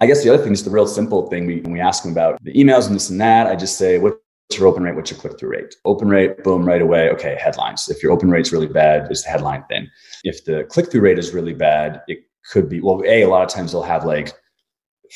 I 0.00 0.06
guess 0.06 0.22
the 0.22 0.32
other 0.32 0.42
thing 0.42 0.52
is 0.52 0.64
the 0.64 0.70
real 0.70 0.86
simple 0.86 1.28
thing. 1.28 1.46
We, 1.46 1.60
when 1.60 1.72
we 1.72 1.80
ask 1.80 2.02
them 2.02 2.12
about 2.12 2.42
the 2.42 2.52
emails 2.52 2.86
and 2.86 2.94
this 2.94 3.10
and 3.10 3.20
that, 3.20 3.48
I 3.48 3.56
just 3.56 3.76
say, 3.76 3.98
what's 3.98 4.18
your 4.52 4.68
open 4.68 4.84
rate? 4.84 4.94
What's 4.94 5.10
your 5.10 5.18
click 5.18 5.38
through 5.38 5.50
rate? 5.50 5.74
Open 5.84 6.08
rate, 6.08 6.44
boom, 6.44 6.64
right 6.64 6.80
away. 6.80 7.10
Okay, 7.10 7.36
headlines. 7.40 7.88
If 7.88 8.02
your 8.02 8.12
open 8.12 8.30
rate's 8.30 8.52
really 8.52 8.68
bad, 8.68 9.10
it's 9.10 9.24
the 9.24 9.30
headline 9.30 9.64
thing. 9.64 9.88
If 10.24 10.44
the 10.44 10.64
click 10.68 10.90
through 10.90 11.00
rate 11.00 11.18
is 11.18 11.34
really 11.34 11.54
bad, 11.54 12.02
it 12.06 12.18
could 12.50 12.68
be, 12.68 12.80
well, 12.80 13.02
A, 13.04 13.22
a 13.22 13.28
lot 13.28 13.42
of 13.42 13.48
times 13.48 13.72
they'll 13.72 13.82
have 13.82 14.04
like, 14.04 14.32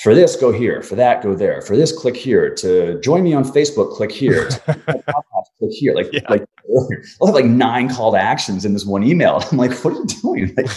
for 0.02 0.14
this, 0.14 0.36
go 0.36 0.50
here. 0.50 0.82
For 0.82 0.94
that, 0.96 1.22
go 1.22 1.34
there. 1.34 1.60
For 1.60 1.76
this, 1.76 1.96
click 1.96 2.16
here. 2.16 2.54
To 2.56 2.98
join 3.00 3.22
me 3.22 3.34
on 3.34 3.44
Facebook, 3.44 3.94
click 3.94 4.10
here. 4.10 4.48
click 4.66 5.70
here. 5.70 5.94
Like, 5.94 6.08
yeah. 6.12 6.22
like 6.28 6.44
I'll 7.20 7.26
have 7.26 7.34
like 7.34 7.44
nine 7.44 7.88
call 7.88 8.12
to 8.12 8.18
actions 8.18 8.64
in 8.64 8.72
this 8.72 8.86
one 8.86 9.02
email. 9.02 9.42
I'm 9.52 9.58
like, 9.58 9.72
what 9.84 9.94
are 9.94 9.98
you 9.98 10.06
doing? 10.06 10.54
Like, 10.56 10.68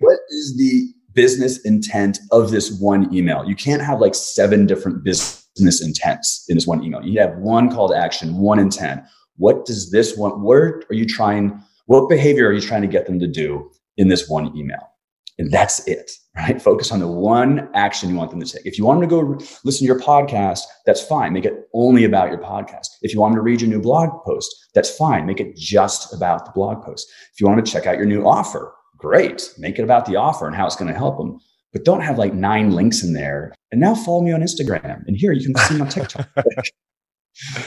what 0.00 0.18
is 0.30 0.56
the 0.56 0.92
business 1.14 1.58
intent 1.64 2.18
of 2.30 2.50
this 2.50 2.78
one 2.80 3.12
email. 3.14 3.44
You 3.46 3.54
can't 3.54 3.82
have 3.82 4.00
like 4.00 4.14
seven 4.14 4.66
different 4.66 5.04
business 5.04 5.82
intents 5.82 6.44
in 6.48 6.56
this 6.56 6.66
one 6.66 6.82
email. 6.82 7.02
You 7.02 7.20
have 7.20 7.36
one 7.38 7.70
call 7.70 7.88
to 7.88 7.96
action, 7.96 8.38
one 8.38 8.58
intent. 8.58 9.02
What 9.36 9.64
does 9.64 9.90
this 9.90 10.16
one, 10.16 10.42
what 10.42 10.58
are 10.58 10.84
you 10.90 11.06
trying, 11.06 11.60
what 11.86 12.08
behavior 12.08 12.48
are 12.48 12.52
you 12.52 12.60
trying 12.60 12.82
to 12.82 12.88
get 12.88 13.06
them 13.06 13.18
to 13.20 13.26
do 13.26 13.70
in 13.96 14.08
this 14.08 14.28
one 14.28 14.56
email? 14.56 14.90
And 15.36 15.50
that's 15.50 15.84
it, 15.88 16.12
right? 16.36 16.62
Focus 16.62 16.92
on 16.92 17.00
the 17.00 17.08
one 17.08 17.68
action 17.74 18.08
you 18.08 18.14
want 18.14 18.30
them 18.30 18.40
to 18.40 18.46
take. 18.46 18.64
If 18.64 18.78
you 18.78 18.84
want 18.84 19.00
them 19.00 19.08
to 19.08 19.16
go 19.16 19.44
listen 19.64 19.80
to 19.80 19.92
your 19.92 19.98
podcast, 19.98 20.60
that's 20.86 21.02
fine. 21.02 21.32
Make 21.32 21.44
it 21.44 21.68
only 21.74 22.04
about 22.04 22.28
your 22.28 22.38
podcast. 22.38 22.86
If 23.02 23.12
you 23.12 23.20
want 23.20 23.32
them 23.32 23.38
to 23.40 23.42
read 23.42 23.60
your 23.60 23.68
new 23.68 23.80
blog 23.80 24.10
post, 24.24 24.54
that's 24.74 24.96
fine. 24.96 25.26
Make 25.26 25.40
it 25.40 25.56
just 25.56 26.14
about 26.14 26.44
the 26.44 26.52
blog 26.52 26.84
post. 26.84 27.10
If 27.32 27.40
you 27.40 27.48
want 27.48 27.58
them 27.58 27.64
to 27.64 27.72
check 27.72 27.86
out 27.86 27.96
your 27.96 28.06
new 28.06 28.24
offer, 28.24 28.72
great. 29.04 29.52
Make 29.58 29.78
it 29.78 29.82
about 29.82 30.06
the 30.06 30.16
offer 30.16 30.46
and 30.46 30.56
how 30.56 30.66
it's 30.66 30.76
going 30.76 30.92
to 30.92 30.98
help 30.98 31.18
them. 31.18 31.38
But 31.72 31.84
don't 31.84 32.00
have 32.00 32.18
like 32.18 32.32
nine 32.32 32.70
links 32.70 33.02
in 33.02 33.12
there. 33.12 33.52
And 33.70 33.80
now 33.80 33.94
follow 33.94 34.22
me 34.22 34.32
on 34.32 34.40
Instagram. 34.40 35.06
And 35.06 35.16
here 35.16 35.32
you 35.32 35.44
can 35.44 35.56
see 35.64 35.76
my 35.76 35.86
TikTok. 35.86 36.28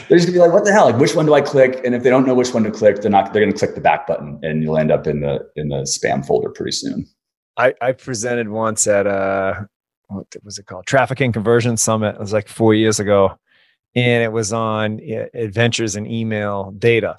they're 0.07 0.17
just 0.17 0.27
gonna 0.27 0.31
be 0.31 0.39
like, 0.39 0.53
what 0.53 0.63
the 0.63 0.71
hell? 0.71 0.85
Like, 0.89 0.99
which 0.99 1.13
one 1.13 1.25
do 1.25 1.33
I 1.33 1.41
click? 1.41 1.81
And 1.83 1.93
if 1.93 2.03
they 2.03 2.09
don't 2.09 2.25
know 2.25 2.33
which 2.33 2.53
one 2.53 2.63
to 2.63 2.71
click, 2.71 3.01
they're 3.01 3.11
not. 3.11 3.33
They're 3.33 3.43
gonna 3.43 3.57
click 3.57 3.75
the 3.75 3.81
back 3.81 4.07
button, 4.07 4.39
and 4.41 4.63
you'll 4.63 4.77
end 4.77 4.91
up 4.91 5.07
in 5.07 5.19
the 5.19 5.39
in 5.57 5.67
the 5.67 5.81
spam 5.81 6.25
folder 6.25 6.49
pretty 6.49 6.71
soon. 6.71 7.05
I, 7.57 7.73
I 7.81 7.91
presented 7.91 8.47
once 8.47 8.87
at 8.87 9.07
a 9.07 9.67
what 10.07 10.27
was 10.41 10.57
it 10.57 10.67
called? 10.67 10.85
Traffic 10.85 11.19
and 11.19 11.33
Conversion 11.33 11.75
Summit. 11.75 12.15
It 12.15 12.19
was 12.21 12.31
like 12.31 12.47
four 12.47 12.73
years 12.73 13.01
ago, 13.01 13.37
and 13.93 14.23
it 14.23 14.31
was 14.31 14.53
on 14.53 15.01
eh, 15.01 15.25
adventures 15.33 15.97
in 15.97 16.05
email 16.05 16.71
data 16.77 17.17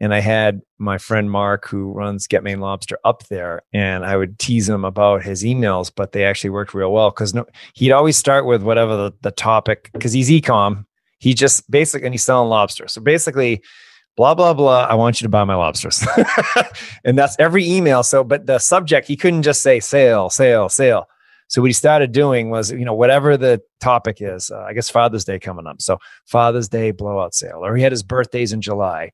and 0.00 0.12
I 0.14 0.20
had 0.20 0.60
my 0.78 0.98
friend 0.98 1.30
Mark, 1.30 1.66
who 1.68 1.92
runs 1.92 2.26
Get 2.26 2.42
Maine 2.42 2.60
Lobster, 2.60 2.98
up 3.04 3.24
there, 3.28 3.62
and 3.72 4.04
I 4.04 4.16
would 4.16 4.38
tease 4.38 4.68
him 4.68 4.84
about 4.84 5.22
his 5.22 5.42
emails, 5.42 5.90
but 5.94 6.12
they 6.12 6.24
actually 6.24 6.50
worked 6.50 6.74
real 6.74 6.92
well 6.92 7.10
because 7.10 7.34
no, 7.34 7.46
he'd 7.74 7.92
always 7.92 8.16
start 8.16 8.44
with 8.44 8.62
whatever 8.62 8.96
the, 8.96 9.12
the 9.22 9.30
topic 9.30 9.90
because 9.92 10.12
he's 10.12 10.28
ecom. 10.28 10.84
He 11.18 11.32
just 11.32 11.70
basically 11.70 12.06
and 12.06 12.14
he's 12.14 12.24
selling 12.24 12.50
lobster, 12.50 12.88
so 12.88 13.00
basically, 13.00 13.62
blah 14.16 14.34
blah 14.34 14.52
blah. 14.52 14.84
I 14.84 14.94
want 14.94 15.20
you 15.20 15.24
to 15.24 15.30
buy 15.30 15.44
my 15.44 15.54
lobsters, 15.54 16.06
and 17.04 17.16
that's 17.16 17.36
every 17.38 17.66
email. 17.66 18.02
So, 18.02 18.22
but 18.22 18.46
the 18.46 18.58
subject 18.58 19.08
he 19.08 19.16
couldn't 19.16 19.42
just 19.42 19.62
say 19.62 19.80
sale, 19.80 20.28
sale, 20.28 20.68
sale. 20.68 21.06
So 21.48 21.62
what 21.62 21.68
he 21.68 21.74
started 21.74 22.10
doing 22.10 22.50
was, 22.50 22.72
you 22.72 22.84
know, 22.84 22.92
whatever 22.92 23.36
the 23.36 23.62
topic 23.80 24.16
is, 24.20 24.50
uh, 24.50 24.64
I 24.64 24.72
guess 24.72 24.90
Father's 24.90 25.24
Day 25.24 25.38
coming 25.38 25.66
up. 25.66 25.80
So 25.80 25.98
Father's 26.26 26.68
Day 26.68 26.90
blowout 26.90 27.34
sale, 27.34 27.64
or 27.64 27.76
he 27.76 27.82
had 27.84 27.92
his 27.92 28.02
birthdays 28.02 28.52
in 28.52 28.60
July 28.60 29.12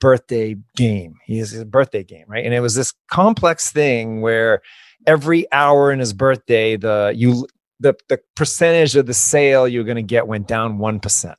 birthday 0.00 0.56
game. 0.76 1.16
He 1.26 1.38
has 1.38 1.54
a 1.54 1.64
birthday 1.64 2.02
game, 2.02 2.24
right? 2.26 2.44
And 2.44 2.54
it 2.54 2.60
was 2.60 2.74
this 2.74 2.92
complex 3.08 3.70
thing 3.70 4.20
where 4.20 4.62
every 5.06 5.50
hour 5.52 5.92
in 5.92 5.98
his 5.98 6.12
birthday, 6.12 6.76
the 6.76 7.12
you 7.14 7.46
the 7.78 7.94
the 8.08 8.20
percentage 8.34 8.96
of 8.96 9.06
the 9.06 9.14
sale 9.14 9.68
you're 9.68 9.84
going 9.84 9.96
to 9.96 10.02
get 10.02 10.26
went 10.26 10.48
down 10.48 10.78
one 10.78 11.00
percent. 11.00 11.38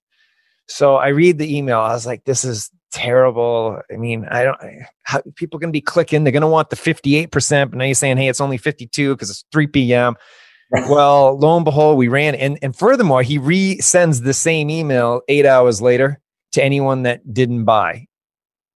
So 0.68 0.96
I 0.96 1.10
read 1.10 1.38
the 1.38 1.58
email. 1.58 1.80
I 1.80 1.94
was 1.94 2.06
like, 2.06 2.24
this 2.24 2.46
is 2.46 2.70
terrible. 2.94 3.82
I 3.92 3.98
mean, 3.98 4.26
I 4.30 4.44
don't. 4.44 4.58
How, 5.04 5.22
people 5.36 5.60
going 5.60 5.70
to 5.70 5.78
be 5.78 5.82
clicking. 5.82 6.24
They're 6.24 6.32
going 6.32 6.42
to 6.42 6.48
want 6.48 6.70
the 6.70 6.76
58 6.76 7.32
percent, 7.32 7.72
but 7.72 7.78
now 7.78 7.86
you're 7.86 7.96
saying, 7.96 8.18
hey, 8.18 8.30
it's 8.30 8.42
only 8.42 8.58
52 8.58 9.16
because 9.16 9.30
it's 9.30 9.44
3 9.52 9.68
p.m. 9.68 10.16
well, 10.88 11.38
lo 11.38 11.58
and 11.58 11.66
behold, 11.66 11.98
we 11.98 12.08
ran, 12.08 12.36
and 12.36 12.58
and 12.62 12.76
furthermore, 12.76 13.24
he 13.24 13.38
resends 13.38 14.24
the 14.24 14.34
same 14.34 14.70
email 14.70 15.22
eight 15.28 15.46
hours 15.46 15.82
later 15.82 16.22
to 16.54 16.64
anyone 16.64 17.04
that 17.04 17.34
didn't 17.34 17.66
buy 17.66 18.08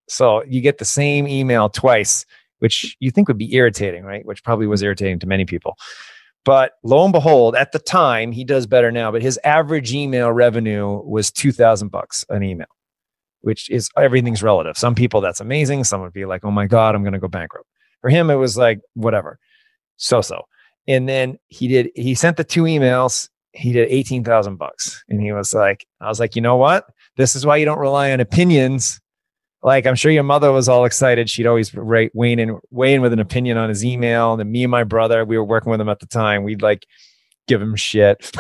so 0.08 0.44
you 0.48 0.62
get 0.62 0.78
the 0.78 0.86
same 0.86 1.28
email 1.28 1.70
twice, 1.70 2.26
which 2.60 2.96
you 3.00 3.12
think 3.12 3.28
would 3.28 3.38
be 3.38 3.54
irritating, 3.54 4.04
right? 4.04 4.26
Which 4.26 4.44
probably 4.44 4.68
was 4.68 4.82
irritating 4.82 5.20
to 5.20 5.28
many 5.28 5.46
people. 5.46 5.76
But 6.44 6.74
lo 6.84 7.04
and 7.04 7.12
behold, 7.12 7.56
at 7.56 7.72
the 7.72 7.80
time, 7.80 8.32
he 8.32 8.44
does 8.44 8.68
better 8.68 8.92
now, 8.92 9.12
but 9.12 9.24
his 9.24 9.40
average 9.44 9.94
email 9.94 10.32
revenue 10.32 11.02
was 11.04 11.32
2000 11.32 11.90
bucks 11.90 12.24
an 12.30 12.44
email, 12.44 12.68
which 13.42 13.70
is 13.72 13.90
everything's 13.98 14.44
relative. 14.44 14.78
Some 14.78 14.94
people 14.94 15.22
that's 15.22 15.42
amazing. 15.42 15.84
Some 15.84 16.02
would 16.02 16.14
be 16.14 16.26
like, 16.26 16.46
oh 16.46 16.52
my 16.52 16.68
God, 16.68 16.94
I'm 16.94 17.02
going 17.02 17.14
to 17.14 17.20
go 17.20 17.28
bankrupt. 17.28 17.68
For 18.02 18.12
him, 18.12 18.30
it 18.30 18.36
was 18.36 18.58
like, 18.58 18.80
whatever, 18.94 19.40
so 19.98 20.22
so. 20.22 20.44
And 20.88 21.10
then 21.10 21.40
he 21.48 21.68
did, 21.68 21.90
he 21.96 22.14
sent 22.14 22.38
the 22.38 22.44
two 22.44 22.64
emails. 22.64 23.28
He 23.54 23.72
did 23.72 23.88
18,000 23.90 24.58
bucks. 24.58 25.04
And 25.10 25.20
he 25.20 25.32
was 25.32 25.52
like, 25.52 25.88
I 26.00 26.08
was 26.10 26.20
like, 26.20 26.36
you 26.36 26.44
know 26.44 26.58
what? 26.58 26.86
This 27.18 27.36
is 27.36 27.44
why 27.44 27.58
you 27.58 27.66
don't 27.66 27.80
rely 27.80 28.12
on 28.12 28.20
opinions 28.20 29.00
like 29.66 29.88
I'm 29.88 29.96
sure 29.96 30.12
your 30.12 30.24
mother 30.24 30.52
was 30.52 30.70
all 30.70 30.86
excited. 30.86 31.28
She'd 31.28 31.48
always 31.48 31.74
write 31.74 32.12
Wayne 32.14 32.38
and 32.38 32.60
Wayne 32.70 33.02
with 33.02 33.14
an 33.14 33.20
opinion 33.20 33.58
on 33.58 33.68
his 33.68 33.84
email. 33.84 34.34
And 34.34 34.40
then 34.40 34.52
me 34.52 34.64
and 34.64 34.70
my 34.70 34.84
brother, 34.84 35.26
we 35.26 35.40
were 35.40 35.44
working 35.44 35.72
with 35.72 35.82
him 35.82 35.90
at 35.90 36.00
the 36.00 36.06
time. 36.06 36.44
We'd 36.44 36.62
like 36.62 36.86
give 37.48 37.62
him 37.62 37.76
shit, 37.76 38.32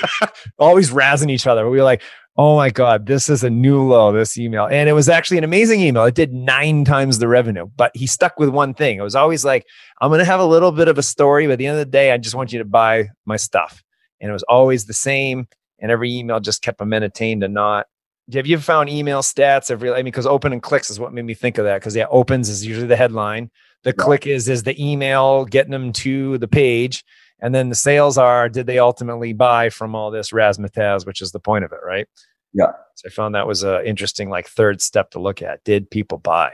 always 0.58 0.90
razzing 0.90 1.30
each 1.30 1.46
other. 1.46 1.68
We 1.68 1.76
were 1.76 1.84
like, 1.84 2.02
oh 2.38 2.56
my 2.56 2.70
God, 2.70 3.04
this 3.04 3.28
is 3.28 3.44
a 3.44 3.50
new 3.50 3.82
low, 3.82 4.10
this 4.10 4.38
email. 4.38 4.66
And 4.66 4.88
it 4.88 4.94
was 4.94 5.10
actually 5.10 5.36
an 5.36 5.44
amazing 5.44 5.80
email. 5.80 6.04
It 6.04 6.14
did 6.14 6.32
nine 6.32 6.86
times 6.86 7.18
the 7.18 7.28
revenue, 7.28 7.66
but 7.76 7.94
he 7.94 8.06
stuck 8.06 8.38
with 8.38 8.48
one 8.48 8.72
thing. 8.72 8.98
It 8.98 9.02
was 9.02 9.14
always 9.14 9.44
like, 9.44 9.66
I'm 10.00 10.08
going 10.08 10.20
to 10.20 10.24
have 10.24 10.40
a 10.40 10.46
little 10.46 10.72
bit 10.72 10.88
of 10.88 10.96
a 10.96 11.02
story, 11.02 11.46
but 11.46 11.54
at 11.54 11.58
the 11.58 11.66
end 11.66 11.78
of 11.78 11.86
the 11.86 11.90
day, 11.90 12.10
I 12.10 12.16
just 12.16 12.34
want 12.34 12.54
you 12.54 12.58
to 12.58 12.64
buy 12.64 13.10
my 13.26 13.36
stuff. 13.36 13.82
And 14.18 14.30
it 14.30 14.32
was 14.32 14.44
always 14.44 14.86
the 14.86 14.94
same. 14.94 15.46
And 15.78 15.90
every 15.90 16.14
email 16.14 16.40
just 16.40 16.62
kept 16.62 16.80
him 16.80 16.94
entertained 16.94 17.42
and 17.42 17.52
not 17.52 17.86
have 18.34 18.46
you 18.46 18.58
found 18.58 18.88
email 18.88 19.22
stats 19.22 19.70
of 19.70 19.82
real? 19.82 19.94
I 19.94 19.98
mean, 19.98 20.06
because 20.06 20.26
open 20.26 20.52
and 20.52 20.62
clicks 20.62 20.90
is 20.90 21.00
what 21.00 21.12
made 21.12 21.24
me 21.24 21.34
think 21.34 21.58
of 21.58 21.64
that. 21.64 21.80
Because 21.80 21.96
yeah, 21.96 22.06
opens 22.10 22.48
is 22.48 22.64
usually 22.64 22.86
the 22.86 22.96
headline. 22.96 23.50
The 23.82 23.90
yeah. 23.90 24.04
click 24.04 24.26
is 24.26 24.48
is 24.48 24.62
the 24.62 24.82
email 24.82 25.44
getting 25.44 25.72
them 25.72 25.92
to 25.94 26.38
the 26.38 26.48
page, 26.48 27.04
and 27.40 27.54
then 27.54 27.68
the 27.68 27.74
sales 27.74 28.18
are 28.18 28.48
did 28.48 28.66
they 28.66 28.78
ultimately 28.78 29.32
buy 29.32 29.70
from 29.70 29.94
all 29.94 30.10
this 30.10 30.30
razzmatazz, 30.30 31.06
which 31.06 31.22
is 31.22 31.32
the 31.32 31.40
point 31.40 31.64
of 31.64 31.72
it, 31.72 31.80
right? 31.84 32.06
Yeah. 32.52 32.72
So 32.96 33.06
I 33.06 33.10
found 33.10 33.34
that 33.34 33.46
was 33.46 33.62
a 33.62 33.84
interesting 33.86 34.28
like 34.28 34.48
third 34.48 34.82
step 34.82 35.10
to 35.12 35.20
look 35.20 35.42
at. 35.42 35.62
Did 35.64 35.90
people 35.90 36.18
buy? 36.18 36.52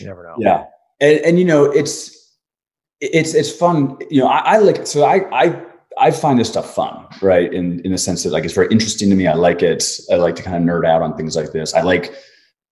You 0.00 0.06
never 0.06 0.24
know. 0.24 0.34
Yeah, 0.38 0.64
and 1.00 1.20
and 1.20 1.38
you 1.38 1.44
know 1.44 1.64
it's 1.64 2.36
it's 3.00 3.34
it's 3.34 3.50
fun. 3.50 3.96
You 4.10 4.22
know, 4.22 4.28
I, 4.28 4.38
I 4.38 4.58
like 4.58 4.86
so 4.86 5.04
I 5.04 5.26
I 5.32 5.62
I 5.98 6.10
find 6.10 6.38
this 6.38 6.48
stuff 6.48 6.74
fun, 6.74 7.06
right? 7.22 7.52
In 7.52 7.80
in 7.80 7.92
the 7.92 7.98
sense 7.98 8.22
that 8.22 8.30
like 8.30 8.44
it's 8.44 8.54
very 8.54 8.68
interesting 8.70 9.10
to 9.10 9.16
me. 9.16 9.26
I 9.26 9.34
like 9.34 9.62
it. 9.62 9.84
I 10.10 10.16
like 10.16 10.36
to 10.36 10.42
kind 10.42 10.56
of 10.56 10.62
nerd 10.62 10.86
out 10.86 11.02
on 11.02 11.16
things 11.16 11.36
like 11.36 11.52
this. 11.52 11.74
I 11.74 11.82
like 11.82 12.14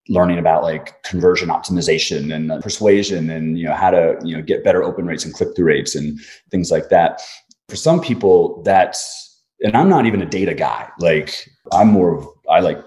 learning 0.08 0.38
about 0.38 0.62
like 0.62 1.02
conversion 1.02 1.48
optimization 1.48 2.34
and 2.34 2.52
uh, 2.52 2.60
persuasion 2.60 3.30
and 3.30 3.58
you 3.58 3.64
know 3.64 3.74
how 3.74 3.90
to 3.90 4.18
you 4.22 4.36
know 4.36 4.42
get 4.42 4.62
better 4.62 4.82
open 4.82 5.06
rates 5.06 5.24
and 5.24 5.32
click 5.32 5.56
through 5.56 5.66
rates 5.66 5.94
and 5.94 6.18
things 6.50 6.70
like 6.70 6.90
that. 6.90 7.22
For 7.68 7.76
some 7.76 8.00
people, 8.00 8.62
that's 8.62 9.42
and 9.60 9.76
I'm 9.76 9.88
not 9.88 10.06
even 10.06 10.20
a 10.20 10.26
data 10.26 10.54
guy. 10.54 10.88
Like 10.98 11.48
I'm 11.72 11.88
more 11.88 12.14
of 12.14 12.28
I 12.50 12.60
like 12.60 12.78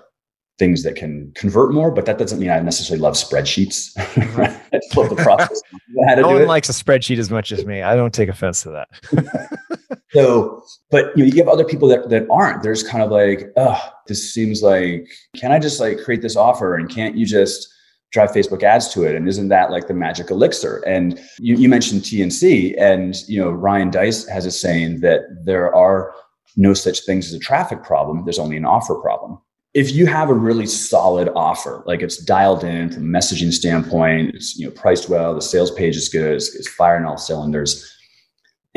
things 0.60 0.84
that 0.84 0.95
can 0.95 1.32
convert 1.36 1.71
more, 1.71 1.91
but 1.91 2.06
that 2.06 2.17
doesn't 2.17 2.39
mean 2.39 2.50
I 2.50 2.60
necessarily 2.60 3.02
love 3.02 3.13
spreadsheets. 3.13 3.91
I 3.97 4.80
love 4.95 5.10
the 5.10 5.15
process. 5.15 5.62
no 5.89 6.30
one 6.30 6.47
likes 6.47 6.69
a 6.69 6.73
spreadsheet 6.73 7.19
as 7.19 7.30
much 7.30 7.52
as 7.52 7.65
me. 7.65 7.82
I 7.82 7.95
don't 7.95 8.13
take 8.13 8.30
offense 8.30 8.63
to 8.63 8.69
that. 8.71 9.60
so, 10.12 10.63
but 10.91 11.17
you, 11.17 11.23
know, 11.26 11.32
you 11.32 11.38
have 11.38 11.47
other 11.47 11.65
people 11.65 11.88
that, 11.89 12.10
that 12.10 12.28
aren't. 12.30 12.63
There's 12.63 12.84
kind 12.84 13.04
of 13.04 13.12
like, 13.12 13.52
oh, 13.58 13.82
this 14.08 14.34
seems 14.34 14.62
like, 14.62 15.08
can 15.36 15.52
I 15.52 15.60
just 15.60 15.80
like 15.80 16.00
create 16.04 16.21
this 16.21 16.36
offer 16.36 16.76
and 16.76 16.89
can't 16.89 17.15
you 17.15 17.26
just 17.26 17.67
drive 18.12 18.32
Facebook 18.32 18.63
ads 18.63 18.89
to 18.93 19.04
it? 19.04 19.15
And 19.15 19.28
isn't 19.28 19.50
that 19.50 19.71
like 19.71 19.88
the 19.88 19.93
magic 19.93 20.30
elixir? 20.32 20.78
And 20.88 21.19
you, 21.39 21.56
you 21.56 21.69
mentioned 21.69 22.02
TNC 22.02 22.76
and, 22.80 23.15
you 23.28 23.39
know, 23.39 23.50
Ryan 23.50 23.89
Deiss 23.89 24.28
has 24.28 24.45
a 24.45 24.52
saying 24.52 25.02
that 25.02 25.21
there 25.43 25.73
are 25.73 26.13
no 26.56 26.73
such 26.73 27.02
things 27.02 27.28
as 27.28 27.34
a 27.34 27.39
traffic 27.39 27.84
problem. 27.84 28.23
There's 28.23 28.39
only 28.39 28.58
an 28.58 28.65
offer 28.65 28.95
problem 28.95 29.39
if 29.78 29.91
you 29.91 30.08
have 30.08 30.32
a 30.32 30.34
really 30.34 30.65
solid 30.65 31.30
offer, 31.36 31.84
like 31.86 32.02
it's 32.02 32.17
dialed 32.17 32.63
in 32.63 32.89
from 32.89 33.04
a 33.04 33.17
messaging 33.19 33.54
standpoint, 33.54 34.34
it's 34.34 34.58
you 34.58 34.65
know 34.65 34.71
priced 34.71 35.08
well, 35.08 35.36
the 35.36 35.41
sales 35.41 35.69
page 35.69 35.95
is 35.95 36.10
good, 36.10 36.34
it's, 36.34 36.56
it's 36.56 36.67
firing 36.67 37.06
all 37.06 37.15
cylinders, 37.15 37.93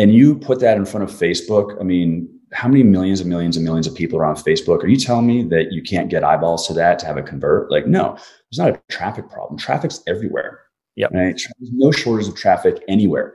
and 0.00 0.14
you 0.14 0.34
put 0.34 0.60
that 0.60 0.78
in 0.78 0.86
front 0.86 1.04
of 1.04 1.14
Facebook, 1.14 1.78
I 1.78 1.84
mean, 1.84 2.26
how 2.52 2.68
many 2.68 2.82
millions 2.82 3.20
and 3.20 3.28
millions 3.28 3.56
and 3.56 3.64
millions 3.64 3.86
of 3.86 3.94
people 3.94 4.18
are 4.18 4.24
on 4.24 4.34
Facebook? 4.34 4.82
Are 4.82 4.88
you 4.88 4.96
telling 4.96 5.26
me 5.26 5.42
that 5.44 5.72
you 5.72 5.82
can't 5.82 6.08
get 6.08 6.24
eyeballs 6.24 6.66
to 6.68 6.72
that 6.72 6.98
to 7.00 7.06
have 7.06 7.18
it 7.18 7.26
convert? 7.26 7.70
Like, 7.70 7.86
no, 7.86 8.14
there's 8.14 8.58
not 8.58 8.70
a 8.70 8.80
traffic 8.88 9.28
problem. 9.28 9.58
Traffic's 9.58 10.02
everywhere. 10.06 10.62
Yep. 10.96 11.10
Right. 11.12 11.34
There's 11.58 11.72
no 11.74 11.92
shortage 11.92 12.28
of 12.28 12.34
traffic 12.34 12.82
anywhere. 12.88 13.34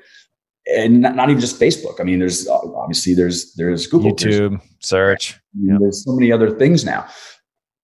And 0.75 1.01
not, 1.01 1.15
not 1.15 1.29
even 1.29 1.39
just 1.39 1.61
Facebook. 1.61 1.99
I 1.99 2.03
mean, 2.03 2.17
there's 2.17 2.47
obviously 2.47 3.13
there's 3.13 3.53
there's 3.53 3.85
Google, 3.85 4.11
YouTube, 4.11 4.49
there's, 4.49 4.61
search. 4.79 5.39
Yep. 5.61 5.77
There's 5.79 6.03
so 6.03 6.13
many 6.13 6.31
other 6.31 6.57
things 6.57 6.83
now. 6.83 7.07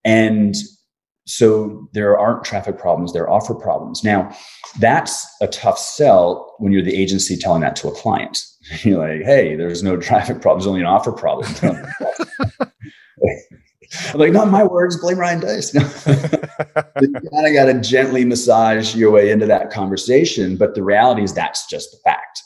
And 0.03 0.55
so 1.27 1.87
there 1.93 2.17
aren't 2.17 2.43
traffic 2.43 2.79
problems, 2.79 3.13
there 3.13 3.23
are 3.23 3.29
offer 3.29 3.53
problems. 3.53 4.03
Now, 4.03 4.35
that's 4.79 5.27
a 5.39 5.47
tough 5.47 5.77
sell 5.77 6.55
when 6.57 6.71
you're 6.71 6.81
the 6.81 6.95
agency 6.95 7.37
telling 7.37 7.61
that 7.61 7.75
to 7.77 7.87
a 7.87 7.91
client. 7.91 8.39
You're 8.83 8.99
like, 8.99 9.25
hey, 9.25 9.55
there's 9.55 9.83
no 9.83 9.97
traffic 9.97 10.41
problems, 10.41 10.67
only 10.67 10.81
an 10.81 10.87
offer 10.87 11.11
problem. 11.11 11.53
I'm 14.13 14.19
like, 14.19 14.31
not 14.31 14.47
my 14.47 14.63
words, 14.63 14.95
blame 14.97 15.19
Ryan 15.19 15.41
Deiss. 15.41 15.73
you 15.75 15.81
kind 15.81 17.45
of 17.45 17.53
got 17.53 17.65
to 17.65 17.81
gently 17.81 18.23
massage 18.23 18.95
your 18.95 19.11
way 19.11 19.31
into 19.31 19.45
that 19.47 19.69
conversation. 19.69 20.55
But 20.55 20.75
the 20.75 20.83
reality 20.83 21.23
is 21.23 21.33
that's 21.33 21.67
just 21.67 21.91
the 21.91 21.97
fact. 21.97 22.41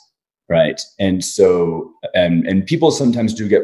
Right. 0.48 0.80
And 0.98 1.24
so, 1.24 1.92
and, 2.14 2.46
and 2.46 2.66
people 2.66 2.90
sometimes 2.90 3.32
do 3.32 3.48
get, 3.48 3.62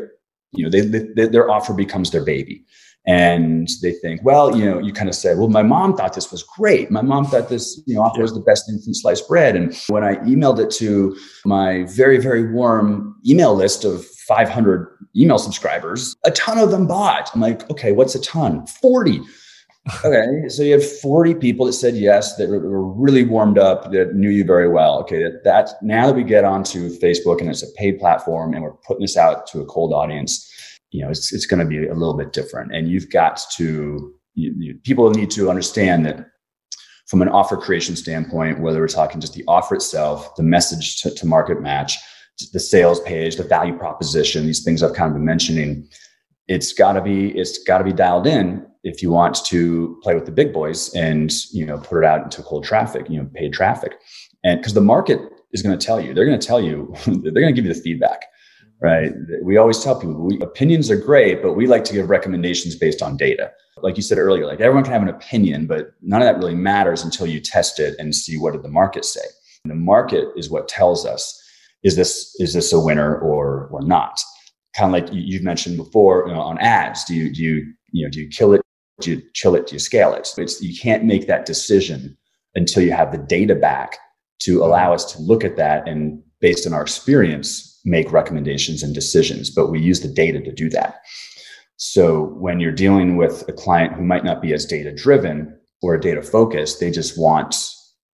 you 0.53 0.65
know, 0.65 0.71
they, 0.71 0.81
they, 0.83 1.27
their 1.27 1.51
offer 1.51 1.75
becomes 1.75 2.13
their 2.13 2.25
baby 2.25 2.65
and 3.05 3.69
they 3.83 3.93
think, 3.93 4.23
well, 4.23 4.57
you 4.57 4.65
know, 4.65 4.79
you 4.79 4.93
kind 4.93 5.09
of 5.09 5.15
say, 5.15 5.35
well, 5.35 5.49
my 5.49 5.63
mom 5.63 5.97
thought 5.97 6.15
this 6.15 6.31
was 6.31 6.45
great. 6.45 6.91
My 6.91 7.03
mom 7.03 7.27
thought 7.27 7.49
this, 7.49 7.83
you 7.85 7.95
know, 7.95 8.03
offer 8.03 8.23
was 8.23 8.33
the 8.33 8.41
best 8.41 8.67
thing 8.67 8.81
from 8.81 8.95
sliced 8.95 9.27
bread. 9.27 9.57
And 9.57 9.77
when 9.89 10.05
I 10.05 10.17
emailed 10.17 10.61
it 10.61 10.71
to 10.73 11.17
my 11.45 11.85
very, 11.85 12.19
very 12.19 12.53
warm 12.53 13.17
email 13.27 13.55
list 13.55 13.85
of 13.85 14.05
500 14.05 14.89
email 15.17 15.39
subscribers, 15.39 16.15
a 16.25 16.31
ton 16.31 16.59
of 16.59 16.71
them 16.71 16.87
bought. 16.87 17.31
I'm 17.35 17.41
like, 17.41 17.69
okay, 17.71 17.91
what's 17.91 18.15
a 18.15 18.21
ton? 18.21 18.67
40. 18.67 19.21
okay, 20.05 20.49
so 20.49 20.63
you 20.63 20.73
had 20.73 20.83
40 20.83 21.35
people 21.35 21.67
that 21.67 21.73
said 21.73 21.97
yes, 21.97 22.37
that 22.37 22.49
were 22.49 22.89
really 22.93 23.25
warmed 23.25 23.59
up, 23.59 23.91
that 23.91 24.15
knew 24.15 24.31
you 24.31 24.45
very 24.45 24.69
well. 24.69 25.01
Okay, 25.01 25.25
that, 25.25 25.43
that 25.43 25.71
now 25.83 26.07
that 26.07 26.15
we 26.15 26.23
get 26.23 26.45
onto 26.45 26.89
Facebook 27.01 27.41
and 27.41 27.51
it's 27.51 27.65
a 27.65 27.73
paid 27.73 27.99
platform 27.99 28.55
and 28.55 28.63
we're 28.63 28.75
putting 28.75 29.03
this 29.03 29.17
out 29.17 29.49
to 29.49 29.61
a 29.61 29.67
cold 29.67 29.93
audience, 29.93 30.49
you 30.93 31.03
know, 31.03 31.11
it's, 31.11 31.33
it's 31.33 31.47
going 31.47 31.61
to 31.61 31.67
be 31.67 31.87
a 31.87 31.95
little 31.95 32.17
bit 32.17 32.33
different. 32.33 32.75
And 32.75 32.89
you've 32.89 33.11
got 33.11 33.41
to, 33.57 34.15
you, 34.35 34.55
you, 34.59 34.75
people 34.85 35.11
need 35.11 35.31
to 35.33 35.51
understand 35.51 36.07
that 36.07 36.27
from 37.07 37.23
an 37.23 37.29
offer 37.29 37.57
creation 37.57 37.97
standpoint, 37.97 38.61
whether 38.61 38.79
we're 38.79 38.89
talking 38.89 39.21
just 39.21 39.35
the 39.35 39.45
offer 39.49 39.75
itself, 39.75 40.35
the 40.37 40.43
message 40.43 41.01
to, 41.03 41.11
to 41.11 41.27
market 41.27 41.61
match, 41.61 41.97
the 42.53 42.61
sales 42.61 43.01
page, 43.01 43.37
the 43.37 43.43
value 43.43 43.77
proposition, 43.77 44.47
these 44.47 44.63
things 44.63 44.83
I've 44.83 44.95
kind 44.95 45.09
of 45.09 45.15
been 45.15 45.25
mentioning, 45.25 45.89
it's 46.49 46.73
got 46.73 46.93
to 46.93 47.03
be 47.03 47.31
it's 47.39 47.63
got 47.65 47.79
to 47.79 47.85
be 47.85 47.93
dialed 47.93 48.27
in 48.27 48.67
if 48.83 49.01
you 49.01 49.11
want 49.11 49.45
to 49.45 49.99
play 50.03 50.15
with 50.15 50.27
the 50.27 50.33
big 50.33 50.53
boys 50.53 50.93
and 50.95 51.33
you 51.53 51.65
know 51.65 51.79
put 51.79 51.99
it 51.99 52.05
out 52.05 52.25
into 52.25 52.43
cold 52.43 52.65
traffic, 52.65 53.09
you 53.09 53.19
know, 53.19 53.29
paid 53.35 53.53
traffic, 53.53 53.95
and 54.43 54.61
because 54.61 54.75
the 54.75 54.81
market 54.81 55.21
is 55.53 55.63
going 55.63 55.79
to 55.79 55.87
tell 55.87 56.01
you, 56.01 56.13
they're 56.13 56.27
going 56.27 56.39
to 56.39 56.47
tell 56.47 56.61
you, 56.61 56.93
they're 57.07 57.33
going 57.33 57.55
to 57.55 57.61
give 57.61 57.65
you 57.65 57.73
the 57.73 57.81
feedback 57.81 58.25
right? 58.83 59.13
We 59.43 59.57
always 59.57 59.83
tell 59.83 59.99
people 59.99 60.27
we, 60.27 60.39
opinions 60.41 60.91
are 60.91 60.97
great, 60.97 61.41
but 61.41 61.55
we 61.55 61.67
like 61.67 61.85
to 61.85 61.93
give 61.93 62.11
recommendations 62.11 62.75
based 62.75 63.01
on 63.01 63.17
data. 63.17 63.53
Like 63.79 63.97
you 63.97 64.03
said 64.03 64.19
earlier, 64.19 64.47
like 64.47 64.61
everyone 64.61 64.85
can 64.85 64.93
have 64.93 65.03
an 65.03 65.09
opinion, 65.09 65.67
but 65.67 65.95
none 66.03 66.21
of 66.21 66.27
that 66.27 66.39
really 66.39 66.55
matters 66.55 67.03
until 67.03 67.27
you 67.27 67.41
test 67.41 67.79
it 67.79 67.95
and 67.99 68.15
see 68.15 68.37
what 68.37 68.53
did 68.53 68.63
the 68.63 68.69
market 68.69 69.05
say. 69.05 69.25
And 69.65 69.71
the 69.71 69.77
market 69.77 70.29
is 70.37 70.51
what 70.51 70.69
tells 70.69 71.07
us 71.07 71.39
is 71.85 71.97
this 71.97 72.35
is 72.39 72.53
this 72.55 72.73
a 72.73 72.81
winner 72.81 73.17
or 73.19 73.69
or 73.69 73.83
not. 73.83 74.21
Kind 74.77 74.95
of 74.95 75.03
like 75.03 75.13
you've 75.13 75.43
mentioned 75.43 75.77
before 75.77 76.27
you 76.27 76.35
know, 76.35 76.41
on 76.41 76.59
ads. 76.59 77.05
Do 77.05 77.15
you 77.15 77.33
do 77.33 77.43
you 77.43 77.73
you 77.93 78.05
know 78.05 78.11
do 78.11 78.21
you 78.21 78.29
kill 78.29 78.53
it? 78.53 78.63
Do 79.01 79.13
you 79.13 79.23
chill 79.33 79.55
it? 79.55 79.69
Do 79.69 79.75
you 79.75 79.79
scale 79.79 80.13
it? 80.15 80.29
It's 80.37 80.61
you 80.61 80.79
can't 80.79 81.05
make 81.05 81.27
that 81.29 81.47
decision 81.47 82.17
until 82.55 82.83
you 82.83 82.93
have 82.93 83.13
the 83.13 83.19
data 83.19 83.55
back 83.55 83.99
to 84.41 84.65
allow 84.65 84.93
us 84.93 85.13
to 85.13 85.23
look 85.23 85.45
at 85.45 85.57
that 85.57 85.87
and 85.89 86.21
based 86.41 86.67
on 86.67 86.73
our 86.73 86.83
experience 86.83 87.72
make 87.85 88.13
recommendations 88.13 88.83
and 88.83 88.95
decisions, 88.95 89.51
but 89.51 89.69
we 89.69 89.81
use 89.81 90.01
the 90.01 90.09
data 90.09 90.41
to 90.41 90.53
do 90.53 90.69
that. 90.71 91.01
So 91.77 92.27
when 92.39 92.61
you're 92.61 92.73
dealing 92.73 93.17
with 93.17 93.49
a 93.49 93.53
client 93.53 93.95
who 93.95 94.03
might 94.03 94.25
not 94.25 94.41
be 94.41 94.53
as 94.53 94.65
data 94.65 94.95
driven 94.95 95.59
or 95.83 95.99
data 95.99 96.23
focused, 96.23 96.79
they 96.79 96.91
just 96.91 97.19
want, 97.19 97.57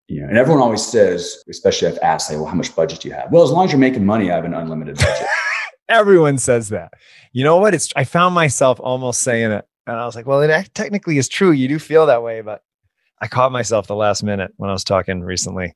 you 0.07 0.21
know, 0.21 0.27
and 0.27 0.37
everyone 0.37 0.61
always 0.61 0.85
says, 0.85 1.37
especially 1.49 1.87
if 1.87 1.97
asked, 2.03 2.27
say, 2.27 2.35
well, 2.35 2.45
how 2.45 2.55
much 2.55 2.75
budget 2.75 2.99
do 2.99 3.07
you 3.07 3.13
have? 3.13 3.31
Well, 3.31 3.43
as 3.43 3.51
long 3.51 3.65
as 3.65 3.71
you're 3.71 3.79
making 3.79 4.05
money, 4.05 4.31
I 4.31 4.35
have 4.35 4.45
an 4.45 4.53
unlimited 4.53 4.97
budget. 4.97 5.27
everyone 5.89 6.37
says 6.37 6.69
that. 6.69 6.93
You 7.31 7.43
know 7.43 7.57
what? 7.57 7.73
It's 7.73 7.89
I 7.95 8.03
found 8.03 8.35
myself 8.35 8.79
almost 8.81 9.21
saying 9.21 9.51
it. 9.51 9.65
And 9.85 9.97
I 9.97 10.05
was 10.05 10.15
like, 10.15 10.25
well, 10.25 10.41
it 10.41 10.73
technically 10.73 11.17
is 11.17 11.27
true. 11.27 11.51
You 11.51 11.67
do 11.67 11.77
feel 11.77 12.05
that 12.05 12.23
way, 12.23 12.41
but 12.41 12.63
I 13.21 13.27
caught 13.27 13.51
myself 13.51 13.87
the 13.87 13.95
last 13.95 14.23
minute 14.23 14.51
when 14.55 14.69
I 14.69 14.73
was 14.73 14.83
talking 14.83 15.21
recently 15.21 15.73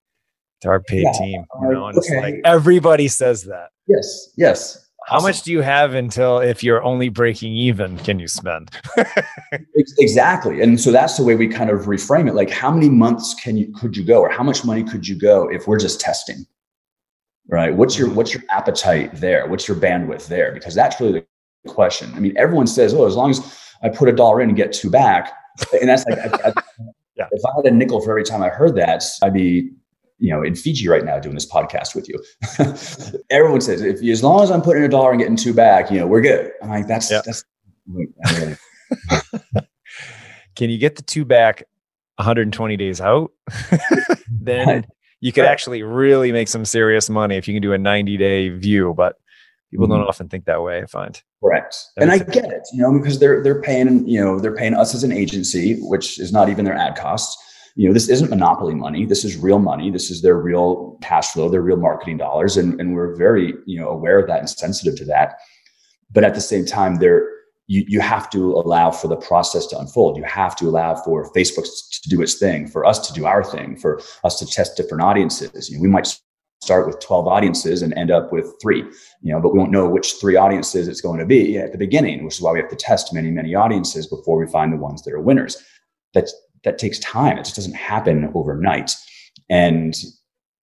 to 0.61 0.69
our 0.69 0.81
paid 0.81 1.03
yeah. 1.03 1.11
team. 1.19 1.45
You 1.61 1.69
know, 1.69 1.87
and 1.87 1.97
okay. 1.97 2.07
it's 2.07 2.23
like 2.23 2.35
everybody 2.45 3.07
says 3.07 3.43
that. 3.43 3.69
Yes, 3.87 4.31
yes. 4.37 4.87
How 5.07 5.21
much 5.21 5.43
do 5.43 5.53
you 5.53 5.61
have 5.61 5.93
until 5.93 6.39
if 6.39 6.61
you're 6.63 6.83
only 6.83 7.07
breaking 7.07 7.53
even 7.53 7.97
can 7.99 8.19
you 8.19 8.27
spend? 8.27 8.71
exactly. 9.97 10.61
And 10.61 10.81
so 10.81 10.91
that's 10.91 11.15
the 11.15 11.23
way 11.23 11.35
we 11.35 11.47
kind 11.47 11.69
of 11.69 11.85
reframe 11.85 12.27
it. 12.27 12.35
Like 12.35 12.49
how 12.49 12.69
many 12.71 12.89
months 12.89 13.33
can 13.35 13.55
you 13.55 13.71
could 13.71 13.95
you 13.95 14.03
go 14.03 14.19
or 14.19 14.29
how 14.29 14.43
much 14.43 14.65
money 14.65 14.83
could 14.83 15.07
you 15.07 15.15
go 15.15 15.47
if 15.47 15.65
we're 15.65 15.79
just 15.79 16.01
testing? 16.01 16.45
Right? 17.47 17.73
What's 17.73 17.97
your 17.97 18.09
what's 18.09 18.33
your 18.33 18.43
appetite 18.49 19.15
there? 19.15 19.47
What's 19.47 19.65
your 19.65 19.77
bandwidth 19.77 20.27
there? 20.27 20.51
Because 20.51 20.75
that's 20.75 20.99
really 20.99 21.23
the 21.63 21.69
question. 21.69 22.11
I 22.13 22.19
mean, 22.19 22.33
everyone 22.35 22.67
says, 22.67 22.93
"Oh, 22.93 23.05
as 23.05 23.15
long 23.15 23.29
as 23.29 23.39
I 23.81 23.87
put 23.87 24.09
a 24.09 24.11
dollar 24.11 24.41
in 24.41 24.49
and 24.49 24.57
get 24.57 24.73
two 24.73 24.89
back." 24.89 25.31
And 25.79 25.87
that's 25.87 26.05
like 26.05 26.19
I, 26.19 26.49
I, 26.49 26.53
yeah. 27.15 27.27
if 27.31 27.41
I 27.45 27.49
had 27.55 27.71
a 27.71 27.71
nickel 27.73 28.01
for 28.01 28.11
every 28.11 28.25
time 28.25 28.43
I 28.43 28.49
heard 28.49 28.75
that, 28.75 29.05
I'd 29.23 29.33
be 29.33 29.71
you 30.19 30.33
know 30.33 30.41
in 30.43 30.55
Fiji 30.55 30.87
right 30.87 31.03
now 31.03 31.19
doing 31.19 31.35
this 31.35 31.49
podcast 31.49 31.95
with 31.95 32.09
you. 32.09 32.21
Everyone 33.29 33.61
says 33.61 33.81
if 33.81 34.03
as 34.03 34.23
long 34.23 34.43
as 34.43 34.51
I'm 34.51 34.61
putting 34.61 34.83
a 34.83 34.87
dollar 34.87 35.11
and 35.11 35.19
getting 35.19 35.35
two 35.35 35.53
back, 35.53 35.91
you 35.91 35.99
know, 35.99 36.07
we're 36.07 36.21
good. 36.21 36.51
I'm 36.61 36.69
like 36.69 36.87
that's 36.87 37.11
yep. 37.11 37.23
that's. 37.23 37.43
Can 40.55 40.69
you 40.69 40.77
get 40.77 40.95
the 40.95 41.03
two 41.03 41.23
back 41.23 41.63
120 42.15 42.77
days 42.77 42.99
out? 42.99 43.31
then 44.29 44.85
you 45.21 45.31
could 45.31 45.45
actually 45.45 45.83
really 45.83 46.31
make 46.31 46.47
some 46.47 46.65
serious 46.65 47.09
money 47.09 47.37
if 47.37 47.47
you 47.47 47.53
can 47.53 47.61
do 47.61 47.73
a 47.73 47.77
90 47.77 48.17
day 48.17 48.49
view. 48.49 48.93
But 48.95 49.17
People 49.71 49.87
mm-hmm. 49.87 49.97
don't 49.99 50.07
often 50.07 50.29
think 50.29 50.45
that 50.45 50.63
way. 50.63 50.81
I 50.81 50.85
find 50.85 51.21
correct, 51.43 51.75
that 51.97 52.03
and 52.03 52.11
I 52.11 52.19
get 52.19 52.45
it, 52.45 52.65
you 52.71 52.81
know, 52.81 52.97
because 52.97 53.19
they're 53.19 53.43
they're 53.43 53.61
paying, 53.61 54.07
you 54.07 54.23
know, 54.23 54.39
they're 54.39 54.55
paying 54.55 54.73
us 54.73 54.95
as 54.95 55.03
an 55.03 55.11
agency, 55.11 55.77
which 55.81 56.19
is 56.19 56.31
not 56.31 56.47
even 56.47 56.63
their 56.63 56.73
ad 56.73 56.95
costs. 56.95 57.37
You 57.77 57.87
know, 57.87 57.93
this 57.93 58.09
isn't 58.09 58.29
monopoly 58.29 58.73
money. 58.73 59.05
This 59.05 59.23
is 59.23 59.37
real 59.37 59.59
money. 59.59 59.91
This 59.91 60.09
is 60.09 60.21
their 60.21 60.35
real 60.35 60.97
cash 61.01 61.31
flow, 61.31 61.47
their 61.47 61.61
real 61.61 61.77
marketing 61.77 62.17
dollars, 62.17 62.57
and 62.57 62.79
and 62.81 62.93
we're 62.93 63.15
very, 63.15 63.53
you 63.65 63.79
know, 63.79 63.89
aware 63.89 64.19
of 64.19 64.27
that 64.27 64.39
and 64.39 64.49
sensitive 64.49 64.95
to 64.97 65.05
that. 65.05 65.37
But 66.11 66.23
at 66.23 66.33
the 66.33 66.41
same 66.41 66.65
time, 66.65 66.95
they're 66.95 67.27
you, 67.67 67.83
you 67.87 67.99
have 67.99 68.29
to 68.31 68.53
allow 68.53 68.91
for 68.91 69.07
the 69.07 69.17
process 69.17 69.67
to 69.67 69.79
unfold. 69.79 70.17
You 70.17 70.23
have 70.23 70.55
to 70.57 70.69
allow 70.69 70.95
for 70.95 71.31
Facebook 71.33 71.65
to 71.91 72.09
do 72.09 72.21
its 72.21 72.35
thing, 72.35 72.67
for 72.67 72.85
us 72.85 73.05
to 73.07 73.13
do 73.13 73.25
our 73.25 73.43
thing, 73.43 73.75
for 73.75 74.01
us 74.23 74.39
to 74.39 74.45
test 74.45 74.77
different 74.77 75.03
audiences. 75.03 75.69
You 75.69 75.77
know, 75.77 75.81
we 75.81 75.89
might 75.89 76.17
start 76.61 76.87
with 76.87 76.99
12 76.99 77.27
audiences 77.27 77.81
and 77.81 77.93
end 77.93 78.09
up 78.09 78.31
with 78.31 78.53
three, 78.61 78.83
you 79.21 79.33
know, 79.33 79.39
but 79.39 79.53
we 79.53 79.59
don't 79.59 79.71
know 79.71 79.87
which 79.87 80.13
three 80.19 80.35
audiences 80.35 80.87
it's 80.87 81.01
going 81.01 81.19
to 81.19 81.25
be 81.25 81.57
at 81.57 81.71
the 81.71 81.77
beginning, 81.77 82.23
which 82.23 82.35
is 82.35 82.41
why 82.41 82.51
we 82.51 82.59
have 82.59 82.69
to 82.69 82.75
test 82.75 83.13
many, 83.13 83.29
many 83.29 83.53
audiences 83.53 84.07
before 84.07 84.39
we 84.39 84.47
find 84.47 84.73
the 84.73 84.77
ones 84.77 85.03
that 85.03 85.13
are 85.13 85.19
winners. 85.19 85.57
That's, 86.13 86.33
that 86.63 86.77
takes 86.77 86.99
time. 86.99 87.37
It 87.37 87.43
just 87.43 87.55
doesn't 87.55 87.75
happen 87.75 88.31
overnight. 88.33 88.91
And 89.49 89.95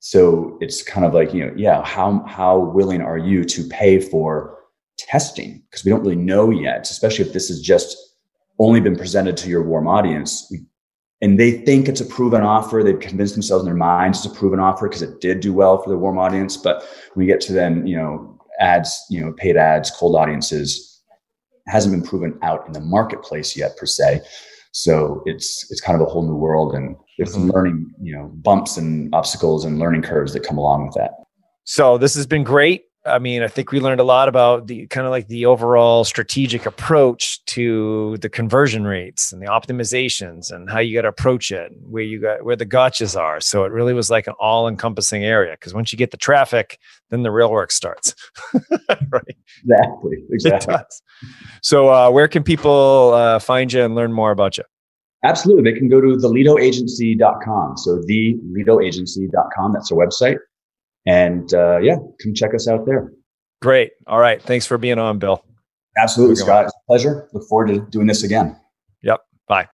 so 0.01 0.59
it's 0.61 0.83
kind 0.83 1.07
of 1.07 1.15
like, 1.15 1.33
you 1.33 1.47
know, 1.47 1.53
yeah, 1.57 1.83
how, 1.85 2.25
how 2.27 2.59
willing 2.59 3.01
are 3.01 3.19
you 3.19 3.45
to 3.45 3.67
pay 3.69 4.01
for 4.01 4.59
testing? 4.99 5.63
Because 5.71 5.85
we 5.85 5.91
don't 5.91 6.03
really 6.03 6.17
know 6.17 6.51
yet, 6.51 6.89
especially 6.91 7.25
if 7.25 7.33
this 7.33 7.49
has 7.49 7.61
just 7.61 7.97
only 8.59 8.81
been 8.81 8.97
presented 8.97 9.37
to 9.39 9.49
your 9.49 9.63
warm 9.63 9.89
audience. 9.89 10.53
And 11.23 11.41
they 11.41 11.53
think 11.53 11.89
it's 11.89 12.03
a 12.03 12.07
proven 12.07 12.43
offer. 12.43 12.83
They've 12.83 13.01
convinced 13.01 13.35
themselves 13.35 13.63
in 13.63 13.67
their 13.67 13.75
minds 13.75 14.25
it's 14.25 14.35
a 14.35 14.39
proven 14.39 14.61
offer 14.61 14.89
because 14.89 15.03
it 15.03 15.21
did 15.21 15.41
do 15.41 15.55
well 15.55 15.83
for 15.83 15.89
the 15.89 15.99
warm 15.99 16.19
audience. 16.19 16.57
But 16.57 16.87
we 17.17 17.25
get 17.25 17.41
to 17.43 17.53
them, 17.53 17.87
you 17.87 17.97
know, 17.97 18.39
ads, 18.61 19.05
you 19.09 19.21
know, 19.21 19.33
paid 19.33 19.57
ads, 19.57 19.91
cold 19.91 20.17
audiences 20.17 20.95
hasn't 21.67 21.95
been 21.95 22.07
proven 22.07 22.39
out 22.43 22.67
in 22.67 22.73
the 22.73 22.81
marketplace 22.81 23.57
yet 23.57 23.77
per 23.77 23.87
se. 23.87 24.21
So 24.75 25.23
it's 25.25 25.71
it's 25.71 25.81
kind 25.81 25.95
of 25.95 26.05
a 26.05 26.11
whole 26.11 26.23
new 26.27 26.35
world 26.35 26.75
and 26.75 26.97
there's 27.17 27.37
mm-hmm. 27.37 27.51
learning, 27.51 27.95
you 28.03 28.13
know, 28.17 28.27
bumps 28.43 28.77
and 28.77 29.15
obstacles 29.15 29.65
and 29.65 29.79
learning 29.79 30.03
curves 30.03 30.33
that 30.33 30.43
come 30.43 30.59
along 30.59 30.87
with 30.87 30.95
that. 30.97 31.13
So 31.63 31.97
this 31.97 32.15
has 32.17 32.27
been 32.27 32.43
great. 32.43 32.83
I 33.07 33.19
mean, 33.19 33.43
I 33.43 33.49
think 33.49 33.71
we 33.71 33.81
learned 33.81 34.01
a 34.01 34.05
lot 34.05 34.29
about 34.29 34.67
the 34.67 34.87
kind 34.87 35.07
of 35.07 35.11
like 35.11 35.29
the 35.29 35.45
overall 35.45 36.05
strategic 36.05 36.65
approach 36.65 37.45
to 37.47 38.17
the 38.19 38.31
conversion 38.31 38.85
rates 38.85 39.31
and 39.31 39.43
the 39.43 39.47
optimizations 39.47 40.51
and 40.51 40.71
how 40.71 40.79
you 40.79 40.95
got 40.95 41.03
to 41.03 41.09
approach 41.09 41.51
it, 41.51 41.73
where 41.83 42.03
you 42.03 42.21
got 42.21 42.45
where 42.45 42.57
the 42.57 42.65
gotchas 42.65 43.19
are. 43.19 43.41
So 43.41 43.65
it 43.65 43.73
really 43.73 43.93
was 43.93 44.11
like 44.11 44.27
an 44.27 44.35
all-encompassing 44.41 45.23
area 45.23 45.53
because 45.53 45.75
once 45.75 45.93
you 45.93 45.99
get 45.99 46.13
the 46.13 46.17
traffic, 46.17 46.79
then 47.11 47.23
the 47.23 47.31
real 47.31 47.51
work 47.51 47.73
starts. 47.73 48.15
right? 49.11 49.37
Exactly. 49.63 50.25
Exactly. 50.31 50.77
So, 51.63 51.93
uh, 51.93 52.11
where 52.11 52.29
can 52.29 52.43
people 52.43 53.13
uh, 53.15 53.39
find 53.39 53.71
you 53.71 53.83
and 53.83 53.95
learn 53.95 54.13
more 54.13 54.31
about 54.31 54.57
you? 54.57 54.65
Absolutely. 55.25 55.71
They 55.71 55.79
can 55.79 55.89
go 55.89 56.01
to 56.01 56.09
thelidoagency.com. 56.09 57.77
So 57.79 57.99
thelidoagency.com. 58.09 59.73
That's 59.73 59.91
our 59.91 59.99
website. 59.99 60.39
And 61.07 61.53
uh, 61.53 61.79
yeah, 61.79 61.97
come 62.23 62.35
check 62.35 62.55
us 62.55 62.69
out 62.69 62.87
there. 62.87 63.13
Great. 63.61 63.93
All 64.07 64.19
right. 64.19 64.43
Thanks 64.43 64.67
for 64.67 64.79
being 64.79 64.99
on, 64.99 65.19
Bill. 65.19 65.45
Absolutely, 65.97 66.37
Scott. 66.37 66.71
Pleasure. 66.87 67.29
Look 67.33 67.49
forward 67.49 67.69
to 67.69 67.81
doing 67.91 68.07
this 68.07 68.25
again. 68.25 68.57
Yep. 69.03 69.21
Bye. 69.49 69.69